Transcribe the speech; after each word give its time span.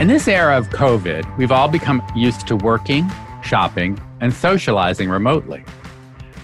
In 0.00 0.08
this 0.08 0.26
era 0.26 0.58
of 0.58 0.70
COVID, 0.70 1.38
we've 1.38 1.52
all 1.52 1.68
become 1.68 2.02
used 2.16 2.48
to 2.48 2.56
working, 2.56 3.08
shopping, 3.44 3.96
and 4.20 4.34
socializing 4.34 5.08
remotely. 5.08 5.64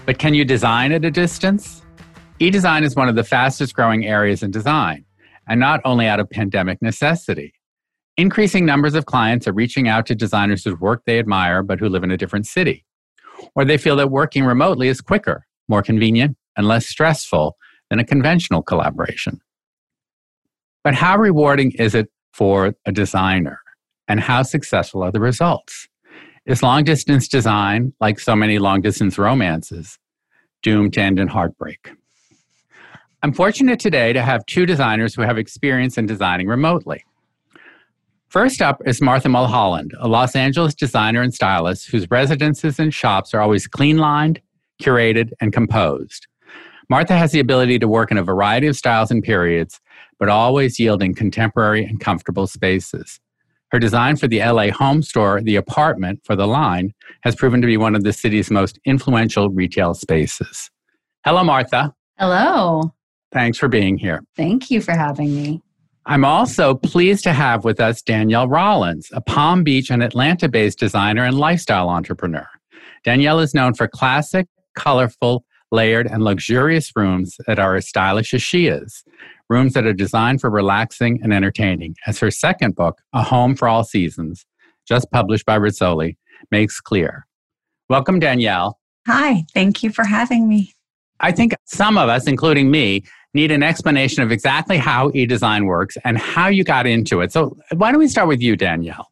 But 0.05 0.19
can 0.19 0.33
you 0.33 0.45
design 0.45 0.93
at 0.93 1.03
a 1.03 1.11
distance? 1.11 1.81
E 2.39 2.49
design 2.49 2.85
is 2.85 2.95
one 2.95 3.09
of 3.09 3.15
the 3.15 3.25
fastest 3.25 3.75
growing 3.75 4.05
areas 4.05 4.41
in 4.41 4.51
design 4.51 5.03
and 5.49 5.59
not 5.59 5.81
only 5.83 6.07
out 6.07 6.21
of 6.21 6.29
pandemic 6.29 6.81
necessity. 6.81 7.53
Increasing 8.15 8.65
numbers 8.65 8.95
of 8.95 9.05
clients 9.05 9.49
are 9.49 9.53
reaching 9.53 9.89
out 9.89 10.05
to 10.05 10.15
designers 10.15 10.63
whose 10.63 10.79
work 10.79 11.03
they 11.05 11.19
admire 11.19 11.61
but 11.61 11.77
who 11.77 11.89
live 11.89 12.05
in 12.05 12.11
a 12.11 12.17
different 12.17 12.47
city. 12.47 12.85
Or 13.53 13.65
they 13.65 13.77
feel 13.77 13.97
that 13.97 14.09
working 14.09 14.45
remotely 14.45 14.87
is 14.87 15.01
quicker, 15.01 15.45
more 15.67 15.81
convenient, 15.81 16.37
and 16.55 16.69
less 16.69 16.87
stressful 16.87 17.57
than 17.89 17.99
a 17.99 18.05
conventional 18.05 18.63
collaboration. 18.63 19.41
But 20.85 20.95
how 20.95 21.17
rewarding 21.17 21.73
is 21.73 21.93
it 21.93 22.09
for 22.31 22.73
a 22.85 22.91
designer? 22.91 23.59
And 24.07 24.19
how 24.19 24.43
successful 24.43 25.03
are 25.03 25.11
the 25.11 25.19
results? 25.19 25.87
Is 26.45 26.63
long 26.63 26.83
distance 26.83 27.27
design, 27.27 27.93
like 27.99 28.19
so 28.19 28.35
many 28.35 28.59
long 28.59 28.81
distance 28.81 29.17
romances, 29.17 29.99
doomed 30.63 30.93
to 30.93 31.01
end 31.01 31.19
in 31.19 31.27
heartbreak? 31.27 31.91
I'm 33.23 33.33
fortunate 33.33 33.79
today 33.79 34.13
to 34.13 34.21
have 34.23 34.45
two 34.47 34.65
designers 34.65 35.13
who 35.13 35.21
have 35.21 35.37
experience 35.37 35.97
in 35.97 36.07
designing 36.07 36.47
remotely. 36.47 37.05
First 38.29 38.61
up 38.61 38.81
is 38.85 39.01
Martha 39.01 39.29
Mulholland, 39.29 39.93
a 39.99 40.07
Los 40.07 40.35
Angeles 40.35 40.73
designer 40.73 41.21
and 41.21 41.33
stylist 41.33 41.91
whose 41.91 42.09
residences 42.09 42.79
and 42.79 42.93
shops 42.93 43.33
are 43.33 43.41
always 43.41 43.67
clean 43.67 43.97
lined, 43.97 44.41
curated, 44.81 45.31
and 45.39 45.53
composed. 45.53 46.27
Martha 46.89 47.15
has 47.15 47.31
the 47.31 47.39
ability 47.39 47.77
to 47.77 47.87
work 47.87 48.09
in 48.09 48.17
a 48.17 48.23
variety 48.23 48.67
of 48.67 48.75
styles 48.75 49.11
and 49.11 49.21
periods, 49.21 49.79
but 50.21 50.29
always 50.29 50.79
yielding 50.79 51.15
contemporary 51.15 51.83
and 51.83 51.99
comfortable 51.99 52.45
spaces. 52.45 53.19
Her 53.71 53.79
design 53.79 54.17
for 54.17 54.27
the 54.27 54.39
LA 54.39 54.69
home 54.69 55.01
store, 55.01 55.41
The 55.41 55.55
Apartment 55.55 56.19
for 56.23 56.35
the 56.35 56.45
line, 56.45 56.93
has 57.23 57.35
proven 57.35 57.59
to 57.61 57.65
be 57.65 57.75
one 57.75 57.95
of 57.95 58.03
the 58.03 58.13
city's 58.13 58.51
most 58.51 58.79
influential 58.85 59.49
retail 59.49 59.95
spaces. 59.95 60.69
Hello, 61.25 61.43
Martha. 61.43 61.95
Hello. 62.19 62.93
Thanks 63.31 63.57
for 63.57 63.67
being 63.67 63.97
here. 63.97 64.21
Thank 64.37 64.69
you 64.69 64.79
for 64.79 64.91
having 64.91 65.33
me. 65.35 65.63
I'm 66.05 66.23
also 66.23 66.75
pleased 66.75 67.23
to 67.23 67.33
have 67.33 67.63
with 67.63 67.79
us 67.79 68.03
Danielle 68.03 68.47
Rollins, 68.47 69.09
a 69.13 69.21
Palm 69.21 69.63
Beach 69.63 69.89
and 69.89 70.03
Atlanta 70.03 70.47
based 70.47 70.77
designer 70.77 71.23
and 71.23 71.39
lifestyle 71.39 71.89
entrepreneur. 71.89 72.47
Danielle 73.03 73.39
is 73.39 73.55
known 73.55 73.73
for 73.73 73.87
classic, 73.87 74.47
colorful, 74.75 75.45
layered, 75.71 76.05
and 76.05 76.23
luxurious 76.23 76.91
rooms 76.95 77.37
that 77.47 77.57
are 77.57 77.75
as 77.75 77.87
stylish 77.87 78.33
as 78.33 78.43
she 78.43 78.67
is. 78.67 79.03
Rooms 79.51 79.73
that 79.73 79.85
are 79.85 79.91
designed 79.91 80.39
for 80.39 80.49
relaxing 80.49 81.19
and 81.21 81.33
entertaining. 81.33 81.97
As 82.07 82.19
her 82.19 82.31
second 82.31 82.73
book, 82.73 83.01
A 83.11 83.21
Home 83.21 83.53
for 83.53 83.67
All 83.67 83.83
Seasons, 83.83 84.45
just 84.87 85.11
published 85.11 85.45
by 85.45 85.59
Rizzoli, 85.59 86.15
makes 86.51 86.79
clear. 86.79 87.27
Welcome, 87.89 88.17
Danielle. 88.19 88.79
Hi, 89.07 89.43
thank 89.53 89.83
you 89.83 89.91
for 89.91 90.05
having 90.05 90.47
me. 90.47 90.73
I 91.19 91.33
think 91.33 91.53
some 91.65 91.97
of 91.97 92.07
us, 92.07 92.27
including 92.27 92.71
me, 92.71 93.03
need 93.33 93.51
an 93.51 93.61
explanation 93.61 94.23
of 94.23 94.31
exactly 94.31 94.77
how 94.77 95.11
e-design 95.13 95.65
works 95.65 95.97
and 96.05 96.17
how 96.17 96.47
you 96.47 96.63
got 96.63 96.87
into 96.87 97.19
it. 97.19 97.33
So 97.33 97.57
why 97.75 97.91
don't 97.91 97.99
we 97.99 98.07
start 98.07 98.29
with 98.29 98.41
you, 98.41 98.55
Danielle? 98.55 99.11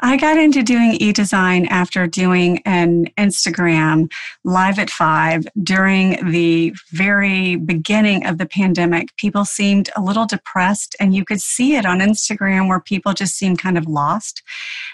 I 0.00 0.16
got 0.16 0.36
into 0.36 0.62
doing 0.62 0.92
e-design 0.92 1.66
after 1.66 2.06
doing 2.06 2.62
an 2.64 3.06
Instagram 3.18 4.10
live 4.44 4.78
at 4.78 4.90
five 4.90 5.46
during 5.60 6.30
the 6.30 6.72
very 6.92 7.56
beginning 7.56 8.24
of 8.24 8.38
the 8.38 8.46
pandemic. 8.46 9.16
People 9.16 9.44
seemed 9.44 9.90
a 9.96 10.00
little 10.00 10.24
depressed 10.24 10.94
and 11.00 11.16
you 11.16 11.24
could 11.24 11.40
see 11.40 11.74
it 11.74 11.84
on 11.84 11.98
Instagram 11.98 12.68
where 12.68 12.80
people 12.80 13.12
just 13.12 13.36
seemed 13.36 13.58
kind 13.58 13.76
of 13.76 13.86
lost. 13.86 14.42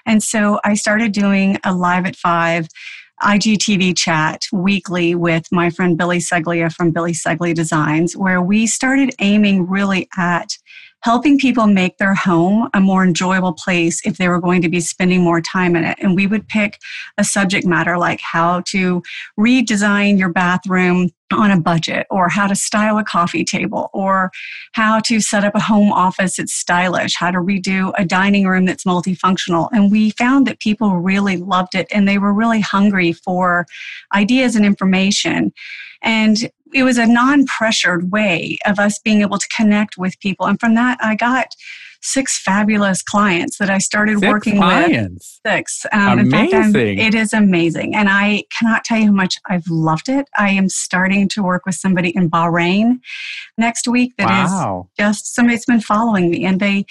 And 0.07 0.23
so 0.23 0.59
I 0.65 0.73
started 0.73 1.13
doing 1.13 1.59
a 1.65 1.75
live 1.75 2.07
at 2.07 2.17
five 2.17 2.69
IGTV 3.23 3.97
chat 3.97 4.47
weekly 4.53 5.15
with 5.15 5.51
my 5.53 5.71
friend 5.71 5.97
Billy 5.97 6.19
Ceglia 6.19 6.73
from 6.73 6.91
Billy 6.91 7.13
Ceglia 7.13 7.55
Designs, 7.55 8.17
where 8.17 8.43
we 8.43 8.67
started 8.67 9.15
aiming 9.19 9.69
really 9.69 10.09
at 10.17 10.59
helping 11.05 11.39
people 11.39 11.67
make 11.67 11.99
their 11.99 12.15
home 12.15 12.67
a 12.73 12.81
more 12.81 13.05
enjoyable 13.05 13.53
place 13.53 14.01
if 14.07 14.17
they 14.17 14.27
were 14.27 14.41
going 14.41 14.63
to 14.63 14.71
be 14.71 14.81
spending 14.81 15.23
more 15.23 15.41
time 15.41 15.77
in 15.77 15.85
it. 15.85 15.99
And 16.01 16.17
we 16.17 16.27
would 16.27 16.49
pick 16.49 16.79
a 17.19 17.25
subject 17.25 17.67
matter 17.67 17.99
like 17.99 18.21
how 18.23 18.63
to 18.69 19.03
redesign 19.39 20.19
your 20.19 20.31
bathroom 20.31 21.11
on 21.31 21.51
a 21.51 21.61
budget 21.61 22.07
or 22.11 22.31
how 22.31 22.47
to 22.47 22.55
style 22.55 22.97
a 22.97 23.05
coffee 23.05 23.45
table 23.45 23.91
or 23.93 24.31
how 24.73 24.99
to 25.01 25.21
set 25.21 25.45
up 25.45 25.55
a 25.55 25.61
home 25.61 25.93
office 25.93 26.37
that's 26.37 26.55
stylish, 26.55 27.15
how 27.17 27.31
to 27.31 27.39
redo 27.39 27.93
a 27.99 28.05
dining 28.07 28.47
room 28.47 28.65
that's 28.65 28.85
multifunctional. 28.85 29.69
And 29.73 29.91
we 29.91 30.11
found 30.11 30.47
that 30.47 30.61
people 30.61 30.97
really 30.97 31.37
loved 31.37 31.75
it 31.75 31.87
and 31.93 32.09
they 32.09 32.17
were 32.17 32.33
really 32.33 32.61
hungry 32.61 33.13
for 33.13 33.67
ideas 34.15 34.57
and 34.57 34.65
information. 34.65 35.53
And 36.01 36.51
it 36.75 36.83
was 36.83 36.99
a 36.99 37.07
non 37.07 37.47
pressured 37.47 38.11
way 38.11 38.59
of 38.67 38.79
us 38.79 38.99
being 38.99 39.23
able 39.23 39.39
to 39.39 39.49
connect 39.49 39.97
with 39.97 40.19
people. 40.21 40.47
And 40.47 40.59
from 40.59 40.75
that, 40.75 40.99
I 41.01 41.15
got 41.15 41.55
six 42.03 42.39
fabulous 42.39 43.03
clients 43.03 43.57
that 43.57 43.71
I 43.71 43.79
started 43.79 44.19
six 44.19 44.31
working 44.31 44.57
clients. 44.57 45.41
with. 45.43 45.53
Six. 45.53 45.87
Um, 45.93 46.19
amazing. 46.19 46.63
In 46.63 46.73
fact, 46.73 46.77
it 46.77 47.15
is 47.15 47.33
amazing. 47.33 47.95
And 47.95 48.09
I 48.11 48.45
cannot 48.57 48.85
tell 48.85 48.99
you 48.99 49.07
how 49.07 49.13
much 49.13 49.37
I've 49.49 49.67
loved 49.69 50.09
it. 50.11 50.29
I 50.37 50.51
am 50.51 50.69
starting 50.69 51.29
to 51.31 51.43
work 51.43 51.65
with 51.65 51.77
somebody 51.77 52.11
in 52.11 52.29
Bahrain 52.29 52.99
next 53.57 53.89
week 53.89 54.13
That 54.19 54.45
is 54.45 54.51
wow. 54.51 54.89
just 54.99 55.35
somebody 55.35 55.57
that's 55.57 55.65
been 55.65 55.81
following 55.81 56.31
me. 56.31 56.45
And 56.45 56.61
they, 56.61 56.85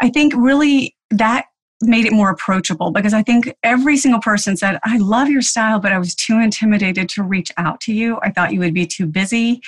I 0.00 0.08
think, 0.08 0.32
really 0.34 0.96
that 1.10 1.46
made 1.80 2.06
it 2.06 2.12
more 2.12 2.30
approachable 2.30 2.90
because 2.90 3.14
I 3.14 3.22
think 3.22 3.54
every 3.62 3.96
single 3.96 4.20
person 4.20 4.56
said, 4.56 4.78
I 4.84 4.98
love 4.98 5.28
your 5.28 5.42
style, 5.42 5.78
but 5.78 5.92
I 5.92 5.98
was 5.98 6.14
too 6.14 6.38
intimidated 6.38 7.08
to 7.10 7.22
reach 7.22 7.52
out 7.56 7.80
to 7.82 7.92
you. 7.92 8.18
I 8.22 8.30
thought 8.30 8.52
you 8.52 8.60
would 8.60 8.74
be 8.74 8.86
too 8.86 9.06
busy. 9.06 9.60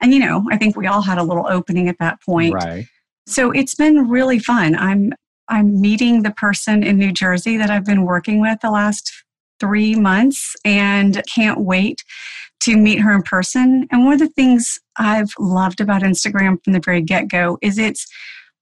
And, 0.00 0.14
you 0.14 0.20
know, 0.20 0.46
I 0.50 0.56
think 0.56 0.76
we 0.76 0.86
all 0.86 1.02
had 1.02 1.18
a 1.18 1.22
little 1.22 1.46
opening 1.46 1.88
at 1.88 1.98
that 1.98 2.22
point. 2.22 2.54
Right. 2.54 2.86
So 3.26 3.50
it's 3.50 3.74
been 3.74 4.08
really 4.08 4.38
fun. 4.38 4.74
I'm 4.74 5.12
I'm 5.48 5.80
meeting 5.80 6.22
the 6.22 6.30
person 6.30 6.84
in 6.84 6.96
New 6.96 7.12
Jersey 7.12 7.56
that 7.56 7.70
I've 7.70 7.84
been 7.84 8.04
working 8.04 8.40
with 8.40 8.60
the 8.60 8.70
last 8.70 9.12
three 9.58 9.96
months 9.96 10.54
and 10.64 11.22
can't 11.32 11.60
wait 11.60 12.04
to 12.60 12.76
meet 12.76 13.00
her 13.00 13.12
in 13.12 13.22
person. 13.22 13.86
And 13.90 14.04
one 14.04 14.14
of 14.14 14.20
the 14.20 14.28
things 14.28 14.78
I've 14.96 15.32
loved 15.38 15.80
about 15.80 16.02
Instagram 16.02 16.62
from 16.62 16.72
the 16.72 16.80
very 16.84 17.02
get 17.02 17.28
go 17.28 17.58
is 17.62 17.78
it's 17.78 18.06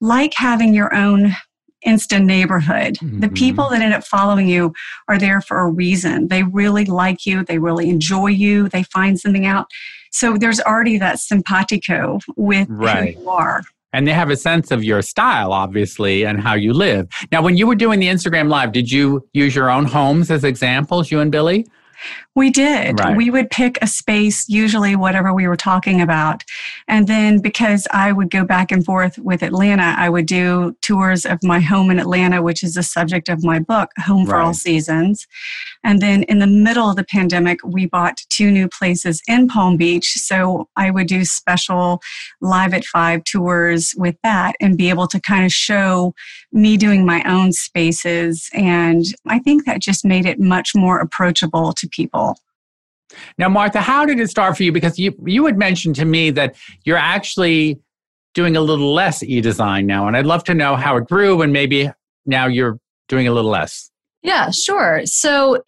like 0.00 0.32
having 0.34 0.72
your 0.72 0.94
own 0.94 1.36
instant 1.84 2.27
neighborhood. 2.27 2.94
Mm-hmm. 2.94 3.21
The 3.21 3.28
people 3.28 3.69
that 3.71 3.83
end 3.83 3.94
up 3.94 4.05
following 4.05 4.49
you 4.49 4.72
are 5.09 5.19
there 5.19 5.41
for 5.41 5.61
a 5.61 5.69
reason. 5.69 6.28
They 6.28 6.43
really 6.43 6.84
like 6.84 7.27
you, 7.27 7.44
they 7.44 7.59
really 7.59 7.89
enjoy 7.89 8.28
you, 8.28 8.69
they 8.69 8.83
find 8.84 9.19
something 9.19 9.47
out. 9.47 9.66
So 10.11 10.37
there's 10.37 10.61
already 10.61 10.99
that 10.99 11.21
simpatico 11.21 12.19
with 12.37 12.66
right. 12.71 13.15
who 13.15 13.22
you 13.22 13.31
are. 13.31 13.62
And 13.93 14.06
they 14.06 14.12
have 14.12 14.31
a 14.31 14.37
sense 14.37 14.71
of 14.71 14.84
your 14.84 15.00
style, 15.00 15.53
obviously, 15.53 16.25
and 16.25 16.41
how 16.41 16.55
you 16.55 16.75
live. 16.75 17.09
Now, 17.33 17.41
when 17.41 17.56
you 17.56 17.66
were 17.66 17.75
doing 17.75 18.00
the 18.00 18.09
Instagram 18.09 18.49
Live, 18.49 18.72
did 18.72 18.91
you 18.91 19.27
use 19.33 19.55
your 19.55 19.71
own 19.71 19.87
homes 19.87 20.31
as 20.31 20.45
examples, 20.45 21.10
you 21.10 21.21
and 21.21 21.33
Billy? 21.33 21.66
We 22.34 22.50
did. 22.50 23.00
Right. 23.00 23.16
We 23.16 23.30
would 23.30 23.50
pick 23.50 23.78
a 23.83 23.86
space, 23.86 24.48
usually 24.48 24.95
whatever 24.95 25.34
we 25.34 25.48
were 25.48 25.56
talking 25.56 26.00
about. 26.00 26.45
And 26.86 27.09
then 27.09 27.41
because 27.41 27.86
I 27.91 28.12
would 28.12 28.30
go 28.30 28.45
back 28.45 28.71
and 28.71 28.84
forth 28.84 29.18
with 29.18 29.42
Atlanta, 29.42 29.95
I 29.98 30.09
would 30.09 30.27
do 30.27 30.77
tours 30.83 31.27
of 31.27 31.39
my 31.42 31.60
home 31.60 31.91
in 31.91 31.98
Atlanta, 31.98 32.42
which 32.42 32.62
is 32.62 32.74
the 32.74 32.83
subject 32.83 33.28
of 33.28 33.42
my 33.42 33.59
book, 33.59 33.91
Home 33.98 34.27
for 34.27 34.34
right. 34.34 34.45
All 34.45 34.54
Seasons. 34.54 35.27
And 35.84 36.00
then 36.00 36.22
in 36.24 36.39
the 36.39 36.47
middle 36.47 36.91
of 36.91 36.97
the 36.97 37.04
pandemic, 37.04 37.59
we 37.65 37.86
bought 37.86 38.22
two 38.28 38.51
new 38.51 38.68
places 38.68 39.21
in 39.27 39.48
Palm 39.48 39.77
Beach. 39.77 40.12
So 40.15 40.68
I 40.77 40.91
would 40.91 41.06
do 41.06 41.24
special 41.24 42.01
live 42.41 42.74
at 42.74 42.84
five 42.84 43.24
tours 43.24 43.94
with 43.97 44.16
that 44.22 44.54
and 44.60 44.77
be 44.77 44.89
able 44.91 45.09
to 45.09 45.21
kind 45.21 45.44
of 45.44 45.53
show 45.53 46.15
me 46.53 46.77
doing 46.77 47.04
my 47.04 47.22
own 47.24 47.53
spaces. 47.53 48.48
And 48.53 49.04
I 49.27 49.39
think 49.39 49.65
that 49.66 49.80
just 49.80 50.04
made 50.04 50.27
it 50.27 50.39
much 50.39 50.74
more 50.74 50.98
approachable 50.98 51.72
to 51.72 51.88
people. 51.91 52.37
Now, 53.39 53.49
Martha, 53.49 53.81
how 53.81 54.05
did 54.05 54.21
it 54.21 54.29
start 54.29 54.57
for 54.57 54.63
you? 54.63 54.73
Because 54.73 54.99
you 54.99 55.15
you 55.25 55.47
had 55.47 55.59
mentioned 55.59 55.97
to 55.97 56.05
me 56.05 56.31
that 56.31 56.57
you're 56.85 56.99
actually 56.99 57.81
doing 58.35 58.57
a 58.57 58.61
little 58.61 58.93
less 58.93 59.23
e-design 59.23 59.87
now, 59.87 60.07
and 60.07 60.17
I'd 60.17 60.27
love 60.27 60.45
to 60.45 60.55
know 60.55 60.77
how 60.77 60.97
it 60.97 61.09
grew, 61.09 61.43
and 61.43 61.53
maybe 61.53 61.91
now 62.27 62.47
you're 62.47 62.79
doing 63.09 63.27
a 63.27 63.33
little 63.33 63.51
less. 63.51 63.91
Yeah, 64.23 64.51
sure. 64.51 65.03
So, 65.07 65.63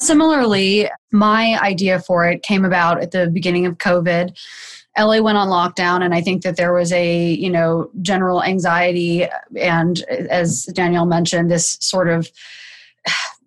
similarly, 0.00 0.90
my 1.10 1.58
idea 1.60 2.00
for 2.00 2.28
it 2.28 2.42
came 2.42 2.64
about 2.64 3.00
at 3.00 3.12
the 3.12 3.30
beginning 3.30 3.66
of 3.66 3.78
COVID. 3.78 4.36
LA 4.96 5.20
went 5.20 5.38
on 5.38 5.48
lockdown, 5.48 6.04
and 6.04 6.14
I 6.14 6.20
think 6.20 6.42
that 6.42 6.56
there 6.56 6.72
was 6.72 6.92
a 6.92 7.32
you 7.32 7.50
know 7.50 7.90
general 8.02 8.42
anxiety, 8.42 9.26
and 9.58 10.00
as 10.10 10.64
Danielle 10.66 11.06
mentioned, 11.06 11.50
this 11.50 11.78
sort 11.80 12.08
of 12.08 12.30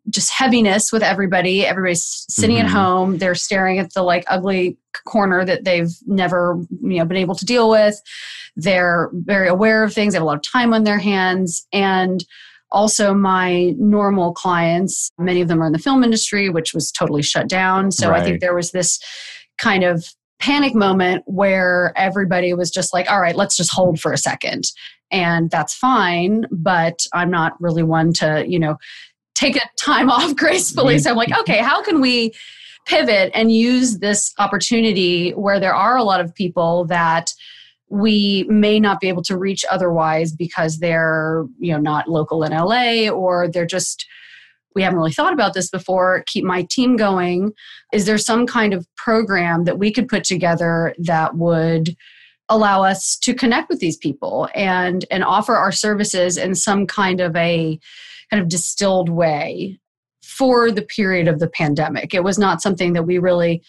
just 0.09 0.31
heaviness 0.31 0.92
with 0.92 1.04
everybody. 1.04 1.65
Everybody's 1.65 2.25
sitting 2.30 2.57
mm-hmm. 2.57 2.65
at 2.65 2.71
home. 2.71 3.18
They're 3.18 3.36
staring 3.36 3.80
at 3.80 3.94
the 3.94 4.04
like 4.04 4.24
ugly 4.27 4.77
corner 5.06 5.45
that 5.45 5.63
they've 5.63 5.92
never 6.06 6.59
you 6.81 7.00
know 7.00 7.06
been 7.06 7.18
able 7.18 7.36
to 7.36 7.45
deal 7.45 7.69
with. 7.69 8.01
They're 8.56 9.09
very 9.13 9.48
aware 9.48 9.83
of 9.83 9.94
things. 9.94 10.13
They 10.13 10.18
have 10.18 10.24
a 10.24 10.25
lot 10.25 10.38
of 10.38 10.44
time 10.44 10.74
on 10.74 10.83
their 10.83 11.00
hands, 11.00 11.68
and 11.71 12.24
also 12.69 13.13
my 13.13 13.74
normal 13.77 14.33
clients 14.33 15.09
many 15.18 15.39
of 15.39 15.48
them 15.48 15.63
are 15.63 15.68
in 15.68 15.71
the 15.71 15.80
film 15.80 16.04
industry 16.04 16.50
which 16.50 16.74
was 16.74 16.92
totally 16.92 17.24
shut 17.24 17.48
down 17.48 17.94
so 17.94 18.09
right. 18.09 18.21
i 18.21 18.25
think 18.25 18.42
there 18.42 18.54
was 18.54 18.71
this 18.71 19.00
kind 19.57 19.86
of 19.86 20.06
panic 20.39 20.75
moment 20.75 21.24
where 21.25 21.94
everybody 21.95 22.54
was 22.54 22.69
just 22.69 22.94
like, 22.94 23.09
all 23.09 23.19
right, 23.19 23.36
let's 23.36 23.57
just 23.57 23.74
hold 23.74 24.00
for 24.00 24.12
a 24.12 24.18
second. 24.18 24.65
And 25.12 25.50
that's 25.50 25.74
fine, 25.74 26.45
but 26.51 27.06
I'm 27.13 27.31
not 27.31 27.59
really 27.59 27.83
one 27.83 28.13
to, 28.13 28.45
you 28.48 28.59
know, 28.59 28.77
take 29.38 29.56
a 29.56 29.62
time 29.78 30.10
off 30.12 30.36
gracefully. 30.36 31.00
So 31.00 31.12
I'm 31.12 31.16
like, 31.18 31.30
mm-hmm. 31.30 31.42
okay, 31.42 31.60
how 31.60 31.81
can 31.81 32.01
we 32.01 32.34
pivot 32.86 33.31
and 33.34 33.51
use 33.51 34.00
this 34.00 34.34
opportunity 34.39 35.31
where 35.31 35.60
there 35.60 35.75
are 35.75 35.98
a 35.98 36.04
lot 36.04 36.22
of 36.22 36.34
people 36.34 36.86
that 36.86 37.34
we 37.89 38.45
may 38.50 38.80
not 38.80 39.00
be 39.00 39.07
able 39.07 39.24
to 39.24 39.38
reach 39.38 39.63
otherwise 39.69 40.34
because 40.34 40.80
they're, 40.80 41.45
you 41.60 41.72
know, 41.72 41.80
not 41.80 42.10
local 42.10 42.44
in 42.44 42.51
LA 42.51 43.10
or 43.10 43.48
they're 43.48 43.66
just 43.66 44.06
we 44.75 44.84
haven't 44.84 45.00
really 45.00 45.12
thought 45.12 45.34
about 45.34 45.56
this 45.56 45.72
before, 45.72 46.24
keep 46.28 46.44
my 46.44 46.62
team 46.69 46.98
going? 46.98 47.51
Is 47.92 48.06
there 48.06 48.19
some 48.19 48.45
kind 48.45 48.75
of 48.75 48.86
program 48.95 49.63
that 49.63 49.80
we 49.80 49.92
could 49.92 50.07
put 50.07 50.24
together 50.24 50.94
that 51.00 51.36
would 51.36 51.95
allow 52.48 52.83
us 52.83 53.18
to 53.18 53.33
connect 53.33 53.69
with 53.69 53.80
these 53.80 53.98
people 53.98 54.48
and 54.54 55.04
and 55.10 55.24
offer 55.24 55.56
our 55.56 55.72
services 55.72 56.38
in 56.38 56.54
some 56.54 56.86
kind 56.86 57.19
of 57.19 57.36
a 57.36 57.80
kind 58.29 58.41
of 58.41 58.50
distilled 58.50 59.09
way 59.09 59.79
for 60.24 60.71
the 60.71 60.81
period 60.81 61.27
of 61.27 61.39
the 61.39 61.50
pandemic. 61.50 62.13
It 62.13 62.24
was 62.24 62.38
not 62.38 62.62
something 62.62 62.94
that 62.94 63.03
we 63.03 63.18
really 63.18 63.63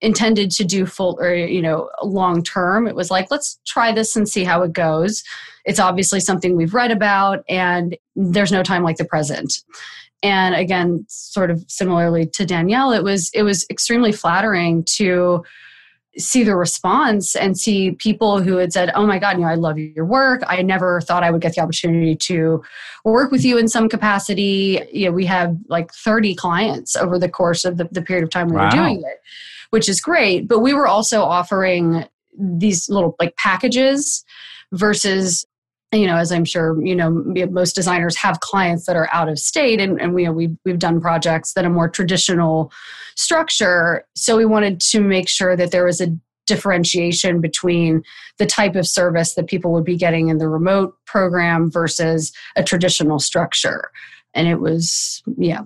intended 0.00 0.50
to 0.50 0.64
do 0.64 0.86
full 0.86 1.18
or 1.20 1.34
you 1.34 1.62
know 1.62 1.90
long 2.02 2.42
term. 2.42 2.86
It 2.86 2.94
was 2.94 3.10
like 3.10 3.30
let's 3.30 3.58
try 3.66 3.92
this 3.92 4.16
and 4.16 4.28
see 4.28 4.44
how 4.44 4.62
it 4.62 4.72
goes. 4.72 5.22
It's 5.64 5.80
obviously 5.80 6.20
something 6.20 6.56
we've 6.56 6.74
read 6.74 6.90
about 6.90 7.44
and 7.48 7.96
there's 8.14 8.52
no 8.52 8.62
time 8.62 8.82
like 8.82 8.96
the 8.96 9.04
present. 9.04 9.52
And 10.22 10.54
again 10.54 11.04
sort 11.08 11.50
of 11.50 11.64
similarly 11.68 12.26
to 12.28 12.46
danielle 12.46 12.92
it 12.92 13.04
was 13.04 13.30
it 13.34 13.42
was 13.42 13.66
extremely 13.68 14.10
flattering 14.10 14.84
to 14.96 15.44
see 16.16 16.44
the 16.44 16.56
response 16.56 17.34
and 17.34 17.58
see 17.58 17.92
people 17.92 18.40
who 18.40 18.56
had 18.56 18.72
said 18.72 18.90
oh 18.94 19.06
my 19.06 19.18
god 19.18 19.36
you 19.36 19.42
know 19.42 19.48
i 19.48 19.54
love 19.54 19.78
your 19.78 20.04
work 20.04 20.42
i 20.46 20.62
never 20.62 21.00
thought 21.00 21.22
i 21.22 21.30
would 21.30 21.40
get 21.40 21.54
the 21.54 21.60
opportunity 21.60 22.14
to 22.14 22.62
work 23.04 23.30
with 23.30 23.44
you 23.44 23.58
in 23.58 23.68
some 23.68 23.88
capacity 23.88 24.80
you 24.92 25.06
know 25.06 25.12
we 25.12 25.26
have 25.26 25.56
like 25.68 25.92
30 25.92 26.34
clients 26.34 26.96
over 26.96 27.18
the 27.18 27.28
course 27.28 27.64
of 27.64 27.78
the, 27.78 27.88
the 27.90 28.02
period 28.02 28.22
of 28.22 28.30
time 28.30 28.48
we 28.48 28.56
wow. 28.56 28.64
were 28.64 28.70
doing 28.70 28.98
it 28.98 29.20
which 29.70 29.88
is 29.88 30.00
great 30.00 30.46
but 30.46 30.60
we 30.60 30.72
were 30.72 30.86
also 30.86 31.22
offering 31.22 32.04
these 32.38 32.88
little 32.88 33.16
like 33.18 33.36
packages 33.36 34.24
versus 34.72 35.46
you 35.94 36.06
know, 36.06 36.16
as 36.16 36.32
I'm 36.32 36.44
sure 36.44 36.84
you 36.84 36.94
know, 36.94 37.10
most 37.50 37.74
designers 37.74 38.16
have 38.16 38.40
clients 38.40 38.86
that 38.86 38.96
are 38.96 39.08
out 39.12 39.28
of 39.28 39.38
state, 39.38 39.80
and, 39.80 40.00
and 40.00 40.14
we, 40.14 40.28
we've 40.28 40.56
we've 40.64 40.78
done 40.78 41.00
projects 41.00 41.52
that 41.54 41.64
are 41.64 41.70
more 41.70 41.88
traditional 41.88 42.72
structure. 43.16 44.04
So 44.14 44.36
we 44.36 44.44
wanted 44.44 44.80
to 44.80 45.00
make 45.00 45.28
sure 45.28 45.56
that 45.56 45.70
there 45.70 45.84
was 45.84 46.00
a 46.00 46.08
differentiation 46.46 47.40
between 47.40 48.02
the 48.38 48.46
type 48.46 48.76
of 48.76 48.86
service 48.86 49.34
that 49.34 49.46
people 49.46 49.72
would 49.72 49.84
be 49.84 49.96
getting 49.96 50.28
in 50.28 50.38
the 50.38 50.48
remote 50.48 50.94
program 51.06 51.70
versus 51.70 52.32
a 52.56 52.62
traditional 52.62 53.18
structure. 53.18 53.90
And 54.34 54.48
it 54.48 54.60
was, 54.60 55.22
yeah. 55.38 55.62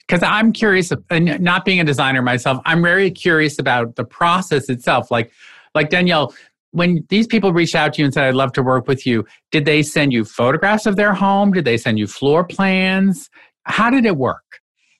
Because 0.00 0.22
I'm 0.22 0.52
curious, 0.52 0.90
and 1.10 1.40
not 1.40 1.64
being 1.64 1.78
a 1.78 1.84
designer 1.84 2.22
myself, 2.22 2.60
I'm 2.64 2.82
very 2.82 3.10
curious 3.10 3.58
about 3.58 3.96
the 3.96 4.04
process 4.04 4.68
itself. 4.68 5.10
Like, 5.10 5.30
like 5.74 5.90
Danielle, 5.90 6.34
when 6.72 7.04
these 7.08 7.26
people 7.26 7.52
reached 7.52 7.74
out 7.74 7.94
to 7.94 8.02
you 8.02 8.06
and 8.06 8.12
said, 8.12 8.24
I'd 8.24 8.34
love 8.34 8.52
to 8.52 8.62
work 8.62 8.88
with 8.88 9.06
you, 9.06 9.24
did 9.50 9.64
they 9.64 9.82
send 9.82 10.12
you 10.12 10.24
photographs 10.24 10.86
of 10.86 10.96
their 10.96 11.14
home? 11.14 11.52
Did 11.52 11.64
they 11.64 11.76
send 11.76 11.98
you 11.98 12.06
floor 12.06 12.44
plans? 12.44 13.30
How 13.64 13.90
did 13.90 14.04
it 14.04 14.16
work? 14.16 14.42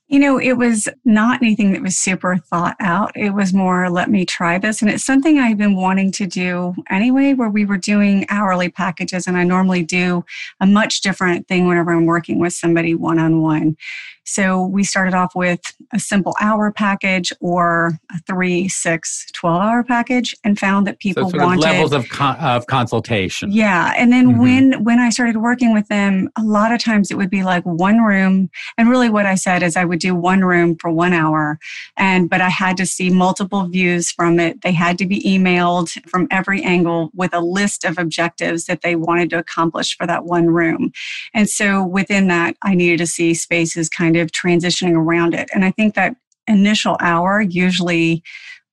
You 0.08 0.18
know, 0.18 0.38
it 0.38 0.52
was 0.52 0.90
not 1.06 1.40
anything 1.40 1.72
that 1.72 1.80
was 1.80 1.96
super 1.96 2.36
thought 2.36 2.76
out. 2.80 3.12
It 3.16 3.30
was 3.30 3.54
more, 3.54 3.88
let 3.88 4.10
me 4.10 4.26
try 4.26 4.58
this. 4.58 4.82
And 4.82 4.90
it's 4.90 5.06
something 5.06 5.38
I've 5.38 5.56
been 5.56 5.74
wanting 5.74 6.12
to 6.12 6.26
do 6.26 6.74
anyway, 6.90 7.32
where 7.32 7.48
we 7.48 7.64
were 7.64 7.78
doing 7.78 8.26
hourly 8.28 8.68
packages. 8.68 9.26
And 9.26 9.38
I 9.38 9.44
normally 9.44 9.82
do 9.82 10.22
a 10.60 10.66
much 10.66 11.00
different 11.00 11.48
thing 11.48 11.66
whenever 11.66 11.92
I'm 11.92 12.04
working 12.04 12.38
with 12.38 12.52
somebody 12.52 12.94
one 12.94 13.18
on 13.18 13.40
one. 13.40 13.76
So 14.24 14.64
we 14.66 14.84
started 14.84 15.14
off 15.14 15.34
with 15.34 15.60
a 15.92 15.98
simple 15.98 16.34
hour 16.40 16.70
package 16.70 17.32
or 17.40 17.98
a 18.14 18.18
three, 18.26 18.68
six, 18.68 19.26
12 19.32 19.62
hour 19.62 19.82
package 19.82 20.34
and 20.44 20.58
found 20.58 20.86
that 20.86 21.00
people 21.00 21.28
so 21.30 21.38
wanted 21.38 21.62
levels 21.62 21.92
of, 21.92 22.08
con- 22.08 22.36
of 22.36 22.66
consultation. 22.66 23.50
Yeah. 23.50 23.92
And 23.96 24.12
then 24.12 24.28
mm-hmm. 24.28 24.40
when, 24.40 24.84
when 24.84 24.98
I 24.98 25.10
started 25.10 25.38
working 25.38 25.72
with 25.72 25.88
them, 25.88 26.30
a 26.38 26.42
lot 26.42 26.72
of 26.72 26.80
times 26.80 27.10
it 27.10 27.16
would 27.16 27.30
be 27.30 27.42
like 27.42 27.64
one 27.64 28.00
room. 28.00 28.50
And 28.78 28.88
really 28.88 29.10
what 29.10 29.26
I 29.26 29.34
said 29.34 29.62
is 29.62 29.76
I 29.76 29.84
would 29.84 29.98
do 29.98 30.14
one 30.14 30.44
room 30.44 30.76
for 30.76 30.90
one 30.90 31.12
hour. 31.12 31.58
And, 31.96 32.30
but 32.30 32.40
I 32.40 32.48
had 32.48 32.76
to 32.76 32.86
see 32.86 33.10
multiple 33.10 33.66
views 33.66 34.10
from 34.12 34.38
it. 34.38 34.62
They 34.62 34.72
had 34.72 34.98
to 34.98 35.06
be 35.06 35.20
emailed 35.22 35.90
from 36.08 36.28
every 36.30 36.62
angle 36.62 37.10
with 37.14 37.34
a 37.34 37.40
list 37.40 37.84
of 37.84 37.98
objectives 37.98 38.66
that 38.66 38.82
they 38.82 38.94
wanted 38.94 39.30
to 39.30 39.38
accomplish 39.38 39.96
for 39.96 40.06
that 40.06 40.24
one 40.24 40.46
room. 40.46 40.92
And 41.34 41.48
so 41.48 41.84
within 41.84 42.28
that, 42.28 42.56
I 42.62 42.74
needed 42.74 42.98
to 42.98 43.06
see 43.06 43.34
spaces 43.34 43.88
kind 43.88 44.11
kind 44.12 44.22
of 44.22 44.32
transitioning 44.32 44.94
around 44.94 45.34
it. 45.34 45.48
And 45.54 45.64
I 45.64 45.70
think 45.70 45.94
that 45.94 46.16
initial 46.46 46.96
hour 47.00 47.40
usually 47.40 48.22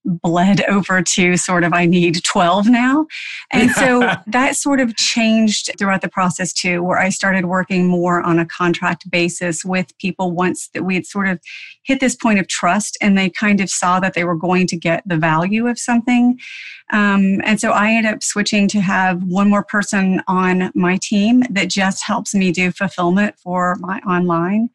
bled 0.05 0.63
over 0.69 1.01
to 1.01 1.37
sort 1.37 1.63
of 1.63 1.73
I 1.73 1.85
need 1.85 2.23
12 2.23 2.67
now. 2.67 3.05
And 3.51 3.69
so 3.71 4.11
that 4.27 4.55
sort 4.55 4.79
of 4.79 4.95
changed 4.95 5.71
throughout 5.77 6.01
the 6.01 6.09
process 6.09 6.53
too, 6.53 6.83
where 6.83 6.97
I 6.97 7.09
started 7.09 7.45
working 7.45 7.87
more 7.87 8.21
on 8.21 8.39
a 8.39 8.45
contract 8.45 9.09
basis 9.11 9.63
with 9.63 9.97
people 9.97 10.31
once 10.31 10.69
that 10.73 10.83
we 10.83 10.95
had 10.95 11.05
sort 11.05 11.27
of 11.27 11.39
hit 11.83 11.99
this 11.99 12.15
point 12.15 12.39
of 12.39 12.47
trust 12.47 12.97
and 13.01 13.17
they 13.17 13.29
kind 13.29 13.61
of 13.61 13.69
saw 13.69 13.99
that 13.99 14.13
they 14.13 14.23
were 14.23 14.35
going 14.35 14.67
to 14.67 14.77
get 14.77 15.03
the 15.05 15.17
value 15.17 15.67
of 15.67 15.79
something. 15.79 16.39
Um, 16.91 17.41
and 17.43 17.59
so 17.59 17.71
I 17.71 17.91
ended 17.91 18.13
up 18.13 18.23
switching 18.23 18.67
to 18.69 18.81
have 18.81 19.23
one 19.23 19.49
more 19.49 19.63
person 19.63 20.21
on 20.27 20.71
my 20.73 20.97
team 21.01 21.43
that 21.51 21.69
just 21.69 22.03
helps 22.05 22.33
me 22.33 22.51
do 22.51 22.71
fulfillment 22.71 23.37
for 23.37 23.75
my 23.79 23.99
online 23.99 24.69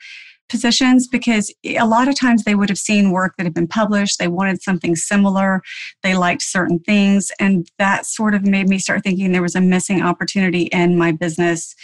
positions 0.48 1.08
because 1.08 1.52
a 1.64 1.86
lot 1.86 2.08
of 2.08 2.18
times 2.18 2.44
they 2.44 2.54
would 2.54 2.68
have 2.68 2.78
seen 2.78 3.10
work 3.10 3.34
that 3.36 3.44
had 3.44 3.54
been 3.54 3.66
published. 3.66 4.18
They 4.18 4.28
wanted 4.28 4.62
something 4.62 4.94
similar. 4.94 5.62
They 6.02 6.14
liked 6.14 6.42
certain 6.42 6.78
things. 6.80 7.30
And 7.40 7.68
that 7.78 8.06
sort 8.06 8.34
of 8.34 8.46
made 8.46 8.68
me 8.68 8.78
start 8.78 9.02
thinking 9.02 9.32
there 9.32 9.42
was 9.42 9.54
a 9.54 9.60
missing 9.60 10.02
opportunity 10.02 10.64
in 10.64 10.98
my 10.98 11.12
business, 11.12 11.74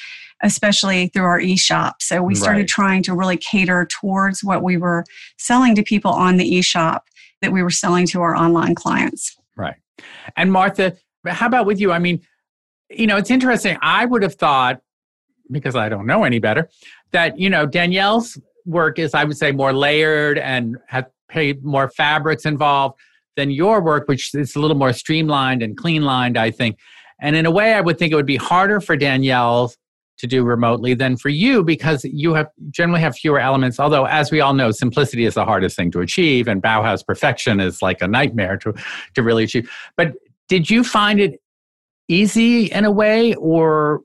especially 0.43 1.09
through 1.09 1.25
our 1.25 1.41
e 1.41 1.57
shop. 1.57 2.03
So 2.03 2.23
we 2.23 2.35
started 2.35 2.61
right. 2.61 2.69
trying 2.69 3.03
to 3.05 3.15
really 3.15 3.37
cater 3.37 3.87
towards 3.87 4.45
what 4.45 4.63
we 4.63 4.77
were 4.77 5.05
selling 5.39 5.75
to 5.77 5.83
people 5.83 6.13
on 6.13 6.37
the 6.37 6.45
e 6.45 6.63
shop 6.63 7.07
that 7.41 7.53
we 7.53 7.63
were 7.63 7.71
selling 7.71 8.07
to 8.09 8.21
our 8.21 8.37
online 8.37 8.75
clients. 8.75 9.37
Right. 9.57 9.77
And 10.37 10.53
Martha, 10.53 10.97
how 11.27 11.47
about 11.47 11.67
with 11.67 11.81
you? 11.81 11.93
I 11.93 11.99
mean, 11.99 12.21
you 12.91 13.07
know, 13.07 13.17
it's 13.17 13.31
interesting. 13.31 13.79
I 13.81 14.05
would 14.05 14.23
have 14.23 14.35
thought, 14.35 14.81
because 15.51 15.77
I 15.77 15.89
don't 15.89 16.07
know 16.07 16.25
any 16.25 16.39
better, 16.39 16.69
that, 17.13 17.39
you 17.39 17.51
know, 17.51 17.67
Danielle's 17.67 18.39
work 18.71 18.99
is, 18.99 19.15
I 19.15 19.25
would 19.25 19.37
say, 19.37 19.53
more 19.53 19.73
layered 19.73 20.39
and 20.39 20.77
has 20.89 21.05
more 21.63 21.89
fabrics 21.91 22.45
involved 22.45 22.99
than 23.37 23.51
your 23.51 23.81
work, 23.81 24.09
which 24.09 24.35
is 24.35 24.57
a 24.57 24.61
little 24.61 24.77
more 24.77 24.93
streamlined 24.93 25.63
and 25.63 25.77
clean 25.77 26.03
lined, 26.03 26.37
I 26.37 26.51
think. 26.51 26.79
And 27.21 27.37
in 27.37 27.47
a 27.47 27.51
way, 27.51 27.75
I 27.75 27.81
would 27.81 27.99
think 27.99 28.13
it 28.13 28.17
would 28.17 28.27
be 28.27 28.37
harder 28.37 28.81
for 28.81 28.97
Danielle 28.97 29.73
to 30.19 30.27
do 30.27 30.45
remotely 30.45 30.95
than 30.95 31.17
for 31.17 31.31
you 31.31 31.65
because 31.65 32.05
you 32.05 32.35
have 32.35 32.49
generally 32.71 33.01
have 33.01 33.17
fewer 33.17 33.41
elements. 33.41 33.81
Although, 33.81 34.05
as 34.05 34.31
we 34.31 34.41
all 34.41 34.55
know, 34.55 34.71
simplicity 34.71 35.25
is 35.25 35.35
the 35.35 35.45
hardest 35.45 35.77
thing 35.77 35.91
to 35.93 36.01
achieve, 36.01 36.47
and 36.47 36.63
Bauhaus 36.63 37.05
perfection 37.05 37.59
is 37.61 37.81
like 37.81 38.03
a 38.03 38.09
nightmare 38.09 38.57
to 38.59 38.75
to 39.15 39.23
really 39.23 39.45
achieve. 39.45 39.71
But 39.97 40.15
did 40.49 40.69
you 40.69 40.85
find 40.85 41.21
it 41.21 41.41
easy 42.09 42.67
in 42.67 42.85
a 42.85 42.91
way, 42.91 43.35
or 43.35 44.01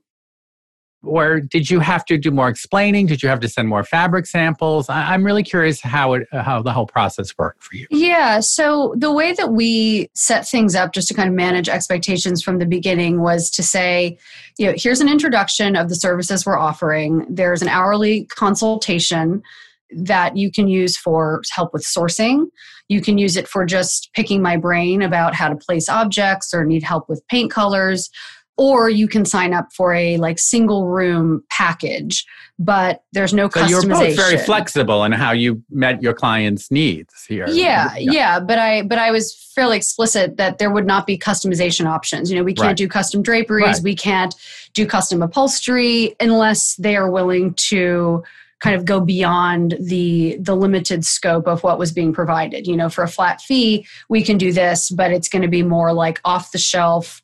or 1.06 1.40
did 1.40 1.70
you 1.70 1.80
have 1.80 2.04
to 2.06 2.18
do 2.18 2.30
more 2.30 2.48
explaining? 2.48 3.06
Did 3.06 3.22
you 3.22 3.28
have 3.28 3.40
to 3.40 3.48
send 3.48 3.68
more 3.68 3.84
fabric 3.84 4.26
samples? 4.26 4.88
I, 4.88 5.14
am 5.14 5.24
really 5.24 5.42
curious 5.42 5.80
how 5.80 6.14
it 6.14 6.26
how 6.32 6.62
the 6.62 6.72
whole 6.72 6.86
process 6.86 7.36
worked 7.38 7.62
for 7.62 7.76
you. 7.76 7.86
Yeah, 7.90 8.40
so 8.40 8.94
the 8.96 9.12
way 9.12 9.32
that 9.32 9.52
we 9.52 10.10
set 10.14 10.46
things 10.46 10.74
up 10.74 10.92
just 10.92 11.08
to 11.08 11.14
kind 11.14 11.28
of 11.28 11.34
manage 11.34 11.68
expectations 11.68 12.42
from 12.42 12.58
the 12.58 12.66
beginning 12.66 13.22
was 13.22 13.50
to 13.50 13.62
say, 13.62 14.18
you 14.58 14.66
know, 14.66 14.74
here's 14.76 15.00
an 15.00 15.08
introduction 15.08 15.76
of 15.76 15.88
the 15.88 15.96
services 15.96 16.44
we're 16.44 16.58
offering. 16.58 17.26
There's 17.28 17.62
an 17.62 17.68
hourly 17.68 18.24
consultation 18.26 19.42
that 19.90 20.36
you 20.36 20.50
can 20.50 20.68
use 20.68 20.96
for 20.96 21.42
help 21.54 21.72
with 21.72 21.84
sourcing. 21.84 22.46
You 22.88 23.00
can 23.00 23.18
use 23.18 23.36
it 23.36 23.48
for 23.48 23.64
just 23.64 24.10
picking 24.14 24.42
my 24.42 24.56
brain 24.56 25.02
about 25.02 25.34
how 25.34 25.48
to 25.48 25.56
place 25.56 25.88
objects 25.88 26.54
or 26.54 26.64
need 26.64 26.82
help 26.82 27.08
with 27.08 27.26
paint 27.28 27.50
colors 27.50 28.10
or 28.56 28.88
you 28.88 29.06
can 29.06 29.24
sign 29.24 29.52
up 29.52 29.72
for 29.72 29.92
a 29.94 30.16
like 30.18 30.38
single 30.38 30.86
room 30.86 31.42
package 31.50 32.24
but 32.58 33.02
there's 33.12 33.34
no 33.34 33.48
so 33.48 33.60
customization. 33.60 33.68
you're 33.70 33.82
both 33.82 34.16
very 34.16 34.38
flexible 34.38 35.04
in 35.04 35.12
how 35.12 35.32
you 35.32 35.62
met 35.70 36.02
your 36.02 36.14
clients 36.14 36.70
needs 36.70 37.24
here 37.24 37.46
yeah, 37.48 37.94
yeah, 37.96 38.12
yeah 38.12 38.40
but 38.40 38.58
i 38.58 38.82
but 38.82 38.98
i 38.98 39.10
was 39.10 39.34
fairly 39.54 39.76
explicit 39.76 40.36
that 40.36 40.58
there 40.58 40.70
would 40.70 40.86
not 40.86 41.06
be 41.06 41.18
customization 41.18 41.86
options 41.86 42.30
you 42.30 42.36
know 42.36 42.44
we 42.44 42.54
can't 42.54 42.68
right. 42.68 42.76
do 42.76 42.88
custom 42.88 43.22
draperies 43.22 43.66
right. 43.66 43.82
we 43.82 43.94
can't 43.94 44.34
do 44.74 44.86
custom 44.86 45.22
upholstery 45.22 46.14
unless 46.20 46.74
they 46.76 46.96
are 46.96 47.10
willing 47.10 47.52
to 47.54 48.22
kind 48.60 48.74
of 48.74 48.84
go 48.84 49.00
beyond 49.00 49.76
the 49.80 50.38
the 50.40 50.56
limited 50.56 51.04
scope 51.04 51.46
of 51.46 51.62
what 51.62 51.78
was 51.78 51.92
being 51.92 52.12
provided 52.12 52.66
you 52.66 52.76
know 52.76 52.88
for 52.88 53.04
a 53.04 53.08
flat 53.08 53.40
fee 53.40 53.86
we 54.08 54.22
can 54.22 54.38
do 54.38 54.52
this 54.52 54.90
but 54.90 55.10
it's 55.10 55.28
going 55.28 55.42
to 55.42 55.48
be 55.48 55.62
more 55.62 55.92
like 55.92 56.20
off 56.24 56.52
the 56.52 56.58
shelf 56.58 57.22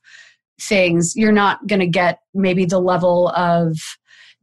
things, 0.62 1.14
you're 1.16 1.33
not 1.33 1.66
going 1.66 1.81
to 1.81 1.87
get 1.87 2.21
maybe 2.35 2.64
the 2.64 2.81
level 2.81 3.28
of 3.31 3.76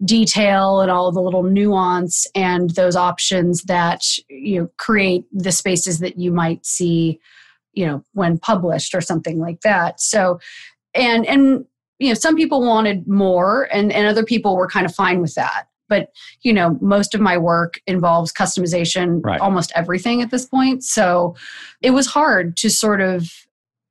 detail 0.06 0.80
and 0.80 0.90
all 0.90 1.12
the 1.12 1.22
little 1.22 1.44
nuance 1.44 2.26
and 2.34 2.70
those 2.72 2.96
options 2.96 3.64
that 3.64 4.02
you 4.30 4.62
know 4.62 4.70
create 4.78 5.26
the 5.34 5.52
spaces 5.52 6.00
that 6.00 6.18
you 6.18 6.32
might 6.32 6.66
see 6.66 7.20
you 7.74 7.86
know 7.86 8.04
when 8.14 8.38
published 8.38 8.96
or 8.96 9.02
something 9.02 9.40
like 9.40 9.62
that. 9.62 10.00
So 10.00 10.40
and 10.94 11.26
and 11.26 11.66
you 12.00 12.10
know 12.10 12.14
some 12.14 12.36
people 12.36 12.62
wanted 12.62 13.08
more 13.08 13.68
and 13.74 13.92
and 13.92 14.08
other 14.08 14.24
people 14.24 14.56
were 14.56 14.68
kind 14.68 14.86
of 14.86 14.96
fine 14.96 15.22
with 15.22 15.36
that. 15.36 15.68
But 15.90 16.12
you 16.44 16.54
know 16.54 16.78
most 16.82 17.14
of 17.14 17.20
my 17.20 17.38
work 17.38 17.82
involves 17.86 18.32
customization 18.32 19.20
right. 19.24 19.42
almost 19.42 19.72
everything 19.76 20.22
at 20.22 20.32
this 20.32 20.46
point. 20.46 20.84
So 20.84 21.36
it 21.82 21.92
was 21.92 22.08
hard 22.08 22.56
to 22.58 22.70
sort 22.70 23.02
of 23.02 23.30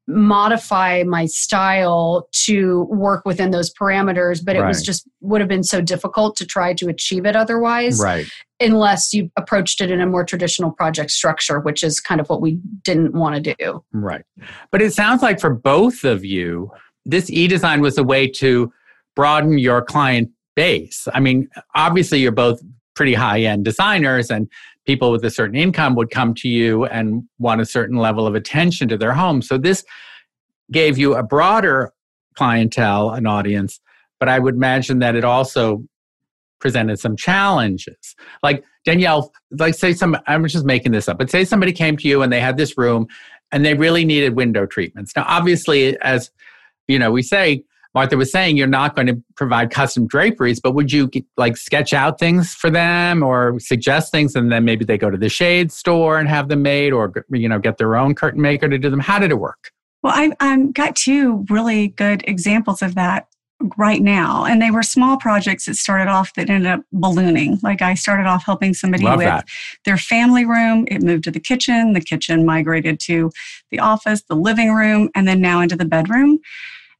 modify 0.08 1.02
my 1.06 1.26
style 1.26 2.28
to 2.32 2.84
work 2.84 3.22
within 3.26 3.50
those 3.50 3.70
parameters 3.74 4.42
but 4.42 4.56
it 4.56 4.60
right. 4.60 4.68
was 4.68 4.82
just 4.82 5.06
would 5.20 5.38
have 5.38 5.48
been 5.48 5.62
so 5.62 5.82
difficult 5.82 6.34
to 6.34 6.46
try 6.46 6.72
to 6.72 6.88
achieve 6.88 7.26
it 7.26 7.36
otherwise 7.36 8.00
right. 8.00 8.26
unless 8.58 9.12
you 9.12 9.30
approached 9.36 9.82
it 9.82 9.90
in 9.90 10.00
a 10.00 10.06
more 10.06 10.24
traditional 10.24 10.70
project 10.70 11.10
structure 11.10 11.60
which 11.60 11.84
is 11.84 12.00
kind 12.00 12.22
of 12.22 12.28
what 12.30 12.40
we 12.40 12.58
didn't 12.84 13.12
want 13.12 13.34
to 13.44 13.54
do. 13.54 13.84
Right. 13.92 14.24
But 14.72 14.80
it 14.80 14.94
sounds 14.94 15.22
like 15.22 15.40
for 15.40 15.50
both 15.50 16.04
of 16.04 16.24
you 16.24 16.70
this 17.04 17.28
e-design 17.28 17.82
was 17.82 17.98
a 17.98 18.02
way 18.02 18.26
to 18.28 18.72
broaden 19.14 19.58
your 19.58 19.82
client 19.82 20.30
base. 20.56 21.06
I 21.12 21.20
mean 21.20 21.50
obviously 21.74 22.20
you're 22.20 22.32
both 22.32 22.62
pretty 22.94 23.14
high 23.14 23.42
end 23.42 23.66
designers 23.66 24.30
and 24.30 24.48
people 24.88 25.12
with 25.12 25.22
a 25.22 25.30
certain 25.30 25.54
income 25.54 25.94
would 25.94 26.10
come 26.10 26.32
to 26.32 26.48
you 26.48 26.86
and 26.86 27.22
want 27.38 27.60
a 27.60 27.66
certain 27.66 27.98
level 27.98 28.26
of 28.26 28.34
attention 28.34 28.88
to 28.88 28.96
their 28.96 29.12
home. 29.12 29.42
So 29.42 29.58
this 29.58 29.84
gave 30.72 30.96
you 30.96 31.14
a 31.14 31.22
broader 31.22 31.92
clientele, 32.34 33.10
an 33.10 33.26
audience, 33.26 33.80
but 34.18 34.30
I 34.30 34.38
would 34.38 34.54
imagine 34.54 35.00
that 35.00 35.14
it 35.14 35.24
also 35.24 35.84
presented 36.58 36.98
some 36.98 37.16
challenges. 37.16 38.16
Like 38.42 38.64
Danielle, 38.86 39.30
like 39.50 39.74
say 39.74 39.92
some 39.92 40.16
I'm 40.26 40.48
just 40.48 40.64
making 40.64 40.92
this 40.92 41.06
up, 41.06 41.18
but 41.18 41.28
say 41.28 41.44
somebody 41.44 41.72
came 41.72 41.98
to 41.98 42.08
you 42.08 42.22
and 42.22 42.32
they 42.32 42.40
had 42.40 42.56
this 42.56 42.78
room 42.78 43.08
and 43.52 43.66
they 43.66 43.74
really 43.74 44.06
needed 44.06 44.36
window 44.36 44.64
treatments. 44.64 45.12
Now 45.14 45.26
obviously 45.28 46.00
as 46.00 46.30
you 46.88 46.98
know, 46.98 47.10
we 47.10 47.22
say 47.22 47.62
Martha 47.94 48.16
was 48.16 48.30
saying 48.30 48.56
you're 48.56 48.66
not 48.66 48.94
going 48.94 49.06
to 49.06 49.22
provide 49.36 49.70
custom 49.70 50.06
draperies, 50.06 50.60
but 50.60 50.74
would 50.74 50.92
you 50.92 51.10
like 51.36 51.56
sketch 51.56 51.92
out 51.92 52.18
things 52.18 52.54
for 52.54 52.70
them 52.70 53.22
or 53.22 53.58
suggest 53.58 54.12
things 54.12 54.34
and 54.34 54.52
then 54.52 54.64
maybe 54.64 54.84
they 54.84 54.98
go 54.98 55.10
to 55.10 55.16
the 55.16 55.28
shade 55.28 55.72
store 55.72 56.18
and 56.18 56.28
have 56.28 56.48
them 56.48 56.62
made 56.62 56.92
or 56.92 57.12
you 57.30 57.48
know 57.48 57.58
get 57.58 57.78
their 57.78 57.96
own 57.96 58.14
curtain 58.14 58.40
maker 58.40 58.68
to 58.68 58.78
do 58.78 58.90
them? 58.90 59.00
How 59.00 59.18
did 59.18 59.30
it 59.30 59.38
work? 59.38 59.70
Well, 60.02 60.12
I've 60.14 60.34
um, 60.40 60.70
got 60.70 60.94
two 60.94 61.44
really 61.50 61.88
good 61.88 62.22
examples 62.26 62.82
of 62.82 62.94
that 62.94 63.26
right 63.76 64.00
now. 64.00 64.44
And 64.44 64.62
they 64.62 64.70
were 64.70 64.82
small 64.82 65.16
projects 65.16 65.66
that 65.66 65.74
started 65.74 66.08
off 66.08 66.32
that 66.34 66.48
ended 66.48 66.70
up 66.70 66.82
ballooning. 66.92 67.58
Like 67.62 67.82
I 67.82 67.94
started 67.94 68.26
off 68.26 68.44
helping 68.44 68.74
somebody 68.74 69.04
Love 69.04 69.18
with 69.18 69.26
that. 69.26 69.48
their 69.84 69.96
family 69.96 70.44
room. 70.44 70.86
It 70.88 71.02
moved 71.02 71.24
to 71.24 71.30
the 71.30 71.40
kitchen. 71.40 71.92
The 71.92 72.00
kitchen 72.00 72.46
migrated 72.46 73.00
to 73.00 73.30
the 73.70 73.80
office, 73.80 74.22
the 74.22 74.36
living 74.36 74.72
room, 74.72 75.10
and 75.14 75.26
then 75.26 75.40
now 75.40 75.60
into 75.60 75.76
the 75.76 75.84
bedroom. 75.84 76.38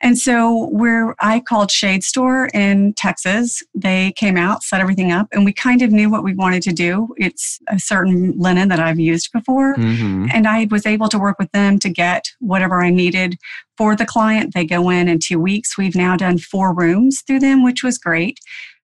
And 0.00 0.16
so 0.16 0.68
where 0.68 1.14
I 1.20 1.40
called 1.40 1.70
Shade 1.70 2.04
Store 2.04 2.48
in 2.54 2.94
Texas, 2.94 3.62
they 3.74 4.12
came 4.12 4.36
out, 4.36 4.62
set 4.62 4.80
everything 4.80 5.10
up, 5.10 5.28
and 5.32 5.44
we 5.44 5.52
kind 5.52 5.82
of 5.82 5.90
knew 5.90 6.08
what 6.08 6.22
we 6.22 6.34
wanted 6.34 6.62
to 6.64 6.72
do. 6.72 7.14
It's 7.16 7.58
a 7.68 7.78
certain 7.78 8.32
linen 8.38 8.68
that 8.68 8.78
I've 8.78 9.00
used 9.00 9.32
before. 9.32 9.74
Mm-hmm. 9.74 10.26
And 10.32 10.46
I 10.46 10.68
was 10.70 10.86
able 10.86 11.08
to 11.08 11.18
work 11.18 11.38
with 11.38 11.50
them 11.52 11.78
to 11.80 11.88
get 11.88 12.30
whatever 12.38 12.80
I 12.80 12.90
needed 12.90 13.38
for 13.76 13.96
the 13.96 14.06
client. 14.06 14.54
They 14.54 14.64
go 14.64 14.88
in 14.88 15.08
in 15.08 15.18
two 15.18 15.40
weeks. 15.40 15.76
We've 15.76 15.96
now 15.96 16.16
done 16.16 16.38
four 16.38 16.72
rooms 16.72 17.22
through 17.26 17.40
them, 17.40 17.64
which 17.64 17.82
was 17.82 17.98
great. 17.98 18.38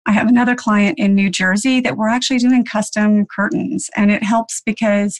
I 0.07 0.13
have 0.13 0.29
another 0.29 0.55
client 0.55 0.99
in 0.99 1.15
New 1.15 1.31
Jersey 1.31 1.81
that 1.81 1.97
we're 1.97 2.09
actually 2.09 2.39
doing 2.39 2.65
custom 2.65 3.25
curtains, 3.25 3.89
and 3.97 4.11
it 4.11 4.23
helps 4.23 4.61
because 4.67 5.19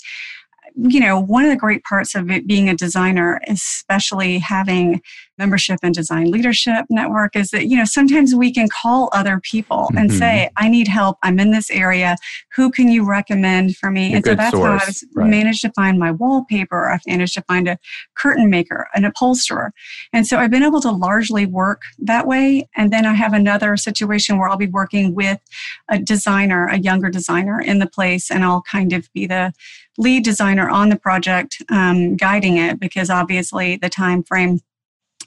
you 0.77 0.99
know, 0.99 1.21
one 1.21 1.45
of 1.45 1.51
the 1.51 1.57
great 1.57 1.85
parts 1.85 2.15
of 2.15 2.31
it 2.31 2.47
being 2.47 2.69
a 2.69 2.75
designer, 2.75 3.41
especially 3.47 4.39
having 4.39 5.01
membership 5.39 5.79
and 5.83 5.95
design 5.95 6.31
leadership 6.31 6.87
network, 6.91 7.37
is 7.37 7.51
that, 7.51 7.67
you 7.67 7.77
know, 7.77 7.85
sometimes 7.85 8.35
we 8.35 8.53
can 8.53 8.69
call 8.69 9.09
other 9.13 9.41
people 9.41 9.89
mm-hmm. 9.89 9.99
and 9.99 10.13
say, 10.13 10.51
I 10.57 10.69
need 10.69 10.89
help. 10.89 11.19
I'm 11.23 11.39
in 11.39 11.51
this 11.51 11.71
area. 11.71 12.17
Who 12.55 12.71
can 12.71 12.89
you 12.89 13.05
recommend 13.05 13.77
for 13.77 13.91
me? 13.91 14.13
A 14.13 14.17
and 14.17 14.25
so 14.25 14.35
that's 14.35 14.57
source. 14.57 14.83
how 14.83 14.89
I've 14.89 15.03
right. 15.15 15.31
managed 15.31 15.63
to 15.63 15.73
find 15.73 15.99
my 15.99 16.11
wallpaper. 16.11 16.91
I've 16.91 17.07
managed 17.07 17.35
to 17.35 17.43
find 17.43 17.69
a 17.69 17.79
curtain 18.15 18.51
maker, 18.51 18.89
an 18.95 19.05
upholsterer. 19.05 19.73
And 20.13 20.27
so 20.27 20.39
I've 20.39 20.51
been 20.51 20.63
able 20.63 20.81
to 20.83 20.91
largely 20.91 21.47
work 21.47 21.83
that 21.99 22.27
way. 22.27 22.69
And 22.77 22.93
then 22.93 23.07
I 23.07 23.15
have 23.15 23.33
another 23.33 23.77
situation 23.77 24.39
where 24.39 24.49
I'll 24.49 24.57
be 24.57 24.67
working 24.67 25.15
with 25.15 25.41
a 25.89 25.99
designer, 25.99 26.67
a 26.67 26.79
younger 26.79 27.11
designer 27.11 27.61
in 27.61 27.79
the 27.79 27.87
place, 27.87 28.31
and 28.31 28.45
I'll 28.45 28.63
kind 28.63 28.93
of 28.93 29.13
be 29.13 29.27
the 29.27 29.53
lead 29.99 30.25
designer 30.25 30.69
on 30.69 30.89
the 30.89 30.97
project 30.97 31.63
um, 31.71 32.17
guiding 32.17 32.57
it 32.57 32.81
because 32.81 33.11
obviously 33.11 33.77
the 33.77 33.89
time 33.89 34.23
frame 34.23 34.61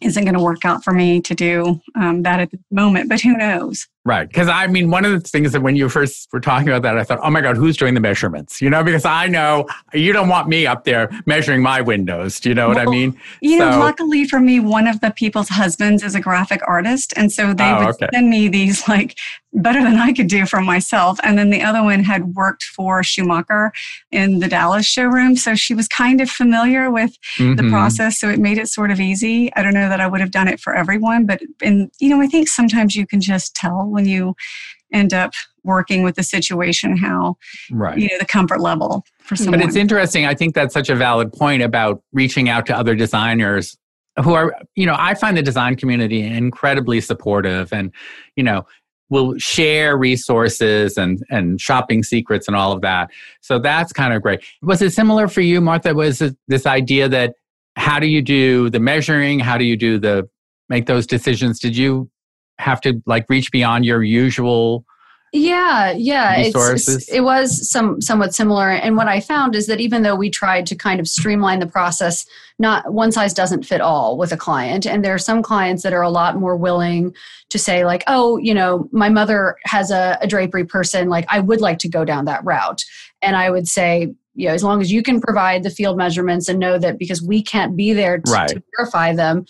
isn't 0.02 0.24
going 0.24 0.34
to 0.34 0.44
work 0.44 0.66
out 0.66 0.84
for 0.84 0.94
me 0.94 1.22
to 1.22 1.36
do 1.36 1.82
um, 1.96 2.24
that 2.24 2.40
at 2.40 2.52
the 2.52 2.60
moment 2.72 3.10
but 3.10 3.22
who 3.22 3.36
knows 3.36 3.88
Right. 4.08 4.26
Because 4.26 4.48
I 4.48 4.68
mean, 4.68 4.90
one 4.90 5.04
of 5.04 5.12
the 5.12 5.20
things 5.20 5.52
that 5.52 5.62
when 5.62 5.76
you 5.76 5.90
first 5.90 6.30
were 6.32 6.40
talking 6.40 6.70
about 6.70 6.82
that, 6.84 6.98
I 6.98 7.04
thought, 7.04 7.20
oh 7.24 7.30
my 7.30 7.42
God, 7.42 7.58
who's 7.58 7.76
doing 7.76 7.94
the 7.94 8.00
measurements? 8.00 8.62
You 8.62 8.70
know, 8.70 8.82
because 8.82 9.04
I 9.04 9.28
know 9.28 9.68
you 9.94 10.14
don't 10.14 10.30
want 10.30 10.48
me 10.48 10.66
up 10.66 10.86
there 10.86 11.10
measuring 11.26 11.62
my 11.62 11.82
windows. 11.82 12.40
Do 12.40 12.48
you 12.48 12.56
know 12.56 12.70
well, 12.70 12.78
what 12.78 12.88
I 12.88 12.90
mean? 12.90 13.20
You 13.42 13.58
so, 13.58 13.70
know, 13.70 13.80
luckily 13.80 14.24
for 14.24 14.40
me, 14.40 14.62
one 14.62 14.88
of 14.88 15.02
the 15.02 15.12
people's 15.12 15.50
husbands 15.50 16.04
is 16.04 16.16
a 16.16 16.22
graphic 16.22 16.62
artist. 16.66 17.14
And 17.18 17.34
so 17.34 17.54
they 17.54 17.70
oh, 17.70 17.80
would 17.80 17.88
okay. 17.96 18.08
send 18.14 18.30
me 18.30 18.48
these 18.48 18.88
like 18.88 19.18
better 19.54 19.82
than 19.82 19.96
I 19.96 20.14
could 20.14 20.28
do 20.28 20.46
for 20.46 20.62
myself. 20.62 21.20
And 21.24 21.38
then 21.38 21.50
the 21.50 21.64
other 21.64 21.84
one 21.84 22.04
had 22.04 22.36
worked 22.36 22.64
for 22.64 23.04
Schumacher 23.04 23.74
in 24.12 24.40
the 24.40 24.48
Dallas 24.48 24.86
showroom. 24.86 25.36
So 25.36 25.56
she 25.56 25.74
was 25.74 25.88
kind 25.88 26.22
of 26.22 26.30
familiar 26.30 26.92
with 26.92 27.18
mm-hmm. 27.38 27.56
the 27.56 27.70
process. 27.70 28.20
So 28.20 28.30
it 28.30 28.40
made 28.40 28.58
it 28.58 28.68
sort 28.68 28.92
of 28.92 29.02
easy. 29.02 29.52
I 29.56 29.64
don't 29.64 29.74
know 29.74 29.90
that 29.90 30.00
I 30.00 30.08
would 30.08 30.22
have 30.22 30.32
done 30.32 30.48
it 30.48 30.60
for 30.60 30.76
everyone, 30.76 31.26
but, 31.26 31.42
and, 31.62 31.92
you 32.00 32.10
know, 32.10 32.22
I 32.22 32.28
think 32.28 32.48
sometimes 32.48 32.96
you 32.96 33.08
can 33.08 33.20
just 33.20 33.56
tell 33.56 33.97
when 33.98 34.06
you 34.06 34.36
end 34.94 35.14
up 35.14 35.34
working 35.64 36.04
with 36.04 36.16
the 36.16 36.24
situation 36.24 36.96
how 36.96 37.36
right. 37.72 37.98
you 37.98 38.08
know 38.08 38.18
the 38.20 38.26
comfort 38.26 38.62
level 38.62 39.04
for 39.20 39.36
someone. 39.36 39.60
But 39.60 39.68
it's 39.68 39.76
interesting. 39.76 40.26
I 40.26 40.34
think 40.34 40.56
that's 40.56 40.74
such 40.74 40.90
a 40.90 40.96
valid 40.96 41.34
point 41.34 41.62
about 41.62 42.02
reaching 42.14 42.48
out 42.48 42.66
to 42.68 42.78
other 42.78 42.96
designers 42.96 43.78
who 44.24 44.34
are, 44.34 44.56
you 44.76 44.86
know, 44.86 44.96
I 44.98 45.14
find 45.14 45.38
the 45.38 45.44
design 45.44 45.76
community 45.76 46.22
incredibly 46.22 47.02
supportive 47.02 47.72
and, 47.72 47.92
you 48.36 48.44
know, 48.44 48.66
will 49.10 49.38
share 49.38 49.98
resources 49.98 50.98
and 50.98 51.24
and 51.30 51.62
shopping 51.62 52.04
secrets 52.04 52.48
and 52.48 52.56
all 52.56 52.72
of 52.72 52.82
that. 52.82 53.10
So 53.42 53.60
that's 53.60 53.94
kind 53.94 54.14
of 54.14 54.22
great. 54.22 54.44
Was 54.62 54.82
it 54.82 54.94
similar 54.94 55.28
for 55.28 55.42
you, 55.42 55.62
Martha? 55.62 55.94
Was 55.94 56.22
it 56.22 56.36
this 56.48 56.66
idea 56.66 57.10
that 57.10 57.36
how 57.76 58.00
do 58.00 58.08
you 58.08 58.22
do 58.22 58.70
the 58.70 58.80
measuring? 58.80 59.40
How 59.40 59.58
do 59.58 59.66
you 59.66 59.78
do 59.78 60.00
the 60.00 60.30
make 60.70 60.88
those 60.88 61.08
decisions? 61.08 61.60
Did 61.60 61.78
you 61.78 62.10
have 62.60 62.82
to 62.82 63.02
like 63.06 63.26
reach 63.30 63.52
beyond 63.52 63.86
your 63.86 64.04
usual 64.04 64.86
Yeah, 65.34 65.92
yeah. 65.92 66.38
Resources? 66.38 66.96
It's, 66.96 67.10
it 67.10 67.22
was 67.22 67.70
some 67.70 68.02
somewhat 68.02 68.34
similar. 68.34 68.70
And 68.70 68.96
what 68.96 69.08
I 69.08 69.20
found 69.20 69.56
is 69.56 69.68
that 69.68 69.80
even 69.82 70.04
though 70.04 70.16
we 70.16 70.30
tried 70.30 70.66
to 70.68 70.76
kind 70.76 71.00
of 71.00 71.08
streamline 71.08 71.60
the 71.60 71.68
process, 71.68 72.26
not 72.60 72.94
one 72.94 73.12
size 73.12 73.34
doesn't 73.34 73.64
fit 73.64 73.82
all 73.82 74.18
with 74.18 74.32
a 74.32 74.38
client. 74.38 74.86
And 74.88 75.04
there 75.04 75.14
are 75.14 75.20
some 75.20 75.44
clients 75.44 75.84
that 75.84 75.94
are 75.94 76.02
a 76.02 76.10
lot 76.10 76.38
more 76.38 76.56
willing 76.56 77.14
to 77.50 77.60
say, 77.60 77.86
like, 77.86 78.04
oh, 78.08 78.38
you 78.38 78.54
know, 78.54 78.90
my 78.92 79.10
mother 79.10 79.58
has 79.66 79.92
a, 79.92 80.18
a 80.22 80.28
drapery 80.28 80.66
person, 80.66 81.10
like 81.10 81.26
I 81.30 81.40
would 81.40 81.62
like 81.62 81.80
to 81.80 81.90
go 81.90 82.04
down 82.06 82.26
that 82.26 82.44
route. 82.44 82.84
And 83.22 83.36
I 83.36 83.50
would 83.50 83.68
say, 83.68 84.14
you 84.34 84.48
know, 84.48 84.54
as 84.54 84.64
long 84.64 84.82
as 84.82 84.92
you 84.92 85.04
can 85.04 85.20
provide 85.20 85.64
the 85.64 85.70
field 85.70 85.98
measurements 85.98 86.48
and 86.48 86.60
know 86.60 86.78
that 86.78 86.98
because 86.98 87.22
we 87.22 87.42
can't 87.44 87.76
be 87.76 87.94
there 87.94 88.20
to, 88.20 88.32
Right. 88.32 88.48
to 88.50 88.64
verify 88.78 89.14
them, 89.14 89.46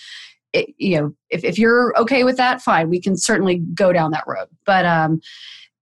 it, 0.54 0.74
you 0.78 1.00
know, 1.00 1.14
if, 1.30 1.44
if 1.44 1.58
you're 1.58 1.98
okay 1.98 2.24
with 2.24 2.38
that, 2.38 2.62
fine, 2.62 2.90
we 2.90 3.02
can 3.02 3.18
certainly 3.18 3.58
go 3.74 3.92
down 3.92 4.12
that 4.12 4.24
road. 4.28 4.48
But 4.66 4.86
um, 4.86 5.22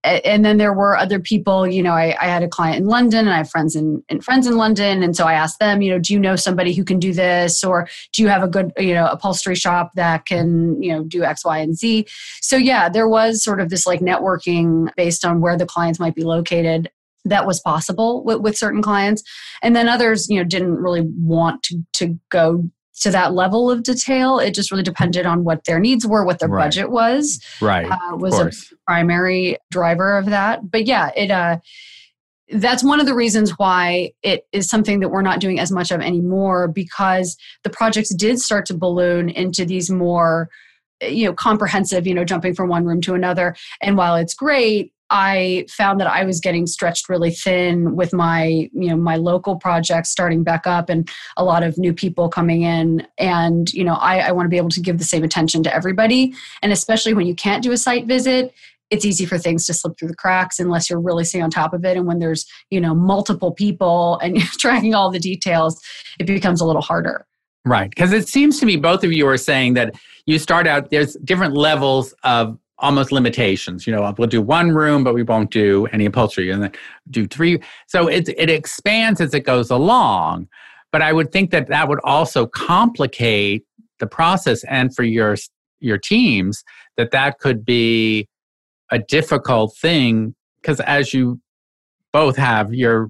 and 0.05 0.45
then 0.45 0.57
there 0.57 0.73
were 0.73 0.95
other 0.95 1.19
people 1.19 1.65
you 1.65 1.81
know 1.81 1.93
I, 1.93 2.15
I 2.21 2.25
had 2.25 2.43
a 2.43 2.47
client 2.47 2.77
in 2.77 2.85
london 2.85 3.21
and 3.21 3.31
i 3.31 3.37
have 3.37 3.49
friends 3.49 3.75
in, 3.75 4.03
in 4.07 4.21
friends 4.21 4.45
in 4.45 4.55
london. 4.55 5.01
And 5.01 5.15
so 5.15 5.25
i 5.25 5.33
asked 5.33 5.59
them 5.59 5.81
you 5.81 5.91
know 5.91 5.99
do 5.99 6.13
you 6.13 6.19
know 6.19 6.35
somebody 6.35 6.73
who 6.73 6.83
can 6.83 6.99
do 6.99 7.13
this? 7.13 7.63
Or 7.63 7.87
do 8.13 8.21
you 8.21 8.27
have 8.27 8.43
a 8.43 8.47
good 8.47 8.71
you 8.77 8.93
know 8.93 9.07
upholstery 9.07 9.55
shop 9.55 9.91
that 9.95 10.25
can 10.25 10.81
you 10.81 10.91
know 10.93 11.03
do 11.03 11.23
x 11.23 11.43
y 11.43 11.57
and 11.59 11.75
z? 11.75 12.05
So 12.41 12.55
yeah 12.55 12.87
there 12.89 13.07
was 13.07 13.43
sort 13.43 13.59
of 13.59 13.69
this 13.69 13.87
like 13.87 13.99
networking 13.99 14.89
based 14.95 15.25
on 15.25 15.41
where 15.41 15.57
the 15.57 15.65
clients 15.65 15.99
might 15.99 16.15
be 16.15 16.23
located 16.23 16.91
that 17.27 17.47
was 17.47 17.59
possible 17.59 18.23
with, 18.23 18.41
with 18.41 18.55
certain 18.55 18.83
clients. 18.83 19.23
And 19.63 19.75
then 19.75 19.89
others 19.89 20.29
you 20.29 20.37
know 20.37 20.43
didn't 20.43 20.75
really 20.75 21.07
want 21.17 21.63
to 21.63 21.83
to 21.93 22.19
go 22.29 22.69
to 23.01 23.11
that 23.11 23.33
level 23.33 23.69
of 23.69 23.83
detail 23.83 24.39
it 24.39 24.53
just 24.53 24.71
really 24.71 24.83
depended 24.83 25.25
on 25.25 25.43
what 25.43 25.63
their 25.65 25.79
needs 25.79 26.05
were 26.07 26.25
what 26.25 26.39
their 26.39 26.49
Right. 26.49 26.65
budget 26.65 26.89
was 26.91 27.39
Right. 27.61 27.91
uh, 27.91 28.15
was 28.15 28.39
a 28.39 28.75
primary 28.87 29.57
driver 29.71 30.17
of 30.17 30.25
that. 30.27 30.71
But 30.71 30.85
yeah, 30.85 31.11
it 31.15 31.31
uh 31.31 31.57
that's 32.53 32.83
one 32.83 32.99
of 32.99 33.07
the 33.07 33.15
reasons 33.15 33.57
why 33.57 34.11
it 34.21 34.45
is 34.51 34.69
something 34.69 34.99
that 34.99 35.09
we're 35.09 35.23
not 35.23 35.39
doing 35.39 35.59
as 35.59 35.71
much 35.71 35.89
of 35.91 35.99
anymore 35.99 36.67
because 36.67 37.37
the 37.63 37.71
projects 37.71 38.13
did 38.13 38.39
start 38.39 38.67
to 38.67 38.77
balloon 38.77 39.29
into 39.29 39.65
these 39.65 39.89
more 39.89 40.47
you 41.01 41.25
know 41.25 41.33
comprehensive 41.33 42.05
you 42.05 42.13
know 42.13 42.23
jumping 42.23 42.53
from 42.53 42.69
one 42.69 42.85
room 42.85 43.01
to 43.01 43.15
another 43.15 43.55
and 43.81 43.97
while 43.97 44.15
it's 44.15 44.33
great 44.35 44.93
i 45.09 45.65
found 45.69 45.99
that 45.99 46.07
i 46.07 46.23
was 46.23 46.39
getting 46.39 46.65
stretched 46.65 47.09
really 47.09 47.31
thin 47.31 47.95
with 47.95 48.13
my 48.13 48.45
you 48.73 48.89
know 48.89 48.95
my 48.95 49.15
local 49.15 49.55
projects 49.55 50.09
starting 50.09 50.43
back 50.43 50.65
up 50.65 50.89
and 50.89 51.09
a 51.37 51.43
lot 51.43 51.63
of 51.63 51.77
new 51.77 51.93
people 51.93 52.29
coming 52.29 52.63
in. 52.63 53.05
And 53.17 53.71
you 53.73 53.83
know 53.83 53.95
i, 53.95 54.19
I 54.19 54.31
want 54.31 54.45
to 54.45 54.49
be 54.49 54.57
able 54.57 54.69
to 54.69 54.81
give 54.81 54.97
the 54.97 55.03
same 55.03 55.23
attention 55.23 55.63
to 55.63 55.73
everybody. 55.73 56.33
And 56.61 56.71
especially 56.71 57.13
when 57.13 57.27
you 57.27 57.35
can't 57.35 57.63
do 57.63 57.71
a 57.71 57.77
site 57.77 58.05
visit 58.05 58.53
it's 58.91 59.03
easy 59.03 59.25
for 59.25 59.39
things 59.39 59.65
to 59.65 59.73
slip 59.73 59.97
through 59.97 60.09
the 60.09 60.15
cracks 60.15 60.59
unless 60.59 60.91
you're 60.91 61.01
really 61.01 61.23
staying 61.23 61.43
on 61.43 61.49
top 61.49 61.73
of 61.73 61.83
it. 61.83 61.97
And 61.97 62.05
when 62.05 62.19
there's 62.19 62.45
you 62.69 62.79
know 62.79 62.93
multiple 62.93 63.51
people 63.51 64.19
and 64.19 64.37
you're 64.37 64.47
tracking 64.59 64.93
all 64.93 65.11
the 65.11 65.19
details 65.19 65.81
it 66.19 66.25
becomes 66.25 66.61
a 66.61 66.65
little 66.65 66.81
harder. 66.81 67.25
Right. 67.65 67.89
Because 67.89 68.11
it 68.13 68.27
seems 68.27 68.59
to 68.59 68.65
me 68.65 68.77
both 68.77 69.03
of 69.03 69.11
you 69.11 69.27
are 69.27 69.37
saying 69.37 69.73
that 69.73 69.95
you 70.25 70.39
start 70.39 70.67
out, 70.67 70.89
there's 70.91 71.15
different 71.23 71.55
levels 71.55 72.13
of 72.23 72.57
almost 72.79 73.11
limitations. 73.11 73.87
You 73.87 73.93
know, 73.93 74.13
we'll 74.17 74.27
do 74.27 74.41
one 74.41 74.71
room, 74.71 75.03
but 75.03 75.13
we 75.13 75.23
won't 75.23 75.51
do 75.51 75.85
any 75.87 76.05
upholstery, 76.05 76.51
and 76.51 76.63
then 76.63 76.71
do 77.09 77.27
three. 77.27 77.59
So 77.87 78.07
it, 78.07 78.29
it 78.29 78.49
expands 78.49 79.21
as 79.21 79.33
it 79.33 79.41
goes 79.41 79.69
along. 79.69 80.47
But 80.91 81.01
I 81.01 81.13
would 81.13 81.31
think 81.31 81.51
that 81.51 81.67
that 81.67 81.87
would 81.89 81.99
also 82.03 82.47
complicate 82.47 83.63
the 83.99 84.07
process 84.07 84.63
and 84.65 84.93
for 84.95 85.03
your 85.03 85.35
your 85.79 85.97
teams 85.97 86.63
that 86.97 87.11
that 87.11 87.39
could 87.39 87.65
be 87.65 88.27
a 88.91 88.99
difficult 88.99 89.75
thing 89.77 90.35
because 90.61 90.79
as 90.81 91.13
you 91.13 91.39
both 92.11 92.37
have 92.37 92.73
your 92.73 93.09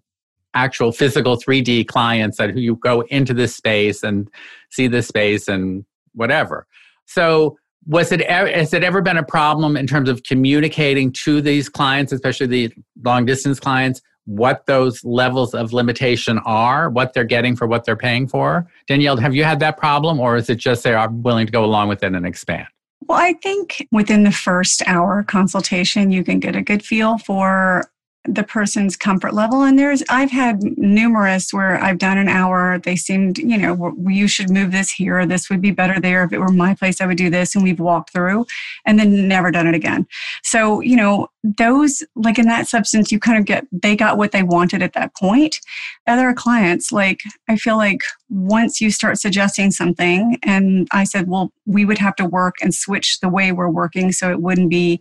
actual 0.55 0.91
physical 0.91 1.37
3D 1.37 1.87
clients 1.87 2.37
that 2.37 2.49
who 2.49 2.59
you 2.59 2.75
go 2.77 3.01
into 3.09 3.33
this 3.33 3.55
space 3.55 4.03
and 4.03 4.29
see 4.71 4.87
this 4.87 5.07
space 5.07 5.47
and 5.47 5.85
whatever. 6.13 6.65
So 7.05 7.57
was 7.85 8.11
it 8.11 8.27
has 8.29 8.73
it 8.73 8.83
ever 8.83 9.01
been 9.01 9.17
a 9.17 9.23
problem 9.23 9.77
in 9.77 9.87
terms 9.87 10.09
of 10.09 10.23
communicating 10.23 11.11
to 11.23 11.41
these 11.41 11.69
clients, 11.69 12.11
especially 12.11 12.47
the 12.47 12.73
long 13.03 13.25
distance 13.25 13.59
clients, 13.59 14.01
what 14.25 14.65
those 14.65 15.03
levels 15.03 15.53
of 15.53 15.71
limitation 15.71 16.39
are, 16.39 16.89
what 16.89 17.13
they're 17.13 17.23
getting 17.23 17.55
for 17.55 17.67
what 17.67 17.85
they're 17.85 17.95
paying 17.95 18.27
for? 18.27 18.67
Danielle, 18.87 19.17
have 19.17 19.35
you 19.35 19.43
had 19.43 19.59
that 19.59 19.77
problem, 19.77 20.19
or 20.19 20.35
is 20.35 20.49
it 20.49 20.55
just 20.55 20.83
they 20.83 20.93
are 20.93 21.09
willing 21.09 21.45
to 21.45 21.51
go 21.51 21.63
along 21.63 21.87
with 21.89 22.03
it 22.03 22.13
and 22.13 22.25
expand? 22.25 22.67
Well, 23.07 23.19
I 23.19 23.33
think 23.33 23.87
within 23.91 24.23
the 24.23 24.31
first 24.31 24.81
hour 24.87 25.23
consultation, 25.23 26.11
you 26.11 26.23
can 26.23 26.39
get 26.39 26.55
a 26.55 26.61
good 26.61 26.83
feel 26.83 27.19
for 27.19 27.83
the 28.27 28.43
person's 28.43 28.95
comfort 28.95 29.33
level. 29.33 29.63
And 29.63 29.77
there's, 29.77 30.03
I've 30.09 30.31
had 30.31 30.63
numerous 30.77 31.53
where 31.53 31.81
I've 31.81 31.97
done 31.97 32.17
an 32.17 32.27
hour. 32.27 32.79
They 32.79 32.95
seemed, 32.95 33.37
you 33.37 33.57
know, 33.57 33.73
"Well, 33.73 33.93
you 34.11 34.27
should 34.27 34.49
move 34.49 34.71
this 34.71 34.91
here. 34.91 35.25
This 35.25 35.49
would 35.49 35.61
be 35.61 35.71
better 35.71 35.99
there. 35.99 36.23
If 36.23 36.33
it 36.33 36.39
were 36.39 36.49
my 36.49 36.73
place, 36.73 37.01
I 37.01 37.05
would 37.05 37.17
do 37.17 37.29
this. 37.29 37.55
And 37.55 37.63
we've 37.63 37.79
walked 37.79 38.13
through 38.13 38.45
and 38.85 38.99
then 38.99 39.27
never 39.27 39.51
done 39.51 39.67
it 39.67 39.75
again. 39.75 40.07
So, 40.43 40.81
you 40.81 40.95
know, 40.95 41.27
those, 41.43 42.03
like 42.15 42.39
in 42.39 42.47
that 42.47 42.67
substance, 42.67 43.11
you 43.11 43.19
kind 43.19 43.37
of 43.37 43.45
get, 43.45 43.65
they 43.71 43.95
got 43.95 44.17
what 44.17 44.31
they 44.31 44.43
wanted 44.43 44.81
at 44.81 44.93
that 44.93 45.15
point. 45.15 45.59
Other 46.07 46.33
clients, 46.33 46.91
like, 46.91 47.21
I 47.47 47.55
feel 47.55 47.77
like 47.77 48.01
once 48.29 48.81
you 48.81 48.91
start 48.91 49.17
suggesting 49.17 49.71
something, 49.71 50.39
and 50.43 50.87
I 50.91 51.03
said, 51.03 51.27
well, 51.27 51.51
we 51.65 51.85
would 51.85 51.97
have 51.97 52.15
to 52.15 52.25
work 52.25 52.55
and 52.61 52.73
switch 52.73 53.19
the 53.19 53.29
way 53.29 53.51
we're 53.51 53.69
working 53.69 54.11
so 54.11 54.31
it 54.31 54.41
wouldn't 54.41 54.69
be, 54.69 54.99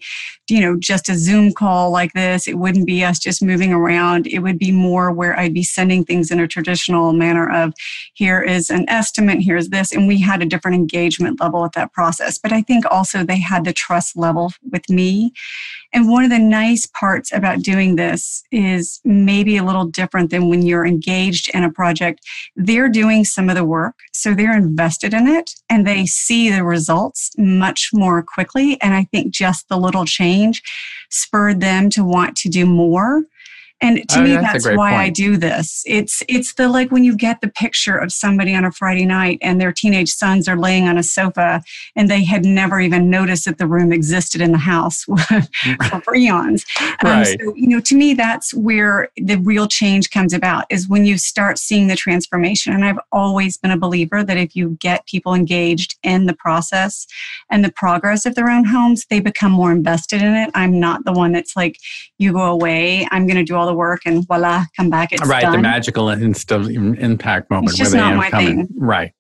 you 0.49 0.61
know, 0.61 0.77
just 0.79 1.09
a 1.09 1.17
Zoom 1.17 1.53
call 1.53 1.91
like 1.91 2.13
this. 2.13 2.49
It 2.49 2.59
wouldn't 2.59 2.87
be 2.87 3.05
us 3.05 3.19
just 3.19 3.43
moving 3.43 3.73
around. 3.73 4.27
It 4.27 4.41
would 4.41 4.59
be 4.59 4.73
more 4.73 5.13
where 5.13 5.39
I'd 5.39 5.55
be 5.55 5.63
sending 5.63 6.05
things 6.05 6.31
in 6.31 6.41
a 6.41 6.49
traditional 6.49 7.13
manner 7.13 7.51
of 7.51 7.75
here 8.15 8.41
is 8.41 8.71
an 8.71 8.89
estimate, 8.89 9.43
here's 9.43 9.69
this. 9.69 9.93
And 9.93 10.07
we 10.09 10.21
had 10.21 10.43
a 10.43 10.47
different 10.47 10.77
engagement 10.77 11.41
level 11.41 11.65
at 11.65 11.73
that 11.73 11.93
process. 11.93 12.39
But 12.39 12.53
I 12.53 12.63
think 12.63 12.85
also 12.91 13.25
they 13.25 13.39
had 13.39 13.65
the 13.65 13.73
trust 13.73 14.17
level 14.17 14.53
with 14.71 14.89
me. 14.89 15.33
And 15.95 16.09
one 16.09 16.25
of 16.25 16.31
the 16.31 16.41
nice 16.41 16.87
parts 16.87 17.33
about 17.33 17.63
doing 17.63 17.95
this 17.95 18.43
is 18.51 19.01
maybe 19.05 19.57
a 19.57 19.63
little 19.63 19.85
different 19.85 20.31
than 20.31 20.49
when 20.49 20.63
you're 20.63 20.85
engaged 20.85 21.49
in 21.55 21.63
a 21.63 21.71
project. 21.71 22.21
They're 22.57 22.89
doing 22.89 23.25
some 23.25 23.49
of 23.49 23.55
the 23.55 23.65
work, 23.65 23.95
so 24.13 24.35
they're 24.35 24.57
invested 24.57 25.15
in 25.15 25.29
it 25.29 25.53
and 25.71 25.87
they 25.87 26.05
see 26.05 26.51
the 26.51 26.65
results 26.65 27.31
much 27.39 27.91
more 27.95 28.25
quickly. 28.25 28.77
And 28.83 28.93
I 28.93 29.05
think 29.05 29.33
just 29.33 29.69
the 29.69 29.79
little 29.79 30.05
change 30.05 30.63
spurred 31.11 31.61
them 31.61 31.91
to 31.91 32.03
want 32.03 32.37
to 32.39 32.49
do 32.49 32.67
more. 32.67 33.23
And 33.85 34.09
to 34.09 34.19
Oh, 34.19 34.23
me, 34.23 34.31
that's 34.37 34.65
that's 34.65 34.77
why 34.79 34.95
I 34.95 35.11
do 35.11 35.37
this. 35.37 35.85
It's 35.87 36.23
it's 36.29 36.55
the 36.55 36.69
like 36.69 36.91
when 36.91 37.05
you 37.05 37.17
get 37.17 37.41
the 37.43 37.49
picture 37.49 37.97
of 37.97 38.13
somebody 38.13 38.55
on 38.55 38.65
a 38.65 38.73
Friday 38.73 39.07
night 39.07 39.39
and 39.43 39.61
their 39.61 39.73
teenage 39.73 40.11
sons 40.11 40.49
are 40.49 40.57
laying 40.59 40.89
on 40.89 40.99
a 40.99 41.03
sofa 41.03 41.63
and 41.95 42.09
they 42.11 42.25
had 42.25 42.45
never 42.47 42.81
even 42.81 43.11
noticed 43.11 43.45
that 43.45 43.59
the 43.59 43.67
room 43.67 43.93
existed 43.93 44.41
in 44.41 44.53
the 44.53 44.59
house 44.59 45.05
for 46.05 46.15
eons. 46.17 46.65
Um, 47.05 47.25
Right. 47.25 47.39
so, 47.41 47.55
you 47.55 47.69
know, 47.69 47.81
to 47.81 47.95
me, 47.95 48.15
that's 48.15 48.55
where 48.55 49.11
the 49.17 49.37
real 49.37 49.69
change 49.69 50.11
comes 50.11 50.33
about 50.33 50.65
is 50.71 50.89
when 50.89 51.05
you 51.05 51.19
start 51.19 51.59
seeing 51.59 51.89
the 51.89 51.97
transformation. 51.97 52.73
And 52.73 52.85
I've 52.85 52.99
always 53.13 53.59
been 53.59 53.71
a 53.71 53.79
believer 53.79 54.25
that 54.25 54.37
if 54.39 54.57
you 54.57 54.77
get 54.81 55.07
people 55.07 55.35
engaged 55.35 55.99
in 56.03 56.27
the 56.27 56.35
process 56.35 57.07
and 57.51 57.65
the 57.65 57.73
progress 57.73 58.27
of 58.27 58.35
their 58.35 58.49
own 58.49 58.65
homes, 58.65 59.07
they 59.11 59.21
become 59.21 59.53
more 59.53 59.73
invested 59.73 60.23
in 60.23 60.35
it. 60.35 60.51
I'm 60.55 60.81
not 60.81 61.05
the 61.05 61.13
one 61.13 61.33
that's 61.33 61.57
like, 61.57 61.77
you 62.19 62.33
go 62.33 62.45
away, 62.45 63.07
I'm 63.11 63.27
going 63.27 63.37
to 63.37 63.45
do 63.45 63.57
all 63.57 63.67
the 63.67 63.74
work 63.75 64.03
and 64.07 64.27
voila, 64.27 64.65
come 64.77 64.91
back, 64.91 65.13
it's 65.13 65.27
right, 65.27 65.43
done. 65.43 65.53
the 65.53 65.59
magical 65.59 66.09
instant 66.09 66.71
impact 66.99 67.51
moment 67.51 67.71
It's 67.71 67.79
just 67.79 67.95
where 67.95 68.03
they 68.03 68.09
not 68.09 68.11
end 68.13 68.19
my 68.19 68.31
coming. 68.31 68.67
thing. 68.67 68.77
Right. 68.79 69.13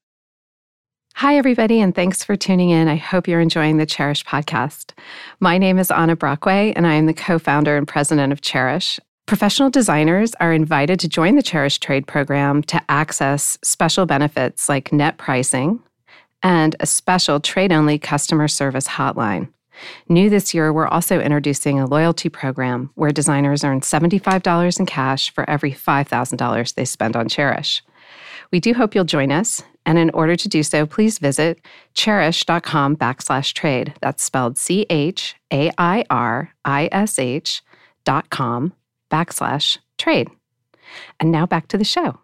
Hi, 1.16 1.36
everybody, 1.36 1.80
and 1.80 1.94
thanks 1.94 2.24
for 2.24 2.34
tuning 2.34 2.70
in. 2.70 2.88
I 2.88 2.96
hope 2.96 3.28
you're 3.28 3.40
enjoying 3.40 3.76
the 3.76 3.86
Chairish 3.86 4.24
podcast. 4.24 4.92
My 5.38 5.58
name 5.58 5.78
is 5.78 5.90
Anna 5.92 6.16
Brockway, 6.16 6.72
and 6.74 6.86
I 6.88 6.94
am 6.94 7.06
the 7.06 7.14
co 7.14 7.38
founder 7.38 7.76
and 7.76 7.86
president 7.86 8.32
of 8.32 8.40
Chairish. 8.40 8.98
Professional 9.26 9.70
designers 9.70 10.34
are 10.40 10.52
invited 10.52 10.98
to 11.00 11.08
join 11.08 11.36
the 11.36 11.42
Chairish 11.42 11.78
Trade 11.78 12.06
program 12.06 12.62
to 12.64 12.82
access 12.88 13.56
special 13.62 14.06
benefits 14.06 14.68
like 14.68 14.92
net 14.92 15.16
pricing 15.16 15.80
and 16.42 16.76
a 16.80 16.86
special 16.86 17.40
trade 17.40 17.72
only 17.72 17.98
customer 17.98 18.48
service 18.48 18.86
hotline. 18.86 19.48
New 20.08 20.30
this 20.30 20.54
year, 20.54 20.72
we're 20.72 20.86
also 20.86 21.20
introducing 21.20 21.80
a 21.80 21.86
loyalty 21.86 22.28
program 22.28 22.90
where 22.94 23.10
designers 23.10 23.64
earn 23.64 23.80
$75 23.80 24.78
in 24.78 24.86
cash 24.86 25.32
for 25.32 25.48
every 25.48 25.72
$5,000 25.72 26.74
they 26.74 26.84
spend 26.84 27.16
on 27.16 27.28
Chairish. 27.28 27.82
We 28.50 28.60
do 28.60 28.74
hope 28.74 28.94
you'll 28.94 29.04
join 29.04 29.32
us. 29.32 29.62
And 29.86 29.98
in 29.98 30.10
order 30.10 30.36
to 30.36 30.48
do 30.48 30.62
so, 30.62 30.86
please 30.86 31.18
visit 31.18 31.60
chairish.com 31.94 32.96
backslash 32.96 33.52
trade. 33.52 33.94
That's 34.00 34.22
spelled 34.22 34.56
C 34.56 34.86
H 34.88 35.34
A 35.52 35.70
I 35.76 36.04
R 36.08 36.50
I 36.64 36.88
S 36.90 37.18
H 37.18 37.62
dot 38.04 38.30
com 38.30 38.72
backslash 39.10 39.78
trade. 39.98 40.28
And 41.20 41.30
now 41.30 41.46
back 41.46 41.68
to 41.68 41.78
the 41.78 41.84
show. 41.84 42.18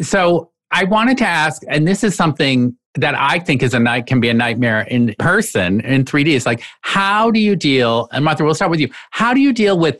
So 0.00 0.50
I 0.70 0.84
wanted 0.84 1.16
to 1.18 1.26
ask, 1.26 1.62
and 1.68 1.86
this 1.86 2.04
is 2.04 2.14
something 2.14 2.76
that 2.96 3.14
I 3.14 3.38
think 3.38 3.62
is 3.62 3.74
a 3.74 3.78
night 3.78 4.06
can 4.06 4.20
be 4.20 4.28
a 4.28 4.34
nightmare 4.34 4.82
in 4.82 5.14
person 5.18 5.80
in 5.80 6.04
3D. 6.04 6.34
It's 6.34 6.46
like, 6.46 6.62
how 6.80 7.30
do 7.30 7.40
you 7.40 7.56
deal? 7.56 8.08
And 8.12 8.24
Martha, 8.24 8.44
we'll 8.44 8.54
start 8.54 8.70
with 8.70 8.80
you. 8.80 8.88
How 9.10 9.34
do 9.34 9.40
you 9.40 9.52
deal 9.52 9.78
with 9.78 9.98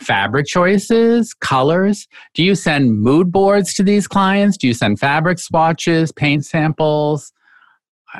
fabric 0.00 0.46
choices, 0.46 1.34
colors? 1.34 2.08
Do 2.34 2.42
you 2.42 2.54
send 2.54 3.00
mood 3.00 3.30
boards 3.30 3.74
to 3.74 3.82
these 3.82 4.06
clients? 4.06 4.56
Do 4.56 4.66
you 4.66 4.74
send 4.74 4.98
fabric 4.98 5.38
swatches, 5.38 6.12
paint 6.12 6.46
samples? 6.46 7.32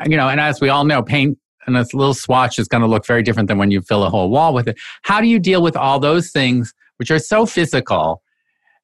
You 0.09 0.17
know, 0.17 0.29
and 0.29 0.41
as 0.41 0.61
we 0.61 0.69
all 0.69 0.85
know, 0.85 1.03
paint 1.03 1.39
and 1.67 1.77
a 1.77 1.87
little 1.97 2.15
swatch 2.15 2.59
is 2.59 2.69
going 2.69 2.83
to 2.83 2.87
look 2.87 3.07
very 3.07 3.23
different 3.23 3.49
than 3.49 3.59
when 3.59 3.71
you 3.71 3.81
fill 3.83 4.05
a 4.05 4.11
whole 4.11 4.31
wall 4.31 4.55
with 4.55 4.69
it. 4.69 4.79
How 5.03 5.21
do 5.21 5.27
you 5.27 5.39
deal 5.39 5.63
with 5.63 5.77
all 5.77 6.01
those 6.01 6.31
things 6.31 6.75
which 6.97 7.11
are 7.11 7.19
so 7.19 7.47
physical 7.47 8.23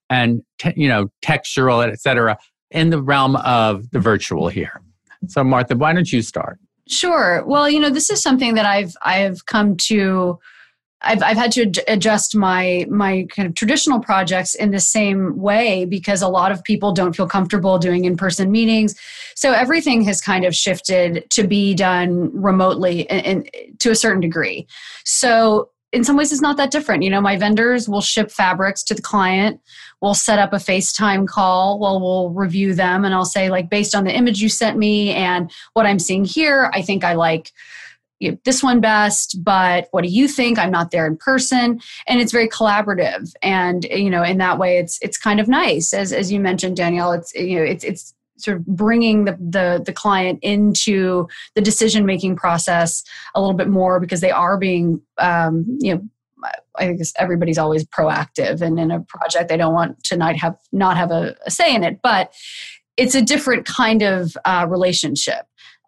and 0.09 0.43
te- 0.59 0.75
you 0.77 0.89
know 0.89 1.09
textural, 1.25 1.87
et 1.87 2.01
cetera, 2.01 2.39
in 2.71 2.91
the 2.91 3.03
realm 3.03 3.37
of 3.37 3.91
the 3.91 3.99
virtual 3.99 4.49
here? 4.49 4.81
So, 5.29 5.45
Martha, 5.45 5.77
why 5.77 5.93
don't 5.93 6.11
you 6.13 6.23
start? 6.23 6.59
Sure. 6.89 7.45
Well, 7.47 7.69
you 7.69 7.81
know, 7.81 7.91
this 7.91 8.11
is 8.11 8.23
something 8.23 8.55
that 8.55 8.67
I've 8.67 8.95
I've 9.03 9.47
come 9.47 9.77
to 9.89 10.39
I've, 11.03 11.23
I've 11.23 11.37
had 11.37 11.53
to 11.53 11.71
adjust 11.89 12.35
my 12.35 12.87
my 12.89 13.27
kind 13.31 13.47
of 13.49 13.55
traditional 13.55 14.01
projects 14.01 14.55
in 14.55 14.71
the 14.71 14.81
same 14.81 15.39
way 15.39 15.85
because 15.85 16.23
a 16.23 16.29
lot 16.29 16.53
of 16.53 16.63
people 16.65 16.93
don't 16.93 17.15
feel 17.15 17.29
comfortable 17.29 17.79
doing 17.79 18.05
in 18.05 18.17
person 18.17 18.51
meetings. 18.51 18.95
So 19.35 19.53
everything 19.53 20.03
has 20.05 20.21
kind 20.21 20.45
of 20.45 20.55
shifted 20.55 21.29
to 21.31 21.47
be 21.47 21.75
done 21.75 22.31
remotely 22.33 23.09
and, 23.11 23.49
to 23.81 23.91
a 23.91 23.95
certain 23.95 24.21
degree. 24.21 24.67
So 25.05 25.71
in 25.97 26.05
some 26.05 26.17
ways, 26.17 26.31
it's 26.31 26.43
not 26.43 26.59
that 26.59 26.71
different. 26.71 27.03
You 27.03 27.11
know, 27.11 27.23
my 27.23 27.39
vendors 27.39 27.89
will 27.89 28.03
ship 28.03 28.31
fabrics 28.31 28.83
to 28.85 28.95
the 28.95 29.01
client. 29.01 29.61
We'll 30.03 30.13
set 30.13 30.39
up 30.39 30.53
a 30.53 30.57
FaceTime 30.57 31.27
call. 31.27 31.81
Well, 31.81 31.99
we'll 32.01 32.31
review 32.31 32.75
them, 32.75 33.05
and 33.07 33.15
I'll 33.15 33.25
say 33.25 33.49
like, 33.49 33.71
based 33.71 33.95
on 33.95 34.05
the 34.05 34.15
image 34.15 34.43
you 34.43 34.51
sent 34.51 34.77
me 34.77 35.15
and 35.15 35.51
what 35.73 35.87
I'm 35.87 35.99
seeing 35.99 36.27
here, 36.27 36.71
I 36.75 36.83
think 36.83 37.03
I 37.03 37.15
like 37.15 37.51
you 38.19 38.31
know, 38.31 38.39
this 38.45 38.63
one 38.63 38.81
best, 38.81 39.43
but 39.43 39.89
what 39.91 40.03
do 40.03 40.09
you 40.09 40.29
think? 40.29 40.59
I'm 40.59 40.71
not 40.71 40.91
there 40.91 41.07
in 41.07 41.17
person, 41.17 41.81
and 42.07 42.21
it's 42.21 42.33
very 42.33 42.49
collaborative, 42.49 43.33
and 43.43 43.85
you 43.85 44.11
know, 44.11 44.23
in 44.23 44.39
that 44.39 44.59
way, 44.59 44.79
it's 44.79 44.99
it's 45.03 45.19
kind 45.19 45.41
of 45.41 45.49
nice. 45.49 45.93
As 45.93 46.13
as 46.13 46.33
you 46.33 46.41
mentioned, 46.41 46.77
Danielle, 46.77 47.13
it's 47.13 47.35
you 47.35 47.57
know, 47.57 47.65
it's 47.65 47.85
it's 47.85 48.15
sort 48.39 48.59
of 48.59 48.67
bringing 48.67 49.25
the 49.25 49.33
the, 49.33 49.83
the 49.85 49.93
client 49.93 50.39
into 50.43 51.27
the 51.55 51.61
decision 51.61 52.07
making 52.07 52.37
process 52.37 53.03
a 53.35 53.41
little 53.41 53.57
bit 53.57 53.69
more 53.69 54.01
because 54.01 54.21
they 54.21 54.31
are 54.31 54.59
being 54.59 55.01
um, 55.19 55.65
you 55.81 55.95
know 55.95 56.03
I 56.77 56.93
guess 56.93 57.13
everybody's 57.19 57.59
always 57.59 57.85
proactive, 57.85 58.61
and 58.61 58.79
in 58.79 58.91
a 58.91 59.01
project 59.01 59.49
they 59.49 59.57
don't 59.57 59.75
want 59.75 60.03
to 60.05 60.17
not 60.17 60.37
have 60.37 60.57
not 60.73 60.97
have 60.97 61.11
a, 61.11 61.35
a 61.47 61.51
say 61.51 61.75
in 61.75 61.83
it, 61.83 62.01
but 62.03 62.33
it's 62.97 63.15
a 63.15 63.23
different 63.23 63.67
kind 63.67 64.03
of 64.03 64.37
uh, 64.45 64.67
relationship. 64.69 65.47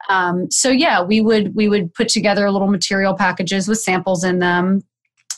Um, 0.08 0.50
so 0.50 0.70
yeah, 0.70 1.02
we 1.02 1.20
would 1.20 1.54
we 1.54 1.68
would 1.68 1.92
put 1.94 2.08
together 2.08 2.50
little 2.50 2.70
material 2.70 3.14
packages 3.14 3.68
with 3.68 3.78
samples 3.78 4.24
in 4.24 4.38
them, 4.38 4.82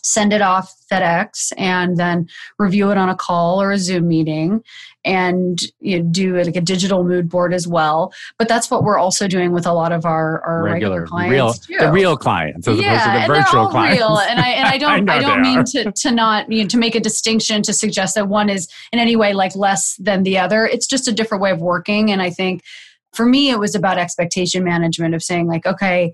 send 0.03 0.33
it 0.33 0.43
off 0.43 0.75
FedEx, 0.91 1.53
and 1.57 1.97
then 1.97 2.29
review 2.59 2.91
it 2.91 2.99
on 2.99 3.09
a 3.09 3.15
call 3.15 3.61
or 3.61 3.73
a 3.73 3.79
Zoom 3.79 4.09
meeting, 4.09 4.63
and 5.05 5.61
you 5.81 5.99
know, 5.99 6.09
do 6.11 6.43
like 6.43 6.57
a 6.57 6.61
digital 6.61 7.05
mood 7.05 7.29
board 7.29 7.55
as 7.55 7.67
well. 7.67 8.13
But 8.39 8.49
that's 8.49 8.71
what 8.71 8.83
we're 8.83 8.99
also 8.99 9.29
doing 9.29 9.53
with 9.53 9.67
a 9.67 9.73
lot 9.73 9.93
of 9.93 10.05
our, 10.05 10.41
our 10.43 10.63
regular, 10.65 11.03
regular 11.03 11.07
clients, 11.07 11.69
real, 11.69 11.79
too. 11.79 11.87
the 11.87 11.93
real 11.93 12.17
clients, 12.17 12.69
as 12.69 12.79
yeah, 12.79 12.95
opposed 12.95 13.05
to 13.05 13.33
the 13.33 13.41
virtual 13.41 13.69
clients. 13.69 13.99
Real. 13.99 14.19
And 14.19 14.41
I 14.41 14.49
and 14.51 14.67
I 14.67 14.79
don't 14.79 15.09
I, 15.09 15.17
I 15.17 15.21
don't 15.21 15.43
mean 15.43 15.65
to 15.65 15.93
to 15.93 16.11
not 16.11 16.51
you 16.51 16.63
know, 16.63 16.69
to 16.69 16.79
make 16.79 16.95
a 16.95 17.01
distinction 17.01 17.63
to 17.63 17.73
suggest 17.73 18.15
that 18.15 18.29
one 18.29 18.49
is 18.49 18.69
in 18.93 18.99
any 18.99 19.17
way 19.17 19.33
like 19.33 19.55
less 19.55 19.97
than 19.97 20.23
the 20.23 20.39
other. 20.39 20.67
It's 20.67 20.87
just 20.87 21.09
a 21.09 21.13
different 21.13 21.43
way 21.43 21.51
of 21.51 21.61
working, 21.61 22.11
and 22.11 22.21
I 22.21 22.31
think 22.31 22.63
for 23.13 23.27
me, 23.27 23.51
it 23.51 23.59
was 23.59 23.75
about 23.75 23.99
expectation 23.99 24.65
management 24.65 25.15
of 25.15 25.23
saying, 25.23 25.47
like, 25.47 25.67
okay, 25.67 26.13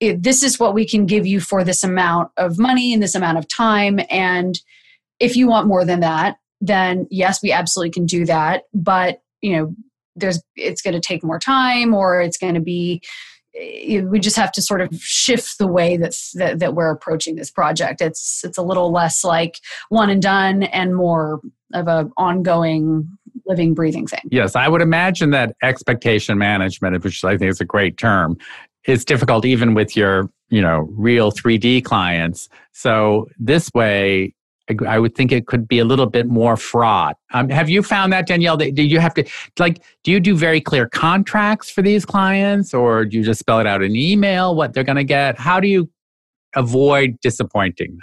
this 0.00 0.42
is 0.42 0.58
what 0.58 0.74
we 0.74 0.86
can 0.86 1.06
give 1.06 1.26
you 1.26 1.40
for 1.40 1.64
this 1.64 1.82
amount 1.82 2.30
of 2.36 2.58
money 2.58 2.92
and 2.92 3.02
this 3.02 3.14
amount 3.14 3.38
of 3.38 3.48
time. 3.48 4.00
And 4.10 4.58
if 5.18 5.36
you 5.36 5.48
want 5.48 5.66
more 5.66 5.84
than 5.84 6.00
that, 6.00 6.36
then 6.60 7.06
yes, 7.10 7.42
we 7.42 7.52
absolutely 7.52 7.90
can 7.90 8.06
do 8.06 8.24
that. 8.26 8.64
But, 8.72 9.22
you 9.40 9.56
know, 9.56 9.74
there's 10.16 10.42
it's 10.56 10.82
going 10.82 10.94
to 10.94 11.00
take 11.00 11.22
more 11.24 11.38
time 11.38 11.94
or 11.94 12.20
it's 12.20 12.38
going 12.38 12.54
to 12.54 12.60
be 12.60 13.00
eh, 13.56 14.00
we 14.00 14.18
just 14.18 14.36
have 14.36 14.52
to 14.52 14.62
sort 14.62 14.80
of 14.80 14.92
shift 15.00 15.58
the 15.58 15.66
way 15.66 15.96
that, 15.96 16.14
that 16.34 16.74
we're 16.74 16.90
approaching 16.90 17.36
this 17.36 17.50
project. 17.50 18.00
It's 18.00 18.44
it's 18.44 18.58
a 18.58 18.62
little 18.62 18.90
less 18.90 19.24
like 19.24 19.60
one 19.88 20.10
and 20.10 20.22
done 20.22 20.64
and 20.64 20.96
more 20.96 21.40
of 21.74 21.86
a 21.86 22.10
ongoing 22.16 23.08
living, 23.46 23.74
breathing 23.74 24.06
thing. 24.06 24.20
Yes, 24.30 24.54
I 24.54 24.68
would 24.68 24.82
imagine 24.82 25.30
that 25.30 25.56
expectation 25.62 26.38
management, 26.38 27.02
which 27.02 27.24
I 27.24 27.36
think 27.36 27.50
is 27.50 27.60
a 27.60 27.64
great 27.64 27.96
term, 27.96 28.36
is 28.88 29.04
difficult 29.04 29.44
even 29.44 29.74
with 29.74 29.94
your, 29.94 30.28
you 30.48 30.62
know, 30.62 30.88
real 30.92 31.30
3D 31.30 31.84
clients. 31.84 32.48
So 32.72 33.28
this 33.38 33.70
way, 33.74 34.34
I 34.86 34.98
would 34.98 35.14
think 35.14 35.30
it 35.30 35.46
could 35.46 35.68
be 35.68 35.78
a 35.78 35.84
little 35.84 36.06
bit 36.06 36.26
more 36.26 36.56
fraught. 36.56 37.16
Um, 37.32 37.48
have 37.48 37.70
you 37.70 37.82
found 37.82 38.12
that, 38.12 38.26
Danielle? 38.26 38.56
That, 38.56 38.74
do 38.74 38.82
you 38.82 38.98
have 38.98 39.14
to, 39.14 39.24
like, 39.58 39.82
do 40.04 40.10
you 40.10 40.20
do 40.20 40.34
very 40.34 40.60
clear 40.60 40.88
contracts 40.88 41.70
for 41.70 41.82
these 41.82 42.04
clients 42.04 42.74
or 42.74 43.04
do 43.04 43.18
you 43.18 43.24
just 43.24 43.40
spell 43.40 43.60
it 43.60 43.66
out 43.66 43.82
in 43.82 43.94
email 43.94 44.54
what 44.54 44.72
they're 44.72 44.84
going 44.84 44.96
to 44.96 45.04
get? 45.04 45.38
How 45.38 45.60
do 45.60 45.68
you 45.68 45.88
avoid 46.54 47.18
disappointing 47.20 47.90
them? 47.90 48.00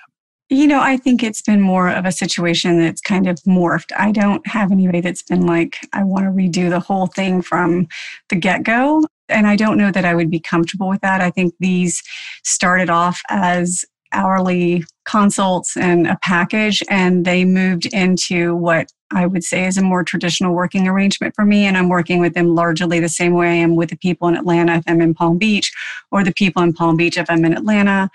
You 0.50 0.68
know, 0.68 0.80
I 0.80 0.98
think 0.98 1.24
it's 1.24 1.42
been 1.42 1.62
more 1.62 1.90
of 1.90 2.06
a 2.06 2.12
situation 2.12 2.80
that's 2.80 3.02
kind 3.02 3.28
of 3.28 3.38
morphed. 3.48 3.92
I 3.98 4.12
don't 4.12 4.46
have 4.46 4.72
anybody 4.72 5.02
that's 5.02 5.24
been 5.24 5.48
like, 5.48 5.78
I 5.94 6.04
want 6.04 6.26
to 6.26 6.32
redo 6.32 6.70
the 6.70 6.80
whole 6.80 7.08
thing 7.08 7.42
from 7.42 7.88
the 8.30 8.36
get 8.36 8.62
go. 8.62 9.04
And 9.30 9.48
I 9.48 9.56
don't 9.56 9.78
know 9.78 9.92
that 9.92 10.06
I 10.06 10.16
would 10.16 10.30
be 10.30 10.40
comfortable 10.40 10.88
with 10.88 11.02
that. 11.02 11.22
I 11.22 11.32
think 11.32 11.54
these 11.60 12.02
started 12.44 12.90
off 12.90 13.22
as 13.30 13.86
hourly 14.14 14.84
consults 15.06 15.76
and 15.76 16.08
a 16.08 16.18
package, 16.22 16.82
and 16.90 17.26
they 17.26 17.44
moved 17.44 17.86
into 17.88 18.56
what 18.56 18.88
I 19.12 19.26
would 19.26 19.44
say 19.44 19.66
is 19.66 19.78
a 19.78 19.84
more 19.84 20.04
traditional 20.04 20.54
working 20.54 20.88
arrangement 20.88 21.36
for 21.36 21.46
me. 21.46 21.66
And 21.66 21.78
I'm 21.78 21.90
working 21.90 22.20
with 22.20 22.34
them 22.34 22.56
largely 22.56 23.00
the 23.00 23.10
same 23.10 23.34
way 23.34 23.48
I 23.48 23.54
am 23.54 23.76
with 23.76 23.90
the 23.90 23.98
people 23.98 24.28
in 24.28 24.36
Atlanta 24.36 24.78
if 24.78 24.84
I'm 24.88 25.02
in 25.02 25.14
Palm 25.14 25.38
Beach, 25.38 25.72
or 26.12 26.24
the 26.24 26.34
people 26.34 26.64
in 26.64 26.74
Palm 26.74 26.98
Beach 26.98 27.18
if 27.18 27.30
I'm 27.30 27.46
in 27.46 27.54
Atlanta. 27.54 28.10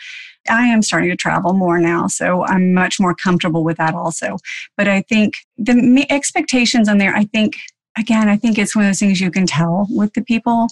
I 0.48 0.66
am 0.66 0.82
starting 0.82 1.10
to 1.10 1.16
travel 1.16 1.52
more 1.52 1.78
now, 1.78 2.06
so 2.06 2.44
I'm 2.46 2.72
much 2.72 2.98
more 2.98 3.14
comfortable 3.14 3.62
with 3.62 3.76
that 3.76 3.94
also. 3.94 4.38
But 4.76 4.88
I 4.88 5.02
think 5.02 5.34
the 5.58 6.06
expectations 6.10 6.88
on 6.88 6.98
there, 6.98 7.14
I 7.14 7.24
think, 7.24 7.56
again, 7.98 8.28
I 8.28 8.36
think 8.36 8.58
it's 8.58 8.74
one 8.74 8.84
of 8.84 8.88
those 8.88 8.98
things 8.98 9.20
you 9.20 9.30
can 9.30 9.46
tell 9.46 9.86
with 9.90 10.12
the 10.14 10.22
people. 10.22 10.68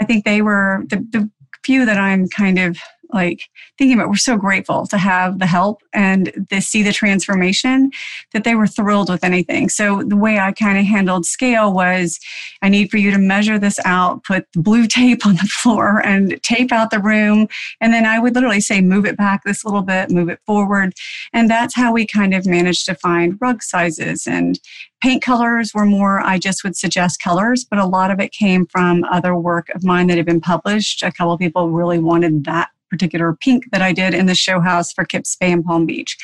I 0.00 0.04
think 0.04 0.24
they 0.24 0.42
were 0.42 0.84
the, 0.88 0.96
the 1.10 1.30
few 1.64 1.84
that 1.84 1.98
I'm 1.98 2.28
kind 2.28 2.58
of 2.58 2.78
like 3.12 3.42
thinking 3.78 3.98
about 3.98 4.08
we're 4.08 4.16
so 4.16 4.36
grateful 4.36 4.86
to 4.86 4.98
have 4.98 5.38
the 5.38 5.46
help 5.46 5.82
and 5.92 6.46
to 6.50 6.60
see 6.60 6.82
the 6.82 6.92
transformation 6.92 7.90
that 8.32 8.44
they 8.44 8.54
were 8.54 8.66
thrilled 8.66 9.10
with 9.10 9.24
anything. 9.24 9.68
So 9.68 10.02
the 10.02 10.16
way 10.16 10.38
i 10.38 10.52
kind 10.52 10.78
of 10.78 10.84
handled 10.84 11.26
scale 11.26 11.72
was 11.72 12.18
i 12.62 12.68
need 12.68 12.90
for 12.90 12.96
you 12.96 13.10
to 13.10 13.18
measure 13.18 13.58
this 13.58 13.78
out 13.84 14.24
put 14.24 14.46
blue 14.52 14.86
tape 14.86 15.26
on 15.26 15.36
the 15.36 15.48
floor 15.62 16.04
and 16.04 16.42
tape 16.42 16.72
out 16.72 16.90
the 16.90 17.00
room. 17.00 17.48
And 17.80 17.92
then 17.92 18.06
i 18.06 18.18
would 18.18 18.34
literally 18.34 18.60
say 18.60 18.80
move 18.80 19.06
it 19.06 19.16
back 19.16 19.42
this 19.44 19.64
little 19.64 19.82
bit 19.82 20.10
move 20.10 20.28
it 20.28 20.40
forward. 20.46 20.94
And 21.32 21.50
that's 21.50 21.74
how 21.74 21.92
we 21.92 22.06
kind 22.06 22.34
of 22.34 22.46
managed 22.46 22.86
to 22.86 22.94
find 22.94 23.38
rug 23.40 23.62
sizes. 23.62 24.26
And 24.26 24.58
paint 25.02 25.22
colors 25.22 25.72
were 25.74 25.86
more 25.86 26.20
i 26.20 26.36
just 26.38 26.62
would 26.62 26.76
suggest 26.76 27.22
colors 27.22 27.64
but 27.64 27.78
a 27.78 27.86
lot 27.86 28.10
of 28.10 28.20
it 28.20 28.32
came 28.32 28.66
from 28.66 29.04
other 29.04 29.34
work 29.34 29.68
of 29.70 29.84
mine 29.84 30.06
that 30.08 30.16
had 30.16 30.26
been 30.26 30.40
published. 30.40 31.02
A 31.02 31.12
couple 31.12 31.32
of 31.32 31.40
people 31.40 31.70
really 31.70 31.98
wanted 31.98 32.44
that 32.44 32.70
particular 32.90 33.36
pink 33.40 33.64
that 33.72 33.82
I 33.82 33.92
did 33.92 34.14
in 34.14 34.26
the 34.26 34.34
show 34.34 34.60
house 34.60 34.92
for 34.92 35.04
Kips 35.04 35.36
Bay 35.36 35.50
in 35.50 35.62
Palm 35.62 35.86
Beach. 35.86 36.16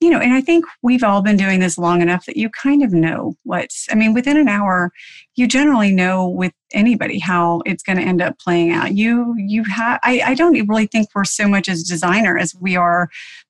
You 0.00 0.10
know, 0.10 0.18
and 0.18 0.34
I 0.34 0.40
think 0.40 0.66
we've 0.82 1.04
all 1.04 1.22
been 1.22 1.36
doing 1.36 1.60
this 1.60 1.78
long 1.78 2.02
enough 2.02 2.26
that 2.26 2.36
you 2.36 2.50
kind 2.50 2.82
of 2.82 2.92
know 2.92 3.36
what's, 3.44 3.86
I 3.90 3.94
mean, 3.94 4.12
within 4.12 4.36
an 4.36 4.48
hour, 4.48 4.92
you 5.36 5.46
generally 5.46 5.92
know 5.92 6.28
with 6.28 6.52
anybody 6.74 7.18
how 7.18 7.62
it's 7.64 7.82
going 7.82 7.96
to 7.96 8.04
end 8.04 8.20
up 8.20 8.38
playing 8.38 8.72
out. 8.72 8.92
You, 8.94 9.34
you 9.38 9.64
have, 9.64 10.00
I, 10.02 10.20
I 10.24 10.34
don't 10.34 10.68
really 10.68 10.86
think 10.86 11.08
we're 11.14 11.24
so 11.24 11.48
much 11.48 11.68
as 11.68 11.84
designer 11.84 12.36
as 12.36 12.54
we 12.60 12.76
are, 12.76 13.08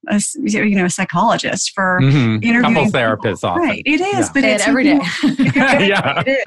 a, 0.08 0.20
you 0.36 0.76
know, 0.76 0.84
a 0.84 0.90
psychologist 0.90 1.72
for 1.74 1.98
mm-hmm. 2.00 2.44
interviewing. 2.44 2.90
Couple 2.90 3.00
therapists 3.00 3.42
often. 3.42 3.62
Right. 3.62 3.82
It 3.84 4.00
is, 4.00 4.26
yeah. 4.26 4.30
but 4.32 4.44
it's 4.44 4.68
every 4.68 4.84
day. 4.84 5.00
yeah. 5.56 6.22
It 6.24 6.28
is 6.28 6.44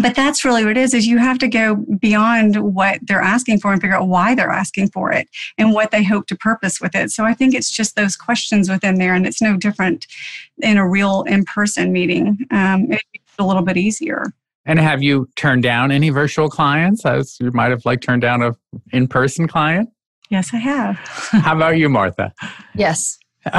but 0.00 0.14
that's 0.14 0.44
really 0.44 0.64
what 0.64 0.72
it 0.72 0.76
is 0.76 0.94
is 0.94 1.06
you 1.06 1.18
have 1.18 1.38
to 1.38 1.48
go 1.48 1.76
beyond 1.76 2.56
what 2.74 3.00
they're 3.02 3.20
asking 3.20 3.60
for 3.60 3.72
and 3.72 3.80
figure 3.80 3.96
out 3.96 4.08
why 4.08 4.34
they're 4.34 4.50
asking 4.50 4.88
for 4.90 5.12
it 5.12 5.28
and 5.58 5.72
what 5.72 5.90
they 5.90 6.02
hope 6.02 6.26
to 6.28 6.36
purpose 6.36 6.80
with 6.80 6.94
it. 6.94 7.10
So 7.10 7.24
i 7.24 7.34
think 7.34 7.54
it's 7.54 7.70
just 7.70 7.96
those 7.96 8.16
questions 8.16 8.68
within 8.70 8.96
there 8.96 9.14
and 9.14 9.26
it's 9.26 9.42
no 9.42 9.56
different 9.56 10.06
in 10.62 10.76
a 10.76 10.88
real 10.88 11.22
in-person 11.22 11.92
meeting. 11.92 12.38
Um, 12.50 12.88
it's 12.90 13.38
a 13.38 13.44
little 13.44 13.62
bit 13.62 13.76
easier. 13.76 14.32
And 14.66 14.78
have 14.78 15.02
you 15.02 15.28
turned 15.36 15.62
down 15.62 15.90
any 15.90 16.10
virtual 16.10 16.48
clients? 16.48 17.04
As 17.04 17.38
you 17.40 17.50
might 17.52 17.70
have 17.70 17.84
like 17.84 18.02
turned 18.02 18.22
down 18.22 18.42
a 18.42 18.54
in-person 18.92 19.48
client? 19.48 19.88
Yes 20.28 20.50
i 20.54 20.58
have. 20.58 20.96
How 20.96 21.56
about 21.56 21.78
you 21.78 21.88
martha? 21.88 22.32
Yes 22.74 23.18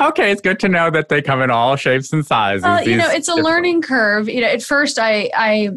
okay, 0.00 0.30
it's 0.30 0.40
good 0.40 0.60
to 0.60 0.68
know 0.68 0.90
that 0.90 1.08
they 1.08 1.22
come 1.22 1.42
in 1.42 1.50
all 1.50 1.76
shapes 1.76 2.12
and 2.12 2.24
sizes. 2.24 2.64
Well, 2.64 2.86
you 2.86 2.96
know, 2.96 3.08
it's 3.08 3.28
a 3.28 3.34
learning 3.34 3.82
curve. 3.82 4.28
You 4.28 4.42
know, 4.42 4.48
at 4.48 4.62
first 4.62 4.98
I 4.98 5.30
I 5.34 5.70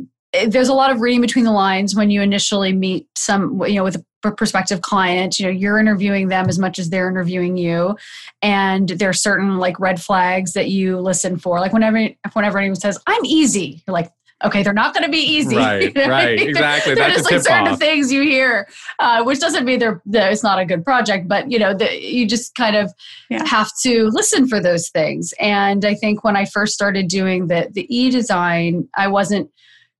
there's 0.47 0.69
a 0.69 0.73
lot 0.73 0.91
of 0.91 1.01
reading 1.01 1.21
between 1.21 1.45
the 1.45 1.51
lines 1.51 1.95
when 1.95 2.09
you 2.09 2.21
initially 2.21 2.73
meet 2.73 3.07
some 3.15 3.61
you 3.65 3.75
know 3.75 3.83
with 3.83 3.95
a 3.95 4.31
prospective 4.31 4.81
client 4.81 5.39
you 5.39 5.45
know 5.45 5.51
you're 5.51 5.77
interviewing 5.77 6.27
them 6.29 6.49
as 6.49 6.57
much 6.57 6.79
as 6.79 6.89
they're 6.89 7.09
interviewing 7.09 7.57
you 7.57 7.95
and 8.41 8.89
there 8.89 9.09
are 9.09 9.13
certain 9.13 9.59
like 9.59 9.79
red 9.79 10.01
flags 10.01 10.53
that 10.53 10.69
you 10.69 10.99
listen 10.99 11.37
for 11.37 11.59
like 11.59 11.71
whenever 11.71 12.09
whenever 12.33 12.57
anyone 12.57 12.75
says 12.75 12.99
i'm 13.05 13.23
easy 13.23 13.83
you're 13.85 13.93
like 13.93 14.11
okay, 14.43 14.63
they're 14.63 14.73
not 14.73 14.93
going 14.93 15.05
to 15.05 15.11
be 15.11 15.19
easy. 15.19 15.55
Right, 15.55 15.95
right, 15.95 16.39
exactly. 16.39 16.93
they're, 16.93 17.05
That's 17.07 17.21
just 17.21 17.31
like 17.31 17.41
certain 17.41 17.69
off. 17.69 17.79
things 17.79 18.11
you 18.11 18.21
hear, 18.21 18.67
uh, 18.99 19.23
which 19.23 19.39
doesn't 19.39 19.65
mean 19.65 19.79
they're, 19.79 20.01
they're, 20.05 20.29
it's 20.29 20.43
not 20.43 20.59
a 20.59 20.65
good 20.65 20.83
project, 20.83 21.27
but 21.27 21.49
you 21.49 21.57
know, 21.57 21.73
the, 21.73 22.01
you 22.01 22.27
just 22.27 22.55
kind 22.55 22.75
of 22.75 22.93
yeah. 23.29 23.45
have 23.45 23.71
to 23.83 24.09
listen 24.11 24.47
for 24.47 24.59
those 24.59 24.89
things. 24.89 25.33
And 25.39 25.85
I 25.85 25.95
think 25.95 26.23
when 26.23 26.35
I 26.35 26.45
first 26.45 26.73
started 26.73 27.07
doing 27.07 27.47
the 27.47 27.69
the 27.71 27.85
e 27.95 28.09
design, 28.09 28.87
I 28.97 29.07
wasn't 29.07 29.49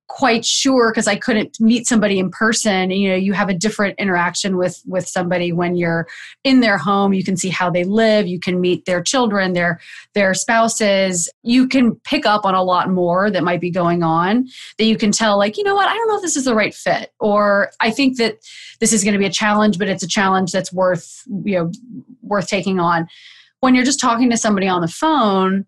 quite 0.07 0.45
sure 0.45 0.91
because 0.91 1.07
I 1.07 1.15
couldn't 1.15 1.59
meet 1.59 1.87
somebody 1.87 2.19
in 2.19 2.29
person. 2.29 2.91
You 2.91 3.09
know, 3.09 3.15
you 3.15 3.33
have 3.33 3.49
a 3.49 3.53
different 3.53 3.97
interaction 3.99 4.57
with 4.57 4.81
with 4.85 5.07
somebody 5.07 5.51
when 5.51 5.75
you're 5.75 6.07
in 6.43 6.59
their 6.59 6.77
home. 6.77 7.13
You 7.13 7.23
can 7.23 7.37
see 7.37 7.49
how 7.49 7.69
they 7.69 7.83
live. 7.83 8.27
You 8.27 8.39
can 8.39 8.61
meet 8.61 8.85
their 8.85 9.01
children, 9.01 9.53
their 9.53 9.79
their 10.13 10.33
spouses. 10.33 11.29
You 11.43 11.67
can 11.67 11.95
pick 12.03 12.25
up 12.25 12.45
on 12.45 12.53
a 12.53 12.63
lot 12.63 12.89
more 12.89 13.31
that 13.31 13.43
might 13.43 13.61
be 13.61 13.71
going 13.71 14.03
on. 14.03 14.47
That 14.77 14.85
you 14.85 14.97
can 14.97 15.11
tell, 15.11 15.37
like, 15.37 15.57
you 15.57 15.63
know 15.63 15.75
what, 15.75 15.87
I 15.87 15.93
don't 15.93 16.07
know 16.07 16.17
if 16.17 16.21
this 16.21 16.37
is 16.37 16.45
the 16.45 16.55
right 16.55 16.73
fit, 16.73 17.11
or 17.19 17.71
I 17.79 17.91
think 17.91 18.17
that 18.17 18.37
this 18.79 18.93
is 18.93 19.03
going 19.03 19.13
to 19.13 19.19
be 19.19 19.25
a 19.25 19.31
challenge, 19.31 19.77
but 19.79 19.89
it's 19.89 20.03
a 20.03 20.07
challenge 20.07 20.51
that's 20.51 20.71
worth 20.71 21.23
you 21.43 21.57
know 21.57 21.71
worth 22.21 22.47
taking 22.47 22.79
on. 22.79 23.07
When 23.61 23.73
you're 23.73 23.85
just 23.85 23.99
talking 23.99 24.29
to 24.29 24.37
somebody 24.37 24.67
on 24.67 24.81
the 24.81 24.87
phone 24.87 25.65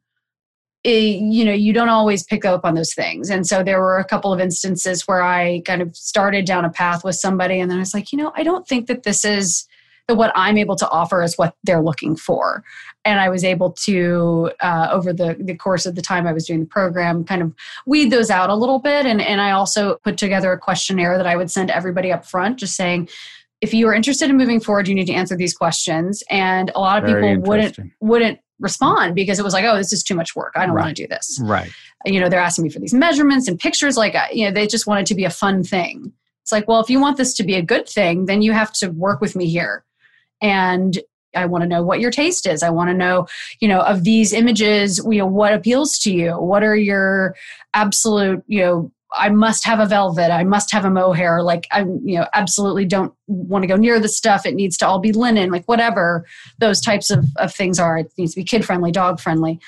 it, 0.83 1.21
you 1.21 1.43
know 1.43 1.53
you 1.53 1.73
don't 1.73 1.89
always 1.89 2.23
pick 2.23 2.45
up 2.45 2.63
on 2.63 2.75
those 2.75 2.93
things. 2.93 3.29
And 3.29 3.45
so 3.45 3.63
there 3.63 3.81
were 3.81 3.97
a 3.97 4.05
couple 4.05 4.31
of 4.31 4.39
instances 4.39 5.07
where 5.07 5.21
i 5.21 5.61
kind 5.65 5.81
of 5.81 5.95
started 5.95 6.45
down 6.45 6.65
a 6.65 6.69
path 6.69 7.03
with 7.03 7.15
somebody 7.15 7.59
and 7.59 7.69
then 7.69 7.77
i 7.77 7.81
was 7.81 7.93
like 7.93 8.11
you 8.11 8.17
know 8.17 8.31
i 8.35 8.43
don't 8.43 8.67
think 8.67 8.87
that 8.87 9.03
this 9.03 9.25
is 9.25 9.67
that 10.07 10.15
what 10.15 10.31
i'm 10.35 10.57
able 10.57 10.75
to 10.75 10.89
offer 10.89 11.21
is 11.23 11.37
what 11.37 11.55
they're 11.63 11.81
looking 11.81 12.15
for. 12.15 12.63
And 13.05 13.19
i 13.19 13.29
was 13.29 13.43
able 13.43 13.71
to 13.71 14.51
uh, 14.61 14.89
over 14.91 15.13
the, 15.13 15.37
the 15.39 15.55
course 15.55 15.85
of 15.85 15.95
the 15.95 16.01
time 16.01 16.27
i 16.27 16.33
was 16.33 16.45
doing 16.45 16.61
the 16.61 16.65
program 16.65 17.23
kind 17.23 17.41
of 17.41 17.53
weed 17.85 18.09
those 18.09 18.29
out 18.29 18.49
a 18.49 18.55
little 18.55 18.79
bit. 18.79 19.05
And, 19.05 19.21
and 19.21 19.41
i 19.41 19.51
also 19.51 19.97
put 20.03 20.17
together 20.17 20.51
a 20.51 20.59
questionnaire 20.59 21.17
that 21.17 21.27
i 21.27 21.35
would 21.35 21.51
send 21.51 21.71
everybody 21.71 22.11
up 22.11 22.25
front 22.25 22.59
just 22.59 22.75
saying 22.75 23.09
if 23.59 23.73
you 23.73 23.87
are 23.87 23.93
interested 23.93 24.29
in 24.29 24.37
moving 24.37 24.59
forward 24.59 24.87
you 24.87 24.95
need 24.95 25.07
to 25.07 25.13
answer 25.13 25.35
these 25.35 25.53
questions. 25.53 26.23
And 26.29 26.71
a 26.75 26.79
lot 26.79 26.99
of 26.99 27.09
Very 27.09 27.35
people 27.35 27.49
wouldn't 27.49 27.79
wouldn't 27.99 28.39
respond 28.59 29.15
because 29.15 29.39
it 29.39 29.43
was 29.43 29.53
like, 29.53 29.65
oh, 29.65 29.77
this 29.77 29.93
is 29.93 30.03
too 30.03 30.15
much 30.15 30.35
work. 30.35 30.53
I 30.55 30.65
don't 30.65 30.75
right. 30.75 30.85
want 30.85 30.97
to 30.97 31.03
do 31.03 31.07
this. 31.07 31.39
Right. 31.43 31.71
You 32.05 32.19
know, 32.19 32.29
they're 32.29 32.39
asking 32.39 32.63
me 32.63 32.69
for 32.69 32.79
these 32.79 32.93
measurements 32.93 33.47
and 33.47 33.59
pictures. 33.59 33.97
Like, 33.97 34.15
uh, 34.15 34.27
you 34.31 34.45
know, 34.45 34.51
they 34.51 34.67
just 34.67 34.87
want 34.87 35.01
it 35.01 35.05
to 35.07 35.15
be 35.15 35.25
a 35.25 35.29
fun 35.29 35.63
thing. 35.63 36.11
It's 36.41 36.51
like, 36.51 36.67
well, 36.67 36.79
if 36.79 36.89
you 36.89 36.99
want 36.99 37.17
this 37.17 37.33
to 37.35 37.43
be 37.43 37.55
a 37.55 37.61
good 37.61 37.87
thing, 37.89 38.25
then 38.25 38.41
you 38.41 38.53
have 38.53 38.71
to 38.73 38.89
work 38.89 39.19
with 39.19 39.35
me 39.35 39.49
here. 39.49 39.83
And 40.41 40.97
I 41.35 41.45
want 41.45 41.63
to 41.63 41.67
know 41.67 41.83
what 41.83 41.99
your 41.99 42.11
taste 42.11 42.47
is. 42.47 42.63
I 42.63 42.69
want 42.69 42.89
to 42.89 42.93
know, 42.93 43.27
you 43.59 43.67
know, 43.67 43.81
of 43.81 44.03
these 44.03 44.33
images, 44.33 44.99
you 45.09 45.19
know, 45.19 45.25
what 45.25 45.53
appeals 45.53 45.99
to 45.99 46.11
you? 46.11 46.31
What 46.31 46.63
are 46.63 46.75
your 46.75 47.35
absolute, 47.73 48.43
you 48.47 48.61
know, 48.61 48.91
I 49.13 49.29
must 49.29 49.65
have 49.65 49.79
a 49.79 49.85
velvet. 49.85 50.31
I 50.31 50.43
must 50.43 50.71
have 50.71 50.85
a 50.85 50.89
mohair. 50.89 51.41
Like 51.41 51.67
I'm, 51.71 52.01
you 52.05 52.19
know, 52.19 52.27
absolutely 52.33 52.85
don't 52.85 53.13
want 53.27 53.63
to 53.63 53.67
go 53.67 53.75
near 53.75 53.99
the 53.99 54.09
stuff. 54.09 54.45
It 54.45 54.55
needs 54.55 54.77
to 54.77 54.87
all 54.87 54.99
be 54.99 55.11
linen. 55.11 55.51
Like 55.51 55.65
whatever 55.65 56.25
those 56.59 56.81
types 56.81 57.09
of, 57.09 57.25
of 57.37 57.53
things 57.53 57.79
are. 57.79 57.97
It 57.97 58.11
needs 58.17 58.33
to 58.33 58.41
be 58.41 58.43
kid 58.43 58.65
friendly, 58.65 58.91
dog 58.91 59.19
friendly. 59.19 59.59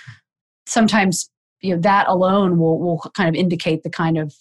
Sometimes 0.66 1.30
you 1.62 1.76
know 1.76 1.82
that 1.82 2.08
alone 2.08 2.58
will 2.58 2.80
will 2.80 3.00
kind 3.16 3.30
of 3.30 3.36
indicate 3.36 3.84
the 3.84 3.90
kind 3.90 4.18
of 4.18 4.34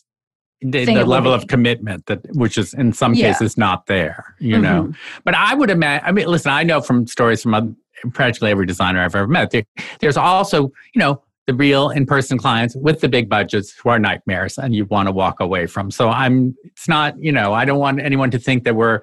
the, 0.61 0.85
the 0.85 1.07
level 1.07 1.33
of 1.33 1.47
commitment 1.47 2.07
that 2.07 2.21
which 2.35 2.59
is 2.59 2.75
in 2.75 2.93
some 2.93 3.15
yeah. 3.15 3.29
cases 3.29 3.57
not 3.57 3.87
there. 3.87 4.35
You 4.41 4.55
mm-hmm. 4.55 4.63
know, 4.63 4.93
but 5.25 5.35
I 5.35 5.55
would 5.55 5.71
imagine. 5.71 6.07
I 6.07 6.13
mean, 6.13 6.27
listen, 6.27 6.51
I 6.51 6.65
know 6.65 6.81
from 6.81 7.07
stories 7.07 7.43
from 7.43 7.55
other, 7.55 7.73
practically 8.13 8.51
every 8.51 8.67
designer 8.67 9.01
I've 9.01 9.15
ever 9.15 9.29
met. 9.29 9.51
There, 9.51 9.65
there's 10.01 10.17
also 10.17 10.73
you 10.95 10.99
know 10.99 11.23
the 11.49 11.55
real 11.55 11.89
in-person 11.89 12.37
clients 12.37 12.77
with 12.77 13.01
the 13.01 13.09
big 13.09 13.27
budgets 13.27 13.73
who 13.73 13.89
are 13.89 13.99
nightmares 13.99 14.59
and 14.59 14.75
you 14.75 14.85
want 14.85 15.09
to 15.09 15.13
walk 15.13 15.41
away 15.41 15.67
from. 15.67 15.91
So 15.91 16.11
I'm 16.11 16.55
it's 16.63 16.87
not, 16.87 17.19
you 17.19 17.33
know, 17.33 17.55
I 17.55 17.65
don't 17.65 17.79
want 17.79 18.01
anyone 18.01 18.31
to 18.33 18.39
think 18.39 18.65
that 18.65 18.77
we're 18.77 19.01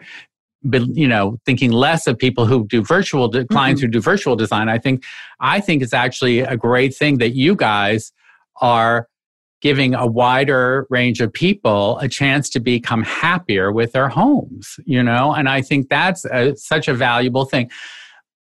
you 0.71 1.07
know 1.07 1.39
thinking 1.45 1.71
less 1.71 2.07
of 2.07 2.17
people 2.17 2.45
who 2.45 2.67
do 2.67 2.83
virtual 2.83 3.27
de- 3.27 3.45
clients 3.45 3.81
mm-hmm. 3.81 3.87
who 3.87 3.91
do 3.91 4.01
virtual 4.01 4.35
design 4.35 4.67
i 4.67 4.79
think 4.79 5.03
i 5.39 5.59
think 5.59 5.83
it's 5.83 5.93
actually 5.93 6.39
a 6.39 6.57
great 6.57 6.95
thing 6.95 7.19
that 7.19 7.35
you 7.35 7.55
guys 7.55 8.11
are 8.61 9.07
giving 9.61 9.93
a 9.93 10.07
wider 10.07 10.87
range 10.89 11.21
of 11.21 11.31
people 11.31 11.99
a 11.99 12.07
chance 12.07 12.49
to 12.49 12.59
become 12.59 13.03
happier 13.03 13.71
with 13.71 13.91
their 13.91 14.09
homes 14.09 14.79
you 14.87 15.03
know 15.03 15.33
and 15.33 15.47
i 15.47 15.61
think 15.61 15.87
that's 15.87 16.25
a, 16.25 16.55
such 16.55 16.87
a 16.87 16.95
valuable 16.95 17.45
thing 17.45 17.69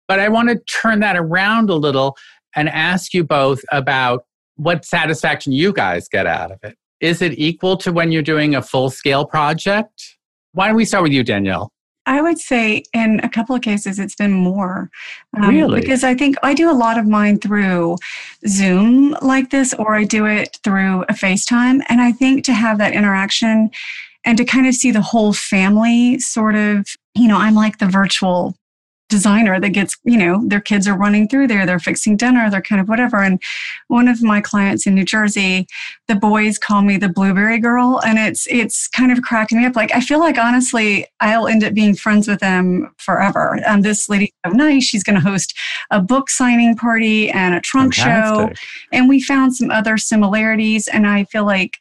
but 0.06 0.20
i 0.20 0.28
want 0.28 0.48
to 0.48 0.56
turn 0.80 1.00
that 1.00 1.16
around 1.16 1.70
a 1.70 1.74
little 1.74 2.16
and 2.54 2.68
ask 2.68 3.14
you 3.14 3.24
both 3.24 3.60
about 3.70 4.24
what 4.56 4.84
satisfaction 4.84 5.52
you 5.52 5.72
guys 5.72 6.08
get 6.08 6.26
out 6.26 6.50
of 6.50 6.58
it. 6.62 6.76
Is 7.00 7.20
it 7.20 7.38
equal 7.38 7.76
to 7.78 7.92
when 7.92 8.12
you're 8.12 8.22
doing 8.22 8.54
a 8.54 8.62
full 8.62 8.90
scale 8.90 9.24
project? 9.24 10.16
Why 10.52 10.68
don't 10.68 10.76
we 10.76 10.84
start 10.84 11.02
with 11.02 11.12
you, 11.12 11.24
Danielle? 11.24 11.72
I 12.06 12.20
would 12.20 12.38
say 12.38 12.82
in 12.92 13.20
a 13.22 13.28
couple 13.28 13.54
of 13.54 13.62
cases 13.62 13.98
it's 13.98 14.14
been 14.14 14.32
more. 14.32 14.90
Um, 15.40 15.48
really? 15.48 15.80
Because 15.80 16.02
I 16.02 16.14
think 16.14 16.36
I 16.42 16.52
do 16.52 16.70
a 16.70 16.74
lot 16.74 16.98
of 16.98 17.06
mine 17.06 17.38
through 17.38 17.96
Zoom 18.46 19.16
like 19.22 19.50
this, 19.50 19.72
or 19.74 19.94
I 19.94 20.04
do 20.04 20.26
it 20.26 20.58
through 20.64 21.02
a 21.02 21.12
FaceTime. 21.12 21.80
And 21.88 22.00
I 22.00 22.12
think 22.12 22.44
to 22.44 22.52
have 22.52 22.78
that 22.78 22.92
interaction 22.92 23.70
and 24.24 24.36
to 24.36 24.44
kind 24.44 24.66
of 24.66 24.74
see 24.74 24.90
the 24.90 25.00
whole 25.00 25.32
family 25.32 26.18
sort 26.18 26.54
of, 26.54 26.86
you 27.14 27.28
know, 27.28 27.38
I'm 27.38 27.54
like 27.54 27.78
the 27.78 27.86
virtual 27.86 28.56
designer 29.12 29.60
that 29.60 29.68
gets, 29.68 29.94
you 30.04 30.16
know, 30.16 30.42
their 30.46 30.60
kids 30.60 30.88
are 30.88 30.96
running 30.96 31.28
through 31.28 31.46
there, 31.46 31.66
they're 31.66 31.78
fixing 31.78 32.16
dinner, 32.16 32.48
they're 32.48 32.62
kind 32.62 32.80
of 32.80 32.88
whatever. 32.88 33.18
And 33.18 33.40
one 33.88 34.08
of 34.08 34.22
my 34.22 34.40
clients 34.40 34.86
in 34.86 34.94
New 34.94 35.04
Jersey, 35.04 35.66
the 36.08 36.14
boys 36.14 36.58
call 36.58 36.80
me 36.80 36.96
the 36.96 37.10
blueberry 37.10 37.58
girl. 37.58 38.00
And 38.06 38.18
it's 38.18 38.46
it's 38.48 38.88
kind 38.88 39.12
of 39.12 39.20
cracking 39.20 39.58
me 39.58 39.66
up. 39.66 39.76
Like 39.76 39.94
I 39.94 40.00
feel 40.00 40.18
like 40.18 40.38
honestly, 40.38 41.06
I'll 41.20 41.46
end 41.46 41.62
up 41.62 41.74
being 41.74 41.94
friends 41.94 42.26
with 42.26 42.40
them 42.40 42.90
forever. 42.96 43.58
Um, 43.66 43.82
this 43.82 44.08
lady 44.08 44.32
so 44.46 44.52
nice. 44.52 44.84
She's 44.84 45.04
gonna 45.04 45.20
host 45.20 45.54
a 45.90 46.00
book 46.00 46.30
signing 46.30 46.74
party 46.74 47.30
and 47.30 47.54
a 47.54 47.60
trunk 47.60 47.94
Fantastic. 47.94 48.56
show. 48.56 48.64
And 48.92 49.10
we 49.10 49.20
found 49.20 49.54
some 49.54 49.70
other 49.70 49.98
similarities. 49.98 50.88
And 50.88 51.06
I 51.06 51.24
feel 51.24 51.44
like 51.44 51.76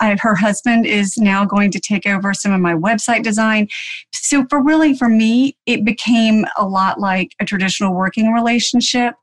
I, 0.00 0.16
her 0.20 0.36
husband 0.36 0.86
is 0.86 1.18
now 1.18 1.44
going 1.44 1.72
to 1.72 1.80
take 1.80 2.06
over 2.06 2.32
some 2.32 2.52
of 2.52 2.60
my 2.60 2.74
website 2.74 3.24
design. 3.24 3.66
So 4.12 4.46
for 4.48 4.62
really 4.62 4.94
for 4.94 5.08
me, 5.08 5.56
it 5.66 5.84
became 5.84 6.44
a 6.56 6.66
lot 6.76 7.00
like 7.00 7.34
a 7.40 7.44
traditional 7.44 7.94
working 7.94 8.32
relationship. 8.32 9.14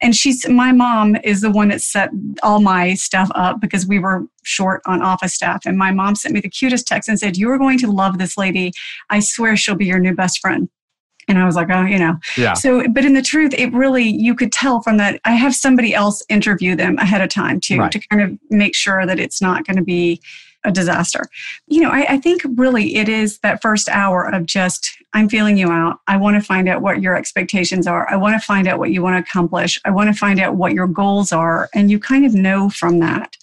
And 0.00 0.14
she's 0.14 0.48
my 0.48 0.72
mom 0.72 1.16
is 1.24 1.40
the 1.40 1.50
one 1.50 1.68
that 1.68 1.82
set 1.82 2.10
all 2.42 2.60
my 2.60 2.94
stuff 2.94 3.30
up 3.34 3.60
because 3.60 3.86
we 3.86 3.98
were 3.98 4.24
short 4.44 4.80
on 4.86 5.02
office 5.02 5.34
staff. 5.34 5.60
And 5.66 5.76
my 5.76 5.90
mom 5.90 6.14
sent 6.14 6.34
me 6.34 6.40
the 6.40 6.48
cutest 6.48 6.86
text 6.86 7.08
and 7.08 7.18
said, 7.18 7.36
You 7.36 7.50
are 7.50 7.58
going 7.58 7.78
to 7.78 7.90
love 7.90 8.18
this 8.18 8.38
lady. 8.38 8.72
I 9.10 9.20
swear 9.20 9.56
she'll 9.56 9.74
be 9.74 9.86
your 9.86 9.98
new 9.98 10.14
best 10.14 10.38
friend. 10.40 10.68
And 11.28 11.38
I 11.38 11.44
was 11.44 11.54
like, 11.54 11.68
oh, 11.70 11.84
you 11.84 11.98
know. 11.98 12.16
Yeah. 12.36 12.54
So, 12.54 12.88
but 12.88 13.04
in 13.04 13.14
the 13.14 13.22
truth, 13.22 13.54
it 13.56 13.72
really, 13.72 14.04
you 14.04 14.34
could 14.34 14.50
tell 14.50 14.82
from 14.82 14.96
that. 14.96 15.20
I 15.24 15.32
have 15.32 15.54
somebody 15.54 15.94
else 15.94 16.24
interview 16.28 16.74
them 16.74 16.98
ahead 16.98 17.20
of 17.20 17.28
time 17.28 17.60
too, 17.60 17.78
right. 17.78 17.92
to 17.92 18.00
kind 18.08 18.22
of 18.22 18.36
make 18.50 18.74
sure 18.74 19.06
that 19.06 19.20
it's 19.20 19.40
not 19.40 19.64
going 19.64 19.76
to 19.76 19.84
be 19.84 20.20
a 20.64 20.70
disaster. 20.72 21.22
You 21.66 21.80
know, 21.80 21.90
I, 21.90 22.14
I, 22.14 22.18
think 22.18 22.42
really 22.56 22.96
it 22.96 23.08
is 23.08 23.38
that 23.38 23.62
first 23.62 23.88
hour 23.88 24.24
of 24.24 24.44
just, 24.44 24.90
I'm 25.14 25.28
feeling 25.28 25.56
you 25.56 25.68
out. 25.68 26.00
I 26.06 26.16
want 26.18 26.36
to 26.36 26.46
find 26.46 26.68
out 26.68 26.82
what 26.82 27.00
your 27.00 27.16
expectations 27.16 27.86
are. 27.86 28.10
I 28.10 28.16
want 28.16 28.40
to 28.40 28.46
find 28.46 28.68
out 28.68 28.78
what 28.78 28.90
you 28.90 29.02
want 29.02 29.14
to 29.14 29.28
accomplish. 29.28 29.80
I 29.84 29.90
want 29.90 30.12
to 30.12 30.18
find 30.18 30.38
out 30.38 30.56
what 30.56 30.72
your 30.72 30.86
goals 30.86 31.32
are. 31.32 31.70
And 31.74 31.90
you 31.90 31.98
kind 31.98 32.26
of 32.26 32.34
know 32.34 32.68
from 32.68 32.98
that. 33.00 33.36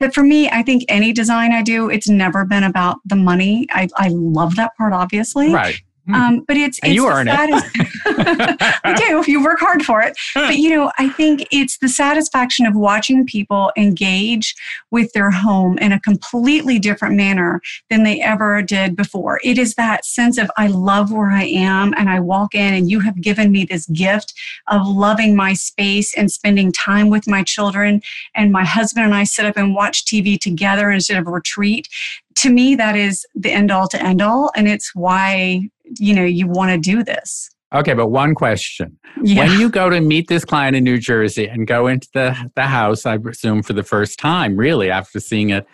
But 0.00 0.14
for 0.14 0.24
me, 0.24 0.48
I 0.50 0.62
think 0.62 0.84
any 0.88 1.12
design 1.12 1.52
I 1.52 1.62
do, 1.62 1.88
it's 1.90 2.08
never 2.08 2.44
been 2.44 2.64
about 2.64 2.98
the 3.04 3.16
money. 3.16 3.66
I, 3.70 3.88
I 3.96 4.08
love 4.08 4.56
that 4.56 4.76
part, 4.76 4.92
obviously. 4.92 5.52
Right. 5.52 5.80
Hmm. 6.06 6.14
Um, 6.14 6.44
but 6.46 6.56
it's, 6.56 6.78
it's 6.82 6.94
you 6.94 7.08
earn 7.08 7.26
satis- 7.26 7.62
it. 7.74 7.88
I 8.84 8.94
do 8.94 9.18
if 9.20 9.28
you 9.28 9.42
work 9.42 9.58
hard 9.60 9.82
for 9.82 10.02
it. 10.02 10.16
But 10.34 10.58
you 10.58 10.70
know, 10.70 10.92
I 10.98 11.08
think 11.08 11.46
it's 11.50 11.78
the 11.78 11.88
satisfaction 11.88 12.66
of 12.66 12.74
watching 12.74 13.24
people 13.24 13.72
engage 13.76 14.54
with 14.90 15.12
their 15.12 15.30
home 15.30 15.78
in 15.78 15.92
a 15.92 16.00
completely 16.00 16.78
different 16.78 17.16
manner 17.16 17.62
than 17.88 18.02
they 18.02 18.20
ever 18.20 18.60
did 18.60 18.96
before. 18.96 19.40
It 19.42 19.58
is 19.58 19.74
that 19.76 20.04
sense 20.04 20.36
of 20.36 20.50
I 20.58 20.66
love 20.66 21.10
where 21.10 21.30
I 21.30 21.44
am, 21.44 21.94
and 21.96 22.10
I 22.10 22.20
walk 22.20 22.54
in, 22.54 22.74
and 22.74 22.90
you 22.90 23.00
have 23.00 23.20
given 23.20 23.50
me 23.50 23.64
this 23.64 23.86
gift 23.86 24.34
of 24.68 24.86
loving 24.86 25.34
my 25.34 25.54
space 25.54 26.14
and 26.16 26.30
spending 26.30 26.70
time 26.72 27.08
with 27.08 27.26
my 27.26 27.42
children. 27.42 28.02
And 28.34 28.52
my 28.52 28.64
husband 28.64 29.06
and 29.06 29.14
I 29.14 29.24
sit 29.24 29.46
up 29.46 29.56
and 29.56 29.74
watch 29.74 30.04
TV 30.04 30.38
together 30.38 30.90
instead 30.90 31.16
of 31.16 31.26
retreat 31.26 31.88
to 32.36 32.50
me 32.50 32.74
that 32.74 32.96
is 32.96 33.24
the 33.34 33.52
end 33.52 33.70
all 33.70 33.86
to 33.88 34.02
end 34.02 34.20
all 34.20 34.50
and 34.56 34.66
it's 34.66 34.94
why 34.94 35.68
you 35.98 36.14
know 36.14 36.24
you 36.24 36.46
want 36.46 36.70
to 36.70 36.78
do 36.78 37.02
this 37.02 37.50
okay 37.74 37.94
but 37.94 38.08
one 38.08 38.34
question 38.34 38.96
yeah. 39.22 39.46
when 39.46 39.58
you 39.58 39.68
go 39.68 39.90
to 39.90 40.00
meet 40.00 40.28
this 40.28 40.44
client 40.44 40.76
in 40.76 40.84
new 40.84 40.98
jersey 40.98 41.46
and 41.46 41.66
go 41.66 41.86
into 41.86 42.08
the, 42.14 42.50
the 42.56 42.62
house 42.62 43.06
i 43.06 43.16
presume 43.18 43.62
for 43.62 43.72
the 43.72 43.82
first 43.82 44.18
time 44.18 44.56
really 44.56 44.90
after 44.90 45.20
seeing 45.20 45.50
it 45.50 45.66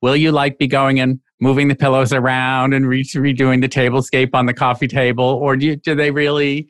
will 0.00 0.16
you 0.16 0.32
like 0.32 0.58
be 0.58 0.66
going 0.66 1.00
and 1.00 1.20
moving 1.40 1.68
the 1.68 1.74
pillows 1.74 2.12
around 2.12 2.74
and 2.74 2.88
re- 2.88 3.04
redoing 3.04 3.60
the 3.60 3.68
tablescape 3.68 4.30
on 4.34 4.46
the 4.46 4.54
coffee 4.54 4.88
table? 4.88 5.24
Or 5.24 5.56
do, 5.56 5.66
you, 5.66 5.76
do 5.76 5.94
they 5.94 6.10
really 6.10 6.68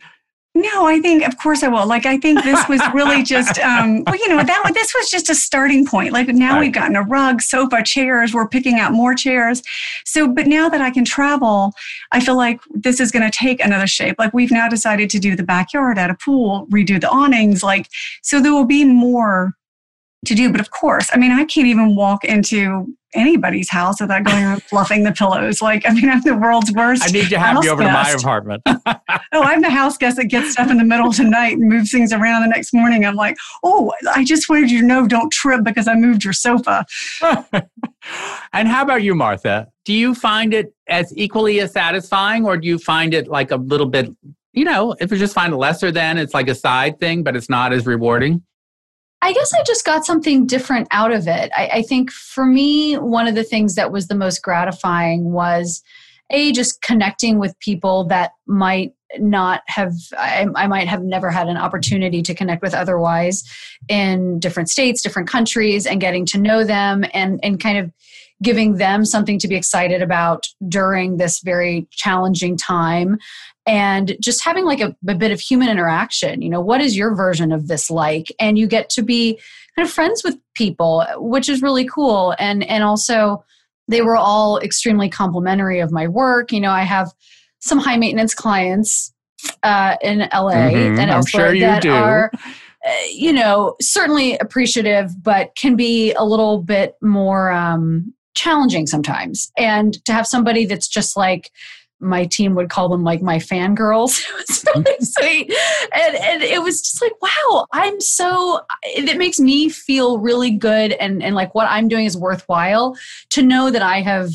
no, 0.58 0.86
I 0.86 1.00
think, 1.00 1.26
of 1.26 1.38
course, 1.38 1.62
I 1.62 1.68
will. 1.68 1.86
Like, 1.86 2.04
I 2.04 2.18
think 2.18 2.42
this 2.42 2.68
was 2.68 2.80
really 2.92 3.22
just, 3.34 3.58
um, 3.60 4.02
well, 4.04 4.16
you 4.16 4.28
know, 4.28 4.42
that 4.42 4.70
this 4.74 4.92
was 4.98 5.08
just 5.10 5.30
a 5.30 5.34
starting 5.34 5.86
point. 5.86 6.12
Like, 6.12 6.28
now 6.28 6.54
right. 6.54 6.60
we've 6.60 6.72
gotten 6.72 6.96
a 6.96 7.02
rug, 7.02 7.40
sofa, 7.40 7.82
chairs. 7.82 8.34
We're 8.34 8.48
picking 8.48 8.80
out 8.80 8.92
more 8.92 9.14
chairs. 9.14 9.62
So, 10.04 10.26
but 10.26 10.46
now 10.46 10.68
that 10.68 10.80
I 10.80 10.90
can 10.90 11.04
travel, 11.04 11.72
I 12.10 12.20
feel 12.20 12.36
like 12.36 12.60
this 12.70 12.98
is 13.00 13.12
going 13.12 13.28
to 13.28 13.36
take 13.36 13.64
another 13.64 13.86
shape. 13.86 14.16
Like, 14.18 14.34
we've 14.34 14.50
now 14.50 14.68
decided 14.68 15.10
to 15.10 15.18
do 15.18 15.36
the 15.36 15.44
backyard 15.44 15.98
at 15.98 16.10
a 16.10 16.14
pool, 16.14 16.66
redo 16.72 17.00
the 17.00 17.08
awnings. 17.08 17.62
Like, 17.62 17.88
so 18.22 18.40
there 18.40 18.52
will 18.52 18.66
be 18.66 18.84
more 18.84 19.54
to 20.26 20.34
do. 20.34 20.50
But 20.50 20.60
of 20.60 20.70
course, 20.70 21.08
I 21.12 21.16
mean, 21.18 21.32
I 21.32 21.44
can't 21.44 21.66
even 21.66 21.94
walk 21.94 22.24
into 22.24 22.86
anybody's 23.14 23.70
house 23.70 24.00
without 24.00 24.24
going 24.24 24.44
and 24.44 24.62
fluffing 24.68 25.02
the 25.02 25.12
pillows. 25.12 25.62
Like, 25.62 25.82
I 25.86 25.92
mean, 25.92 26.10
I'm 26.10 26.20
the 26.20 26.36
world's 26.36 26.72
worst. 26.72 27.02
I 27.04 27.10
need 27.10 27.28
to 27.30 27.38
have 27.38 27.62
you 27.64 27.70
over 27.70 27.82
guest. 27.82 28.20
to 28.20 28.26
my 28.26 28.30
apartment. 28.30 28.62
oh, 28.66 29.42
I'm 29.42 29.62
the 29.62 29.70
house 29.70 29.96
guest 29.96 30.16
that 30.16 30.26
gets 30.26 30.58
up 30.58 30.68
in 30.68 30.76
the 30.76 30.84
middle 30.84 31.08
of 31.08 31.16
the 31.16 31.24
night 31.24 31.56
and 31.56 31.68
moves 31.68 31.90
things 31.90 32.12
around 32.12 32.42
the 32.42 32.48
next 32.48 32.74
morning. 32.74 33.04
I'm 33.04 33.16
like, 33.16 33.36
oh, 33.62 33.92
I 34.14 34.24
just 34.24 34.48
wanted 34.48 34.70
you 34.70 34.80
to 34.80 34.86
know 34.86 35.06
don't 35.06 35.32
trip 35.32 35.64
because 35.64 35.88
I 35.88 35.94
moved 35.94 36.24
your 36.24 36.32
sofa. 36.32 36.84
and 38.52 38.68
how 38.68 38.82
about 38.82 39.02
you, 39.02 39.14
Martha? 39.14 39.68
Do 39.84 39.94
you 39.94 40.14
find 40.14 40.52
it 40.52 40.74
as 40.88 41.12
equally 41.16 41.60
as 41.60 41.72
satisfying 41.72 42.44
or 42.44 42.56
do 42.56 42.68
you 42.68 42.78
find 42.78 43.14
it 43.14 43.28
like 43.28 43.50
a 43.50 43.56
little 43.56 43.86
bit, 43.86 44.10
you 44.52 44.64
know, 44.64 44.94
if 45.00 45.10
you 45.10 45.16
just 45.16 45.34
find 45.34 45.52
it 45.52 45.56
lesser 45.56 45.90
than 45.90 46.18
it's 46.18 46.34
like 46.34 46.48
a 46.48 46.54
side 46.54 47.00
thing, 47.00 47.22
but 47.22 47.36
it's 47.36 47.48
not 47.48 47.72
as 47.72 47.86
rewarding? 47.86 48.42
I 49.20 49.32
guess 49.32 49.52
I 49.52 49.62
just 49.64 49.84
got 49.84 50.06
something 50.06 50.46
different 50.46 50.88
out 50.90 51.12
of 51.12 51.26
it. 51.26 51.50
I, 51.56 51.70
I, 51.74 51.82
think 51.82 52.10
for 52.10 52.46
me, 52.46 52.96
one 52.96 53.26
of 53.26 53.34
the 53.34 53.42
things 53.42 53.74
that 53.74 53.90
was 53.90 54.06
the 54.06 54.14
most 54.14 54.42
gratifying 54.42 55.32
was 55.32 55.82
a 56.30 56.52
just 56.52 56.82
connecting 56.82 57.38
with 57.38 57.58
people 57.58 58.04
that 58.04 58.32
might 58.46 58.92
not 59.18 59.62
have 59.66 59.94
I, 60.18 60.46
I, 60.54 60.66
might 60.66 60.86
have 60.86 61.02
never 61.02 61.30
had 61.30 61.48
an 61.48 61.56
opportunity 61.56 62.22
to 62.22 62.34
connect 62.34 62.62
with 62.62 62.74
otherwise 62.74 63.42
in 63.88 64.38
different 64.38 64.68
states 64.68 65.02
different 65.02 65.28
countries 65.28 65.86
and 65.86 65.98
getting 65.98 66.26
to 66.26 66.38
know 66.38 66.62
them 66.62 67.06
and 67.14 67.40
and 67.42 67.58
kind 67.58 67.78
of 67.78 67.90
giving 68.42 68.76
them 68.76 69.04
something 69.04 69.38
to 69.38 69.48
be 69.48 69.56
excited 69.56 70.02
about 70.02 70.46
during 70.68 71.16
this 71.16 71.40
very 71.40 71.88
challenging 71.90 72.56
time 72.56 73.18
and 73.68 74.16
just 74.18 74.42
having 74.42 74.64
like 74.64 74.80
a, 74.80 74.96
a, 75.06 75.14
bit 75.14 75.30
of 75.30 75.40
human 75.40 75.68
interaction 75.68 76.40
you 76.42 76.48
know 76.48 76.60
what 76.60 76.80
is 76.80 76.96
your 76.96 77.14
version 77.14 77.52
of 77.52 77.68
this 77.68 77.90
like 77.90 78.32
and 78.40 78.58
you 78.58 78.66
get 78.66 78.88
to 78.88 79.02
be 79.02 79.38
kind 79.76 79.86
of 79.86 79.92
friends 79.92 80.24
with 80.24 80.36
people 80.54 81.04
which 81.16 81.48
is 81.48 81.62
really 81.62 81.86
cool 81.86 82.34
and 82.38 82.64
and 82.64 82.82
also 82.82 83.44
they 83.86 84.00
were 84.02 84.16
all 84.16 84.58
extremely 84.58 85.08
complimentary 85.08 85.80
of 85.80 85.92
my 85.92 86.08
work 86.08 86.50
you 86.50 86.60
know 86.60 86.70
i 86.70 86.82
have 86.82 87.12
some 87.60 87.78
high 87.78 87.96
maintenance 87.96 88.34
clients 88.34 89.12
uh, 89.62 89.96
in 90.02 90.20
la 90.20 90.50
mm-hmm. 90.50 90.98
and 90.98 91.10
elsewhere 91.10 91.50
sure 91.50 91.60
that 91.60 91.82
do. 91.82 91.92
are 91.92 92.30
uh, 92.34 92.92
you 93.12 93.32
know 93.32 93.76
certainly 93.80 94.36
appreciative 94.38 95.10
but 95.22 95.54
can 95.56 95.76
be 95.76 96.12
a 96.14 96.24
little 96.24 96.62
bit 96.62 96.94
more 97.02 97.50
um, 97.52 98.12
challenging 98.34 98.86
sometimes 98.86 99.52
and 99.58 100.04
to 100.04 100.12
have 100.12 100.26
somebody 100.26 100.64
that's 100.64 100.88
just 100.88 101.16
like 101.16 101.50
my 102.00 102.24
team 102.26 102.54
would 102.54 102.70
call 102.70 102.88
them 102.88 103.02
like 103.02 103.22
my 103.22 103.38
fangirls. 103.38 104.20
it 104.28 104.34
was 104.34 104.64
mm-hmm. 104.64 104.82
really 104.82 105.04
sweet. 105.04 105.54
And, 105.94 106.16
and 106.16 106.42
it 106.42 106.62
was 106.62 106.80
just 106.80 107.02
like, 107.02 107.20
wow, 107.20 107.66
I'm 107.72 108.00
so, 108.00 108.60
it 108.84 109.18
makes 109.18 109.40
me 109.40 109.68
feel 109.68 110.18
really 110.18 110.50
good 110.50 110.92
and, 110.92 111.22
and 111.22 111.34
like 111.34 111.54
what 111.54 111.68
I'm 111.68 111.88
doing 111.88 112.06
is 112.06 112.16
worthwhile 112.16 112.96
to 113.30 113.42
know 113.42 113.70
that 113.70 113.82
I 113.82 114.00
have 114.00 114.30